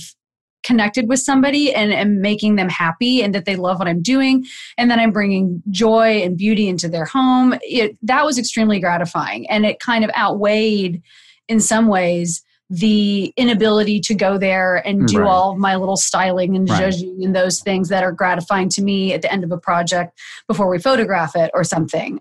connected 0.63 1.09
with 1.09 1.19
somebody 1.19 1.73
and 1.73 1.93
am 1.93 2.21
making 2.21 2.55
them 2.55 2.69
happy 2.69 3.21
and 3.21 3.35
that 3.35 3.45
they 3.45 3.55
love 3.55 3.79
what 3.79 3.87
I'm 3.87 4.01
doing 4.01 4.45
and 4.77 4.89
that 4.89 4.99
I'm 4.99 5.11
bringing 5.11 5.61
joy 5.69 6.21
and 6.21 6.37
beauty 6.37 6.67
into 6.67 6.87
their 6.87 7.05
home. 7.05 7.55
It, 7.61 7.97
that 8.01 8.25
was 8.25 8.39
extremely 8.39 8.79
gratifying 8.79 9.49
and 9.49 9.65
it 9.65 9.79
kind 9.79 10.03
of 10.03 10.11
outweighed 10.17 11.01
in 11.49 11.59
some 11.59 11.87
ways 11.87 12.43
the 12.73 13.31
inability 13.37 13.99
to 13.99 14.15
go 14.15 14.39
there 14.39 14.77
and 14.77 15.07
do 15.07 15.19
right. 15.19 15.27
all 15.27 15.51
of 15.51 15.59
my 15.59 15.75
little 15.75 15.95
styling 15.95 16.55
and 16.55 16.67
right. 16.67 16.81
zhuzhing 16.81 17.23
and 17.23 17.35
those 17.35 17.59
things 17.59 17.87
that 17.89 18.03
are 18.03 18.11
gratifying 18.11 18.67
to 18.67 18.81
me 18.81 19.13
at 19.13 19.21
the 19.21 19.31
end 19.31 19.43
of 19.43 19.51
a 19.51 19.59
project 19.59 20.19
before 20.47 20.67
we 20.67 20.79
photograph 20.79 21.35
it 21.35 21.51
or 21.53 21.63
something. 21.63 22.19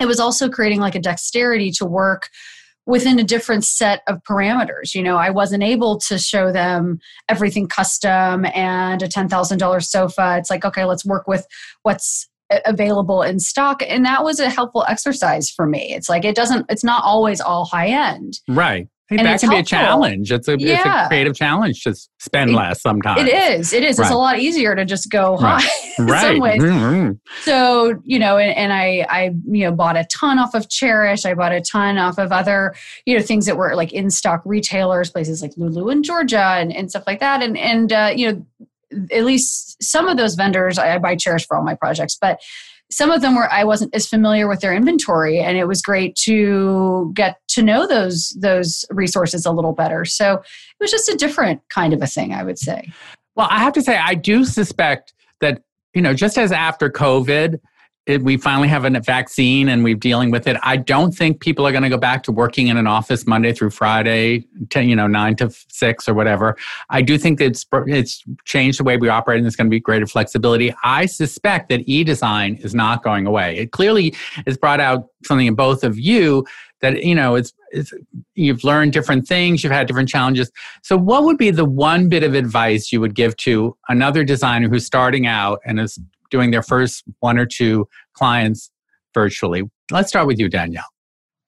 It 0.00 0.06
was 0.06 0.18
also 0.18 0.48
creating 0.48 0.80
like 0.80 0.94
a 0.94 0.98
dexterity 0.98 1.70
to 1.72 1.84
work 1.84 2.30
within 2.86 3.18
a 3.18 3.22
different 3.22 3.66
set 3.66 4.00
of 4.08 4.22
parameters. 4.22 4.94
You 4.94 5.02
know, 5.02 5.18
I 5.18 5.28
wasn't 5.28 5.62
able 5.62 5.98
to 6.00 6.18
show 6.18 6.50
them 6.50 6.98
everything 7.28 7.68
custom 7.68 8.46
and 8.46 9.02
a 9.02 9.08
$10,000 9.08 9.84
sofa. 9.84 10.36
It's 10.38 10.48
like, 10.48 10.64
okay, 10.64 10.86
let's 10.86 11.04
work 11.04 11.28
with 11.28 11.46
what's 11.82 12.30
available 12.66 13.22
in 13.22 13.38
stock 13.38 13.82
and 13.86 14.04
that 14.04 14.24
was 14.24 14.38
a 14.38 14.50
helpful 14.50 14.84
exercise 14.86 15.48
for 15.48 15.66
me 15.66 15.94
it's 15.94 16.10
like 16.10 16.22
it 16.22 16.34
doesn't 16.34 16.66
it's 16.68 16.84
not 16.84 17.02
always 17.02 17.40
all 17.40 17.64
high 17.64 17.86
end 17.88 18.40
right 18.46 18.88
Hey, 19.18 19.24
that 19.24 19.40
can 19.40 19.50
helpful. 19.50 19.56
be 19.56 19.60
a 19.60 19.64
challenge. 19.64 20.32
It's 20.32 20.48
a, 20.48 20.56
yeah. 20.58 20.74
it's 20.74 20.86
a 20.86 21.08
creative 21.08 21.34
challenge 21.34 21.82
to 21.84 21.94
spend 22.18 22.50
it, 22.50 22.54
less 22.54 22.82
sometimes. 22.82 23.20
It 23.20 23.28
is. 23.28 23.72
It 23.72 23.84
is. 23.84 23.98
Right. 23.98 24.06
It's 24.06 24.12
a 24.12 24.16
lot 24.16 24.38
easier 24.38 24.74
to 24.74 24.84
just 24.84 25.10
go 25.10 25.36
high 25.36 25.56
right. 25.56 25.68
in 25.98 26.06
right. 26.06 26.20
some 26.20 26.38
ways. 26.38 26.62
Mm-hmm. 26.62 27.12
So, 27.42 28.00
you 28.04 28.18
know, 28.18 28.38
and, 28.38 28.56
and, 28.56 28.72
I, 28.72 29.06
I, 29.08 29.34
you 29.46 29.64
know, 29.64 29.72
bought 29.72 29.96
a 29.96 30.04
ton 30.04 30.38
off 30.38 30.54
of 30.54 30.68
Chairish. 30.68 31.24
I 31.24 31.34
bought 31.34 31.52
a 31.52 31.60
ton 31.60 31.98
off 31.98 32.18
of 32.18 32.32
other, 32.32 32.74
you 33.06 33.16
know, 33.16 33.22
things 33.22 33.46
that 33.46 33.56
were 33.56 33.74
like 33.74 33.92
in 33.92 34.10
stock 34.10 34.42
retailers, 34.44 35.10
places 35.10 35.42
like 35.42 35.52
Lulu 35.56 35.88
and 35.88 36.04
Georgia 36.04 36.38
and, 36.38 36.74
and 36.74 36.90
stuff 36.90 37.04
like 37.06 37.20
that. 37.20 37.42
And, 37.42 37.56
and, 37.58 37.92
uh, 37.92 38.12
you 38.14 38.32
know, 38.32 38.46
at 39.10 39.24
least 39.24 39.82
some 39.82 40.08
of 40.08 40.16
those 40.16 40.34
vendors, 40.34 40.78
I, 40.78 40.94
I 40.94 40.98
buy 40.98 41.16
Chairish 41.16 41.46
for 41.46 41.56
all 41.56 41.62
my 41.62 41.74
projects, 41.74 42.16
but 42.20 42.40
some 42.92 43.10
of 43.10 43.22
them 43.22 43.34
were 43.34 43.50
I 43.50 43.64
wasn't 43.64 43.94
as 43.94 44.06
familiar 44.06 44.46
with 44.46 44.60
their 44.60 44.74
inventory, 44.74 45.38
and 45.38 45.56
it 45.56 45.66
was 45.66 45.80
great 45.80 46.14
to 46.24 47.10
get 47.14 47.38
to 47.48 47.62
know 47.62 47.86
those 47.86 48.36
those 48.38 48.84
resources 48.90 49.46
a 49.46 49.50
little 49.50 49.72
better. 49.72 50.04
So 50.04 50.34
it 50.34 50.80
was 50.80 50.90
just 50.90 51.08
a 51.08 51.16
different 51.16 51.62
kind 51.70 51.92
of 51.92 52.02
a 52.02 52.06
thing, 52.06 52.32
I 52.34 52.42
would 52.42 52.58
say. 52.58 52.92
Well, 53.34 53.48
I 53.50 53.60
have 53.60 53.72
to 53.74 53.82
say, 53.82 53.96
I 53.96 54.14
do 54.14 54.44
suspect 54.44 55.14
that 55.40 55.62
you 55.94 56.02
know, 56.02 56.14
just 56.14 56.38
as 56.38 56.52
after 56.52 56.90
COVID, 56.90 57.60
we 58.20 58.36
finally 58.36 58.66
have 58.66 58.84
a 58.84 59.00
vaccine 59.00 59.68
and 59.68 59.84
we're 59.84 59.94
dealing 59.94 60.32
with 60.32 60.48
it. 60.48 60.56
I 60.62 60.76
don't 60.76 61.12
think 61.12 61.40
people 61.40 61.66
are 61.66 61.70
going 61.70 61.84
to 61.84 61.88
go 61.88 61.96
back 61.96 62.24
to 62.24 62.32
working 62.32 62.66
in 62.66 62.76
an 62.76 62.88
office 62.88 63.26
Monday 63.26 63.52
through 63.52 63.70
Friday, 63.70 64.44
to, 64.70 64.82
you 64.82 64.96
know, 64.96 65.06
nine 65.06 65.36
to 65.36 65.50
six 65.68 66.08
or 66.08 66.14
whatever. 66.14 66.56
I 66.90 67.00
do 67.02 67.16
think 67.16 67.40
it's 67.40 67.64
it's 67.86 68.24
changed 68.44 68.80
the 68.80 68.84
way 68.84 68.96
we 68.96 69.08
operate, 69.08 69.36
and 69.36 69.44
there's 69.44 69.54
going 69.54 69.68
to 69.68 69.70
be 69.70 69.78
greater 69.78 70.06
flexibility. 70.06 70.74
I 70.82 71.06
suspect 71.06 71.68
that 71.68 71.88
e-design 71.88 72.56
is 72.56 72.74
not 72.74 73.04
going 73.04 73.26
away. 73.26 73.56
It 73.56 73.70
clearly 73.70 74.14
has 74.46 74.58
brought 74.58 74.80
out 74.80 75.08
something 75.24 75.46
in 75.46 75.54
both 75.54 75.84
of 75.84 75.96
you 75.96 76.44
that 76.80 77.04
you 77.04 77.14
know 77.14 77.36
it's, 77.36 77.52
it's 77.70 77.92
you've 78.34 78.64
learned 78.64 78.92
different 78.92 79.28
things, 79.28 79.62
you've 79.62 79.72
had 79.72 79.86
different 79.86 80.08
challenges. 80.08 80.50
So, 80.82 80.96
what 80.96 81.22
would 81.22 81.38
be 81.38 81.52
the 81.52 81.64
one 81.64 82.08
bit 82.08 82.24
of 82.24 82.34
advice 82.34 82.90
you 82.90 83.00
would 83.00 83.14
give 83.14 83.36
to 83.38 83.76
another 83.88 84.24
designer 84.24 84.68
who's 84.68 84.84
starting 84.84 85.28
out 85.28 85.60
and 85.64 85.78
is 85.78 86.00
doing 86.32 86.50
their 86.50 86.62
first 86.62 87.04
one 87.20 87.38
or 87.38 87.46
two 87.46 87.86
clients 88.14 88.72
virtually. 89.14 89.62
Let's 89.92 90.08
start 90.08 90.26
with 90.26 90.40
you, 90.40 90.48
Danielle. 90.48 90.86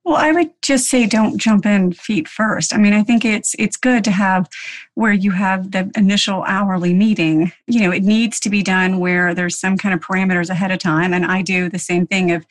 Well, 0.04 0.16
I 0.16 0.32
would 0.32 0.50
just 0.60 0.90
say 0.90 1.06
don't 1.06 1.38
jump 1.38 1.64
in 1.64 1.92
feet 1.92 2.28
first. 2.28 2.74
I 2.74 2.76
mean, 2.76 2.92
I 2.92 3.02
think 3.02 3.24
it's 3.24 3.54
it's 3.58 3.78
good 3.78 4.04
to 4.04 4.10
have 4.10 4.50
where 4.94 5.14
you 5.14 5.30
have 5.30 5.70
the 5.70 5.90
initial 5.96 6.44
hourly 6.46 6.92
meeting. 6.92 7.52
You 7.66 7.80
know, 7.80 7.90
it 7.90 8.02
needs 8.02 8.38
to 8.40 8.50
be 8.50 8.62
done 8.62 9.00
where 9.00 9.34
there's 9.34 9.58
some 9.58 9.78
kind 9.78 9.94
of 9.94 10.00
parameters 10.00 10.50
ahead 10.50 10.70
of 10.70 10.78
time. 10.78 11.14
And 11.14 11.24
I 11.24 11.40
do 11.40 11.70
the 11.70 11.78
same 11.78 12.06
thing 12.06 12.32
of 12.32 12.44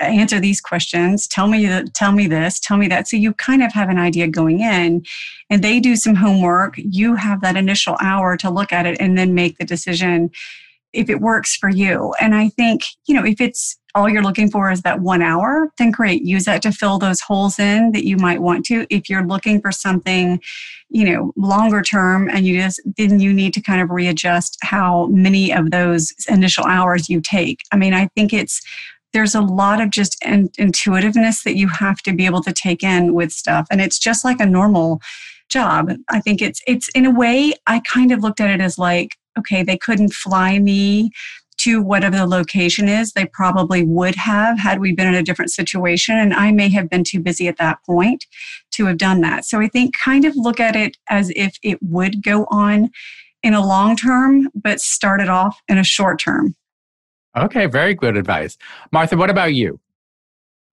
uh, 0.00 0.04
answer 0.04 0.38
these 0.38 0.60
questions, 0.60 1.26
tell 1.26 1.48
me 1.48 1.68
tell 1.94 2.12
me 2.12 2.28
this, 2.28 2.60
tell 2.60 2.76
me 2.76 2.86
that. 2.88 3.08
So 3.08 3.16
you 3.16 3.32
kind 3.34 3.62
of 3.62 3.72
have 3.72 3.88
an 3.88 3.98
idea 3.98 4.28
going 4.28 4.60
in 4.60 5.04
and 5.50 5.62
they 5.62 5.80
do 5.80 5.96
some 5.96 6.14
homework. 6.14 6.74
You 6.76 7.16
have 7.16 7.40
that 7.42 7.56
initial 7.56 7.96
hour 8.00 8.36
to 8.36 8.50
look 8.50 8.72
at 8.72 8.86
it 8.86 9.00
and 9.00 9.18
then 9.18 9.34
make 9.34 9.58
the 9.58 9.64
decision 9.64 10.30
if 10.94 11.10
it 11.10 11.20
works 11.20 11.56
for 11.56 11.68
you. 11.68 12.14
And 12.20 12.34
I 12.34 12.48
think, 12.48 12.82
you 13.06 13.14
know, 13.14 13.24
if 13.24 13.40
it's 13.40 13.76
all 13.94 14.08
you're 14.08 14.22
looking 14.22 14.50
for 14.50 14.70
is 14.72 14.82
that 14.82 15.00
one 15.00 15.22
hour, 15.22 15.70
then 15.78 15.92
great. 15.92 16.22
Use 16.22 16.46
that 16.46 16.62
to 16.62 16.72
fill 16.72 16.98
those 16.98 17.20
holes 17.20 17.58
in 17.60 17.92
that 17.92 18.04
you 18.04 18.16
might 18.16 18.42
want 18.42 18.64
to. 18.66 18.86
If 18.90 19.08
you're 19.08 19.24
looking 19.24 19.60
for 19.60 19.70
something, 19.70 20.40
you 20.90 21.04
know, 21.04 21.32
longer 21.36 21.80
term 21.80 22.28
and 22.28 22.44
you 22.44 22.60
just, 22.60 22.80
then 22.96 23.20
you 23.20 23.32
need 23.32 23.54
to 23.54 23.60
kind 23.60 23.80
of 23.80 23.90
readjust 23.90 24.58
how 24.62 25.06
many 25.06 25.52
of 25.52 25.70
those 25.70 26.12
initial 26.28 26.64
hours 26.64 27.08
you 27.08 27.20
take. 27.20 27.60
I 27.70 27.76
mean, 27.76 27.94
I 27.94 28.08
think 28.16 28.32
it's, 28.32 28.60
there's 29.12 29.36
a 29.36 29.40
lot 29.40 29.80
of 29.80 29.90
just 29.90 30.16
in, 30.24 30.50
intuitiveness 30.58 31.44
that 31.44 31.56
you 31.56 31.68
have 31.68 31.98
to 32.02 32.12
be 32.12 32.26
able 32.26 32.42
to 32.42 32.52
take 32.52 32.82
in 32.82 33.14
with 33.14 33.30
stuff. 33.30 33.68
And 33.70 33.80
it's 33.80 34.00
just 34.00 34.24
like 34.24 34.40
a 34.40 34.46
normal 34.46 35.00
job. 35.48 35.92
I 36.10 36.20
think 36.20 36.42
it's, 36.42 36.60
it's 36.66 36.88
in 36.96 37.06
a 37.06 37.12
way, 37.12 37.52
I 37.68 37.80
kind 37.80 38.10
of 38.10 38.20
looked 38.24 38.40
at 38.40 38.50
it 38.50 38.60
as 38.60 38.76
like, 38.76 39.16
okay, 39.38 39.62
they 39.62 39.76
couldn't 39.76 40.12
fly 40.12 40.58
me 40.58 41.10
to 41.58 41.82
whatever 41.82 42.16
the 42.16 42.26
location 42.26 42.88
is. 42.88 43.12
They 43.12 43.26
probably 43.26 43.82
would 43.84 44.16
have 44.16 44.58
had 44.58 44.80
we 44.80 44.92
been 44.92 45.06
in 45.06 45.14
a 45.14 45.22
different 45.22 45.50
situation. 45.50 46.18
And 46.18 46.34
I 46.34 46.52
may 46.52 46.68
have 46.70 46.90
been 46.90 47.04
too 47.04 47.20
busy 47.20 47.48
at 47.48 47.56
that 47.58 47.78
point 47.86 48.26
to 48.72 48.86
have 48.86 48.98
done 48.98 49.20
that. 49.22 49.44
So 49.44 49.60
I 49.60 49.68
think 49.68 49.94
kind 49.96 50.24
of 50.24 50.36
look 50.36 50.60
at 50.60 50.76
it 50.76 50.96
as 51.08 51.32
if 51.36 51.56
it 51.62 51.78
would 51.80 52.22
go 52.22 52.46
on 52.50 52.90
in 53.42 53.54
a 53.54 53.64
long 53.64 53.96
term, 53.96 54.48
but 54.54 54.80
start 54.80 55.20
it 55.20 55.28
off 55.28 55.60
in 55.68 55.78
a 55.78 55.84
short 55.84 56.18
term. 56.18 56.54
Okay, 57.36 57.66
very 57.66 57.94
good 57.94 58.16
advice. 58.16 58.56
Martha, 58.92 59.16
what 59.16 59.30
about 59.30 59.54
you? 59.54 59.80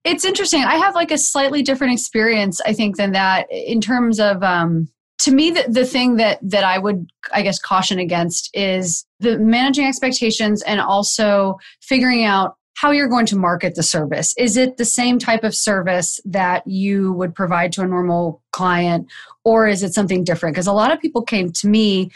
It's 0.04 0.26
interesting. 0.26 0.64
I 0.64 0.76
have 0.76 0.96
like 0.96 1.12
a 1.12 1.18
slightly 1.18 1.62
different 1.62 1.94
experience, 1.94 2.60
I 2.66 2.74
think, 2.74 2.98
than 2.98 3.12
that 3.12 3.48
in 3.52 3.82
terms 3.82 4.20
of 4.20 4.42
um, 4.42 4.90
to 5.22 5.32
me 5.32 5.52
the, 5.52 5.66
the 5.68 5.86
thing 5.86 6.18
that 6.18 6.40
that 6.42 6.64
i 6.64 6.78
would 6.78 7.12
i 7.34 7.42
guess 7.42 7.60
caution 7.60 8.00
against 8.00 8.50
is 8.54 9.06
the 9.20 9.38
managing 9.38 9.86
expectations 9.86 10.62
and 10.64 10.80
also 10.80 11.58
figuring 11.82 12.24
out 12.24 12.56
how 12.82 12.90
you're 12.90 13.08
going 13.08 13.28
to 13.28 13.38
market 13.38 13.76
the 13.76 13.84
service. 13.84 14.34
Is 14.40 14.58
it 14.58 14.78
the 14.78 14.86
same 14.86 15.20
type 15.20 15.44
of 15.44 15.54
service 15.54 16.20
that 16.26 16.66
you 16.66 17.14
would 17.14 17.36
provide 17.36 17.72
to 17.74 17.82
a 17.82 17.88
normal 17.88 18.42
client 18.52 19.08
or 19.44 19.68
is 19.68 19.84
it 19.84 19.94
something 19.94 20.24
different? 20.24 20.56
Because 20.56 20.66
a 20.66 20.74
lot 20.74 20.92
of 20.92 21.00
people 21.00 21.22
came 21.22 21.52
to 21.52 21.68
me 21.68 22.10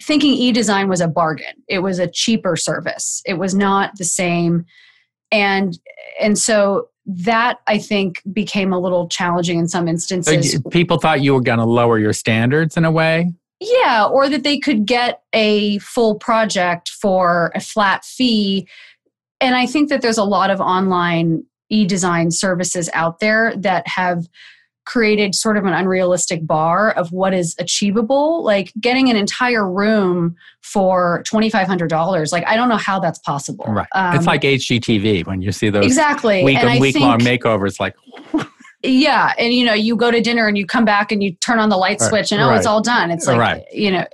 thinking 0.00 0.34
e-design 0.34 0.88
was 0.88 1.00
a 1.00 1.08
bargain. 1.08 1.64
It 1.68 1.80
was 1.80 1.98
a 1.98 2.06
cheaper 2.06 2.54
service. 2.54 3.22
It 3.26 3.34
was 3.34 3.56
not 3.56 3.96
the 3.96 4.04
same. 4.04 4.66
And 5.32 5.76
and 6.20 6.38
so 6.38 6.88
that 7.06 7.60
I 7.66 7.78
think 7.78 8.20
became 8.32 8.72
a 8.72 8.78
little 8.78 9.08
challenging 9.08 9.58
in 9.58 9.68
some 9.68 9.86
instances. 9.86 10.52
So 10.52 10.60
people 10.70 10.98
thought 10.98 11.22
you 11.22 11.34
were 11.34 11.40
going 11.40 11.58
to 11.58 11.64
lower 11.64 11.98
your 11.98 12.12
standards 12.12 12.76
in 12.76 12.84
a 12.84 12.90
way? 12.90 13.32
Yeah, 13.60 14.06
or 14.06 14.28
that 14.28 14.42
they 14.42 14.58
could 14.58 14.84
get 14.86 15.22
a 15.32 15.78
full 15.78 16.16
project 16.16 16.90
for 16.90 17.52
a 17.54 17.60
flat 17.60 18.04
fee. 18.04 18.68
And 19.40 19.54
I 19.54 19.66
think 19.66 19.88
that 19.88 20.02
there's 20.02 20.18
a 20.18 20.24
lot 20.24 20.50
of 20.50 20.60
online 20.60 21.44
e 21.70 21.86
design 21.86 22.30
services 22.30 22.90
out 22.92 23.20
there 23.20 23.54
that 23.56 23.86
have 23.88 24.28
created 24.86 25.34
sort 25.34 25.56
of 25.56 25.64
an 25.64 25.74
unrealistic 25.74 26.46
bar 26.46 26.92
of 26.92 27.12
what 27.12 27.34
is 27.34 27.54
achievable. 27.58 28.42
Like 28.42 28.72
getting 28.80 29.10
an 29.10 29.16
entire 29.16 29.70
room 29.70 30.36
for 30.62 31.22
$2500 31.24 32.32
like 32.32 32.44
i 32.48 32.56
don't 32.56 32.68
know 32.68 32.76
how 32.76 32.98
that's 32.98 33.20
possible. 33.20 33.64
Right. 33.68 33.86
Um, 33.92 34.16
it's 34.16 34.26
like 34.26 34.42
hgtv 34.42 35.24
when 35.26 35.40
you 35.40 35.52
see 35.52 35.70
those 35.70 35.86
exactly. 35.86 36.42
week 36.42 36.58
and 36.58 36.80
week 36.80 36.98
long 36.98 37.20
makeovers 37.20 37.78
like 37.78 37.94
yeah 38.82 39.32
and 39.38 39.54
you 39.54 39.64
know 39.64 39.74
you 39.74 39.96
go 39.96 40.10
to 40.10 40.20
dinner 40.20 40.48
and 40.48 40.58
you 40.58 40.66
come 40.66 40.84
back 40.84 41.12
and 41.12 41.22
you 41.22 41.34
turn 41.36 41.60
on 41.60 41.68
the 41.68 41.76
light 41.76 42.00
switch 42.00 42.32
and 42.32 42.42
oh 42.42 42.48
right. 42.48 42.56
it's 42.56 42.66
all 42.66 42.82
done. 42.82 43.12
It's 43.12 43.28
like 43.28 43.38
right. 43.38 43.64
you 43.72 43.92
know 43.92 44.04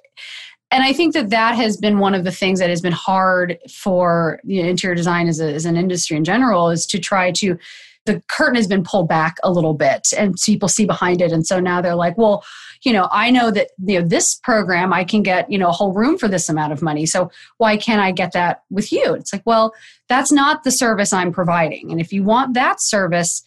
and 0.70 0.82
I 0.82 0.92
think 0.94 1.12
that 1.14 1.30
that 1.30 1.54
has 1.54 1.76
been 1.76 1.98
one 1.98 2.14
of 2.14 2.24
the 2.24 2.32
things 2.32 2.58
that 2.58 2.70
has 2.70 2.80
been 2.80 2.92
hard 2.92 3.58
for 3.70 4.40
you 4.42 4.62
know, 4.62 4.68
interior 4.68 4.94
design 4.94 5.28
as, 5.28 5.38
a, 5.38 5.52
as 5.52 5.66
an 5.66 5.76
industry 5.76 6.16
in 6.16 6.24
general 6.24 6.70
is 6.70 6.86
to 6.86 6.98
try 6.98 7.30
to 7.32 7.58
the 8.04 8.22
curtain 8.28 8.56
has 8.56 8.66
been 8.66 8.82
pulled 8.82 9.08
back 9.08 9.36
a 9.44 9.50
little 9.50 9.74
bit 9.74 10.08
and 10.16 10.34
people 10.44 10.68
see 10.68 10.84
behind 10.84 11.20
it. 11.20 11.32
And 11.32 11.46
so 11.46 11.60
now 11.60 11.80
they're 11.80 11.94
like 11.94 12.16
well 12.18 12.44
you 12.84 12.92
know 12.92 13.08
i 13.12 13.30
know 13.30 13.50
that 13.50 13.68
you 13.84 14.00
know 14.00 14.06
this 14.06 14.34
program 14.42 14.92
i 14.92 15.04
can 15.04 15.22
get 15.22 15.50
you 15.50 15.58
know 15.58 15.68
a 15.68 15.72
whole 15.72 15.92
room 15.92 16.18
for 16.18 16.28
this 16.28 16.48
amount 16.48 16.72
of 16.72 16.82
money. 16.82 17.06
So 17.06 17.30
why 17.58 17.76
can't 17.76 18.00
i 18.00 18.10
get 18.12 18.32
that 18.32 18.62
with 18.70 18.92
you? 18.92 19.14
It's 19.14 19.32
like 19.32 19.42
well 19.46 19.72
that's 20.08 20.32
not 20.32 20.64
the 20.64 20.70
service 20.70 21.12
i'm 21.12 21.32
providing. 21.32 21.90
And 21.90 22.00
if 22.00 22.12
you 22.12 22.22
want 22.22 22.54
that 22.54 22.80
service 22.80 23.42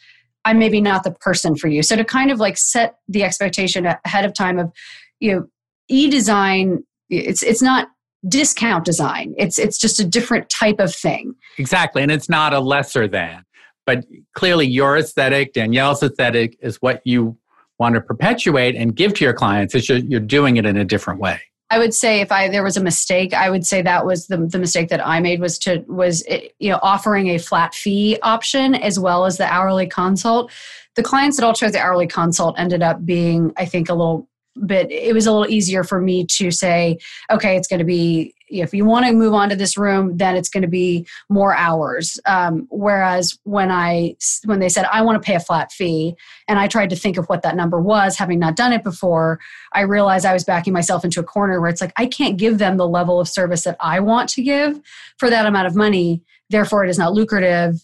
i'm 0.45 0.59
maybe 0.59 0.81
not 0.81 1.03
the 1.03 1.11
person 1.11 1.55
for 1.55 1.67
you. 1.67 1.83
So 1.83 1.95
to 1.95 2.05
kind 2.05 2.31
of 2.31 2.39
like 2.39 2.57
set 2.57 2.97
the 3.07 3.23
expectation 3.23 3.85
ahead 4.05 4.25
of 4.25 4.33
time 4.33 4.59
of 4.59 4.71
you 5.19 5.33
know 5.33 5.47
e-design 5.87 6.83
it's 7.09 7.43
it's 7.43 7.61
not 7.61 7.89
discount 8.27 8.85
design. 8.85 9.35
It's 9.37 9.59
it's 9.59 9.77
just 9.77 9.99
a 9.99 10.05
different 10.05 10.49
type 10.49 10.79
of 10.79 10.93
thing. 10.93 11.35
Exactly. 11.57 12.01
And 12.01 12.11
it's 12.11 12.29
not 12.29 12.53
a 12.53 12.59
lesser 12.59 13.07
than 13.07 13.43
but 13.85 14.05
clearly 14.33 14.65
your 14.65 14.97
aesthetic, 14.97 15.53
Danielle's 15.53 16.03
aesthetic 16.03 16.57
is 16.61 16.77
what 16.81 17.01
you 17.05 17.37
want 17.79 17.95
to 17.95 18.01
perpetuate 18.01 18.75
and 18.75 18.95
give 18.95 19.13
to 19.15 19.25
your 19.25 19.33
clients. 19.33 19.73
Just, 19.73 20.05
you're 20.05 20.19
doing 20.19 20.57
it 20.57 20.65
in 20.65 20.77
a 20.77 20.85
different 20.85 21.19
way. 21.19 21.41
I 21.71 21.79
would 21.79 21.93
say 21.93 22.21
if 22.21 22.31
I 22.31 22.47
there 22.47 22.63
was 22.63 22.77
a 22.77 22.83
mistake, 22.83 23.33
I 23.33 23.49
would 23.49 23.65
say 23.65 23.81
that 23.81 24.05
was 24.05 24.27
the 24.27 24.37
the 24.37 24.59
mistake 24.59 24.89
that 24.89 25.05
I 25.05 25.19
made 25.19 25.39
was 25.39 25.57
to 25.59 25.83
was 25.87 26.23
eh, 26.27 26.49
you 26.59 26.69
know 26.69 26.79
offering 26.83 27.29
a 27.29 27.39
flat 27.39 27.73
fee 27.73 28.19
option 28.21 28.75
as 28.75 28.99
well 28.99 29.25
as 29.25 29.37
the 29.37 29.51
hourly 29.51 29.87
consult. 29.87 30.51
The 30.95 31.03
clients 31.03 31.37
that 31.37 31.45
all 31.45 31.53
chose 31.53 31.71
the 31.71 31.79
hourly 31.79 32.07
consult 32.07 32.57
ended 32.57 32.83
up 32.83 33.05
being, 33.05 33.51
I 33.57 33.65
think, 33.65 33.89
a 33.89 33.93
little 33.93 34.29
bit. 34.65 34.91
It 34.91 35.13
was 35.13 35.25
a 35.27 35.31
little 35.31 35.51
easier 35.51 35.83
for 35.83 35.99
me 35.99 36.25
to 36.37 36.51
say, 36.51 36.97
okay, 37.31 37.57
it's 37.57 37.67
going 37.67 37.79
to 37.79 37.85
be 37.85 38.33
if 38.47 38.73
you 38.73 38.85
want 38.85 39.05
to 39.05 39.11
move 39.11 39.33
on 39.33 39.49
to 39.49 39.55
this 39.55 39.77
room 39.77 40.17
then 40.17 40.35
it's 40.35 40.49
going 40.49 40.61
to 40.61 40.67
be 40.67 41.05
more 41.29 41.55
hours 41.55 42.19
um, 42.25 42.67
whereas 42.69 43.37
when 43.43 43.71
i 43.71 44.15
when 44.45 44.59
they 44.59 44.69
said 44.69 44.85
i 44.91 45.01
want 45.01 45.21
to 45.21 45.25
pay 45.25 45.35
a 45.35 45.39
flat 45.39 45.71
fee 45.71 46.15
and 46.47 46.59
i 46.59 46.67
tried 46.67 46.89
to 46.89 46.95
think 46.95 47.17
of 47.17 47.25
what 47.25 47.41
that 47.41 47.55
number 47.55 47.81
was 47.81 48.17
having 48.17 48.39
not 48.39 48.55
done 48.55 48.71
it 48.71 48.83
before 48.83 49.39
i 49.73 49.81
realized 49.81 50.25
i 50.25 50.33
was 50.33 50.43
backing 50.43 50.73
myself 50.73 51.03
into 51.03 51.19
a 51.19 51.23
corner 51.23 51.59
where 51.59 51.69
it's 51.69 51.81
like 51.81 51.93
i 51.97 52.05
can't 52.05 52.37
give 52.37 52.57
them 52.57 52.77
the 52.77 52.87
level 52.87 53.19
of 53.19 53.27
service 53.27 53.63
that 53.63 53.77
i 53.79 53.99
want 53.99 54.29
to 54.29 54.43
give 54.43 54.79
for 55.17 55.29
that 55.29 55.45
amount 55.45 55.67
of 55.67 55.75
money 55.75 56.21
therefore 56.49 56.85
it 56.85 56.89
is 56.89 56.99
not 56.99 57.13
lucrative 57.13 57.75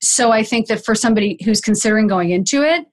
so 0.00 0.30
i 0.30 0.42
think 0.42 0.68
that 0.68 0.84
for 0.84 0.94
somebody 0.94 1.38
who's 1.44 1.60
considering 1.60 2.06
going 2.06 2.30
into 2.30 2.62
it 2.62 2.86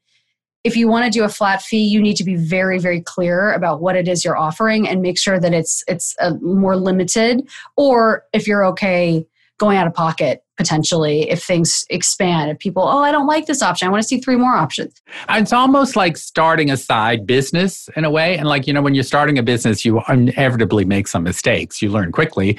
if 0.66 0.76
you 0.76 0.88
want 0.88 1.06
to 1.06 1.12
do 1.12 1.24
a 1.24 1.30
flat 1.30 1.62
fee 1.62 1.86
you 1.86 2.02
need 2.02 2.16
to 2.16 2.24
be 2.24 2.36
very 2.36 2.80
very 2.80 3.00
clear 3.00 3.54
about 3.54 3.82
what 3.82 3.96
it 3.96 4.08
is 4.08 4.26
you're 4.26 4.38
offering 4.38 4.88
and 4.88 5.02
make 5.02 5.18
sure 5.18 5.40
that 5.40 5.54
it's 5.54 5.84
it's 5.88 6.16
a 6.20 6.34
more 6.36 6.76
limited 6.76 7.48
or 7.78 8.26
if 8.34 8.48
you're 8.48 8.66
okay 8.66 9.26
going 9.58 9.78
out 9.78 9.88
of 9.88 9.94
pocket 9.94 10.44
potentially 10.58 11.30
if 11.30 11.44
things 11.44 11.86
expand 11.90 12.50
if 12.50 12.60
people 12.60 12.84
oh 12.84 13.00
i 13.00 13.12
don't 13.12 13.28
like 13.28 13.46
this 13.46 13.62
option. 13.62 13.88
I 13.88 13.92
want 13.92 14.02
to 14.02 14.08
see 14.08 14.20
three 14.20 14.36
more 14.36 14.56
options. 14.56 15.02
It's 15.30 15.54
almost 15.54 15.96
like 15.96 16.18
starting 16.18 16.72
a 16.72 16.78
side 16.78 17.26
business 17.26 17.90
in 17.96 18.04
a 18.04 18.10
way. 18.10 18.38
And 18.38 18.48
like 18.48 18.68
you 18.68 18.74
know 18.74 18.82
when 18.82 18.96
you're 18.96 19.04
starting 19.04 19.38
a 19.38 19.44
business 19.44 19.86
you 19.86 20.02
inevitably 20.10 20.86
make 20.86 21.08
some 21.08 21.24
mistakes. 21.24 21.82
You 21.82 21.92
learn 21.92 22.12
quickly 22.12 22.58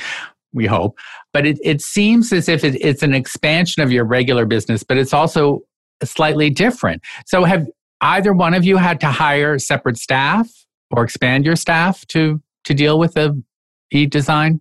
we 0.52 0.64
hope. 0.64 0.98
But 1.34 1.44
it, 1.44 1.58
it 1.62 1.82
seems 1.82 2.32
as 2.32 2.48
if 2.48 2.64
it, 2.64 2.76
it's 2.80 3.02
an 3.02 3.12
expansion 3.12 3.82
of 3.82 3.90
your 3.90 4.04
regular 4.04 4.46
business 4.46 4.82
but 4.82 4.96
it's 4.96 5.12
also 5.12 5.62
slightly 6.04 6.50
different. 6.50 7.02
So 7.26 7.44
have 7.44 7.66
either 8.00 8.32
one 8.32 8.54
of 8.54 8.64
you 8.64 8.76
had 8.76 9.00
to 9.00 9.06
hire 9.06 9.58
separate 9.58 9.96
staff 9.96 10.48
or 10.90 11.04
expand 11.04 11.44
your 11.44 11.56
staff 11.56 12.06
to 12.08 12.40
to 12.64 12.74
deal 12.74 12.98
with 12.98 13.14
the 13.14 13.42
e-design? 13.92 14.60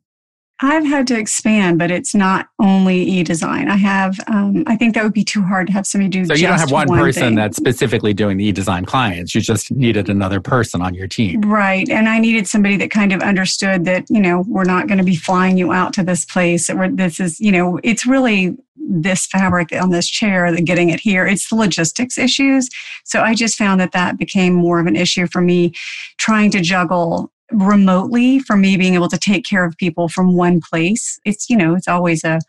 I've 0.62 0.86
had 0.86 1.06
to 1.08 1.20
expand, 1.20 1.80
but 1.80 1.92
it's 1.92 2.16
not 2.16 2.48
only 2.62 3.02
e-design. 3.02 3.68
I 3.68 3.76
have, 3.76 4.18
um, 4.28 4.64
I 4.68 4.78
think 4.78 4.96
that 4.96 5.04
would 5.04 5.14
be 5.14 5.26
too 5.26 5.42
hard 5.42 5.68
to 5.68 5.74
have 5.74 5.86
somebody 5.86 6.10
do. 6.10 6.26
So 6.26 6.34
you 6.34 6.48
don't 6.48 6.58
have 6.58 6.72
one, 6.72 6.88
one 6.88 6.98
person 6.98 7.22
thing. 7.22 7.36
that's 7.36 7.58
specifically 7.58 8.14
doing 8.14 8.38
the 8.38 8.46
e-design 8.46 8.86
clients. 8.86 9.36
You 9.36 9.42
just 9.42 9.70
needed 9.72 10.08
another 10.08 10.40
person 10.40 10.82
on 10.82 10.94
your 10.94 11.08
team, 11.08 11.42
right? 11.42 11.90
And 11.90 12.08
I 12.08 12.20
needed 12.20 12.48
somebody 12.48 12.78
that 12.78 12.90
kind 12.90 13.12
of 13.12 13.22
understood 13.22 13.84
that 13.86 14.06
you 14.10 14.22
know 14.22 14.46
we're 14.48 14.64
not 14.64 14.88
going 14.88 14.98
to 14.98 15.04
be 15.04 15.18
flying 15.18 15.58
you 15.58 15.74
out 15.74 15.92
to 15.96 16.04
this 16.04 16.24
place. 16.24 16.70
Or 16.70 16.88
this 16.88 17.20
is, 17.20 17.38
you 17.42 17.52
know, 17.52 17.78
it's 17.84 18.06
really 18.06 18.56
this 18.78 19.26
fabric 19.26 19.74
on 19.74 19.90
this 19.90 20.08
chair, 20.08 20.52
the 20.52 20.62
getting 20.62 20.90
it 20.90 21.02
here. 21.02 21.26
It's 21.26 21.50
the 21.50 21.56
logistics 21.56 22.18
issues. 22.18 22.70
So 23.04 23.22
I 23.22 23.34
just 23.34 23.58
found 23.58 23.82
that 23.82 23.92
that 23.92 24.18
became 24.18 24.54
more 24.54 24.80
of 24.80 24.88
an 24.88 24.96
issue 24.96 25.28
for 25.28 25.42
me, 25.42 25.74
trying 26.18 26.52
to 26.52 26.62
juggle 26.62 27.32
remotely 27.52 28.40
for 28.40 28.56
me 28.56 28.78
being 28.78 28.96
able 28.96 29.10
to 29.10 29.18
take 29.18 29.46
care 29.46 29.66
of 29.66 29.78
people 29.78 30.10
from 30.10 30.36
one 30.36 30.62
place. 30.62 31.20
It's, 31.26 31.50
you 31.50 31.58
know, 31.58 31.76
it's 31.76 31.88
always 31.88 32.24
a, 32.24 32.40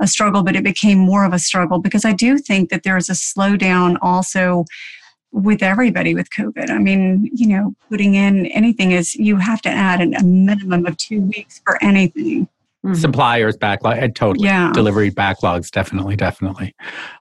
a 0.00 0.06
struggle, 0.06 0.42
but 0.42 0.56
it 0.56 0.64
became 0.64 0.98
more 0.98 1.24
of 1.24 1.32
a 1.32 1.38
struggle 1.38 1.78
because 1.78 2.04
I 2.04 2.12
do 2.12 2.38
think 2.38 2.70
that 2.70 2.82
there 2.82 2.96
is 2.96 3.08
a 3.08 3.12
slowdown 3.12 3.96
also 4.02 4.64
with 5.32 5.62
everybody 5.62 6.14
with 6.14 6.28
COVID. 6.36 6.70
I 6.70 6.78
mean, 6.78 7.30
you 7.32 7.46
know, 7.46 7.74
putting 7.88 8.14
in 8.14 8.46
anything 8.46 8.90
is 8.92 9.14
you 9.14 9.36
have 9.36 9.62
to 9.62 9.68
add 9.68 10.00
a 10.00 10.24
minimum 10.24 10.86
of 10.86 10.96
two 10.96 11.20
weeks 11.20 11.60
for 11.64 11.82
anything. 11.82 12.48
Mm-hmm. 12.84 12.94
Suppliers 12.94 13.56
backlog, 13.58 13.98
and 13.98 14.16
totally. 14.16 14.46
Yeah. 14.46 14.72
Delivery 14.72 15.10
backlogs, 15.10 15.70
definitely, 15.70 16.16
definitely. 16.16 16.74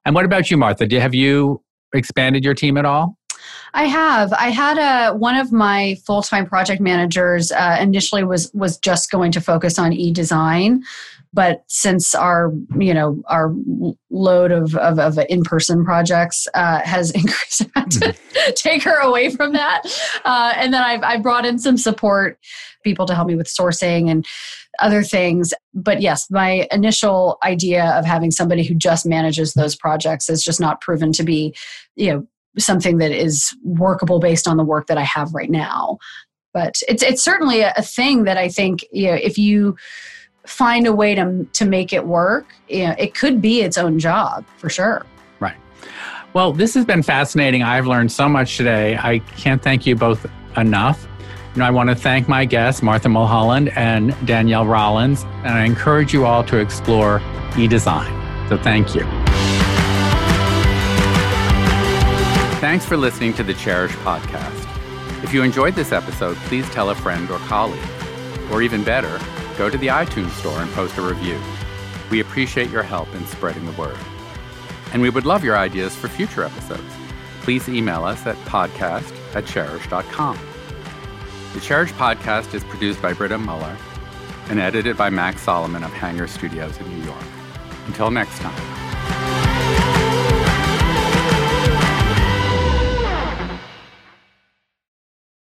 And 0.05 0.15
what 0.15 0.25
about 0.25 0.49
you, 0.49 0.57
Martha? 0.57 0.87
Do, 0.87 0.99
have 0.99 1.13
you 1.13 1.61
expanded 1.93 2.43
your 2.45 2.53
team 2.53 2.77
at 2.77 2.85
all? 2.85 3.18
I 3.73 3.85
have. 3.85 4.33
I 4.33 4.49
had 4.49 4.77
a 4.77 5.15
one 5.15 5.35
of 5.35 5.51
my 5.51 5.97
full 6.05 6.21
time 6.21 6.45
project 6.45 6.81
managers 6.81 7.51
uh, 7.51 7.77
initially 7.79 8.23
was 8.23 8.51
was 8.53 8.77
just 8.77 9.11
going 9.11 9.31
to 9.33 9.41
focus 9.41 9.77
on 9.77 9.93
e 9.93 10.11
design, 10.11 10.83
but 11.33 11.63
since 11.67 12.15
our 12.15 12.51
you 12.77 12.93
know 12.93 13.21
our 13.27 13.53
load 14.09 14.51
of 14.51 14.75
of, 14.75 14.99
of 14.99 15.19
in 15.29 15.43
person 15.43 15.85
projects 15.85 16.47
uh, 16.53 16.81
has 16.81 17.11
increased, 17.15 17.61
I 17.75 17.79
had 17.79 17.91
to 17.91 17.99
mm-hmm. 17.99 18.51
take 18.55 18.83
her 18.83 18.99
away 18.99 19.29
from 19.29 19.53
that, 19.53 19.83
uh, 20.25 20.53
and 20.55 20.73
then 20.73 20.81
I've 20.81 21.03
I 21.03 21.17
brought 21.17 21.45
in 21.45 21.59
some 21.59 21.77
support 21.77 22.39
people 22.83 23.05
to 23.05 23.15
help 23.15 23.27
me 23.27 23.35
with 23.35 23.47
sourcing 23.47 24.09
and 24.09 24.25
other 24.79 25.03
things. 25.03 25.53
But 25.73 26.01
yes, 26.01 26.29
my 26.29 26.67
initial 26.71 27.37
idea 27.43 27.85
of 27.97 28.05
having 28.05 28.31
somebody 28.31 28.63
who 28.63 28.73
just 28.73 29.05
manages 29.05 29.53
those 29.53 29.75
projects 29.75 30.27
has 30.27 30.43
just 30.43 30.59
not 30.59 30.81
proven 30.81 31.11
to 31.13 31.23
be, 31.23 31.55
you 31.95 32.13
know, 32.13 32.27
something 32.59 32.97
that 32.97 33.11
is 33.11 33.55
workable 33.63 34.19
based 34.19 34.47
on 34.47 34.57
the 34.57 34.63
work 34.63 34.87
that 34.87 34.97
I 34.97 35.03
have 35.03 35.33
right 35.33 35.49
now. 35.49 35.97
But 36.53 36.75
it's 36.87 37.03
it's 37.03 37.23
certainly 37.23 37.61
a, 37.61 37.73
a 37.77 37.81
thing 37.81 38.23
that 38.23 38.37
I 38.37 38.49
think 38.49 38.85
you 38.91 39.07
know 39.07 39.13
if 39.13 39.37
you 39.37 39.77
find 40.45 40.87
a 40.87 40.93
way 40.93 41.15
to 41.15 41.45
to 41.53 41.65
make 41.65 41.93
it 41.93 42.05
work, 42.05 42.47
you 42.67 42.87
know, 42.87 42.95
it 42.97 43.13
could 43.13 43.41
be 43.41 43.61
its 43.61 43.77
own 43.77 43.99
job 43.99 44.45
for 44.57 44.69
sure. 44.69 45.05
Right. 45.39 45.57
Well, 46.33 46.53
this 46.53 46.73
has 46.73 46.85
been 46.85 47.03
fascinating. 47.03 47.63
I've 47.63 47.87
learned 47.87 48.11
so 48.11 48.27
much 48.27 48.57
today. 48.57 48.97
I 48.97 49.19
can't 49.37 49.61
thank 49.61 49.85
you 49.85 49.95
both 49.95 50.25
enough. 50.57 51.07
You 51.53 51.59
know, 51.59 51.65
I 51.65 51.71
want 51.71 51.89
to 51.89 51.95
thank 51.95 52.27
my 52.27 52.45
guests, 52.45 52.83
Martha 52.83 53.09
Mulholland 53.09 53.69
and 53.75 54.15
Danielle 54.25 54.67
Rollins, 54.67 55.23
and 55.43 55.49
I 55.49 55.65
encourage 55.65 56.13
you 56.13 56.25
all 56.25 56.43
to 56.45 56.57
explore 56.57 57.21
e-design. 57.57 58.47
So 58.49 58.57
thank 58.57 58.93
you. 58.93 59.28
Thanks 62.69 62.85
for 62.85 62.97
listening 62.97 63.33
to 63.33 63.41
the 63.41 63.55
Chairish 63.55 63.95
podcast. 64.03 65.23
If 65.23 65.33
you 65.33 65.41
enjoyed 65.41 65.73
this 65.73 65.91
episode, 65.91 66.37
please 66.37 66.69
tell 66.69 66.91
a 66.91 66.95
friend 66.95 67.27
or 67.31 67.39
colleague. 67.39 67.81
Or 68.51 68.61
even 68.61 68.83
better, 68.83 69.19
go 69.57 69.71
to 69.71 69.77
the 69.79 69.87
iTunes 69.87 70.29
store 70.37 70.61
and 70.61 70.71
post 70.73 70.95
a 70.99 71.01
review. 71.01 71.41
We 72.11 72.19
appreciate 72.19 72.69
your 72.69 72.83
help 72.83 73.11
in 73.15 73.25
spreading 73.25 73.65
the 73.65 73.71
word. 73.71 73.97
And 74.93 75.01
we 75.01 75.09
would 75.09 75.25
love 75.25 75.43
your 75.43 75.57
ideas 75.57 75.95
for 75.95 76.09
future 76.09 76.43
episodes. 76.43 76.93
Please 77.41 77.67
email 77.67 78.03
us 78.03 78.27
at 78.27 78.35
podcast 78.45 79.15
at 79.35 79.45
chairish.com. 79.45 80.37
The 81.53 81.59
Chairish 81.59 81.93
podcast 81.93 82.53
is 82.53 82.63
produced 82.65 83.01
by 83.01 83.13
Britta 83.13 83.39
Muller 83.39 83.75
and 84.49 84.59
edited 84.59 84.95
by 84.95 85.09
Max 85.09 85.41
Solomon 85.41 85.83
of 85.83 85.91
Hanger 85.91 86.27
Studios 86.27 86.77
in 86.77 86.87
New 86.95 87.03
York. 87.03 87.25
Until 87.87 88.11
next 88.11 88.37
time. 88.37 88.88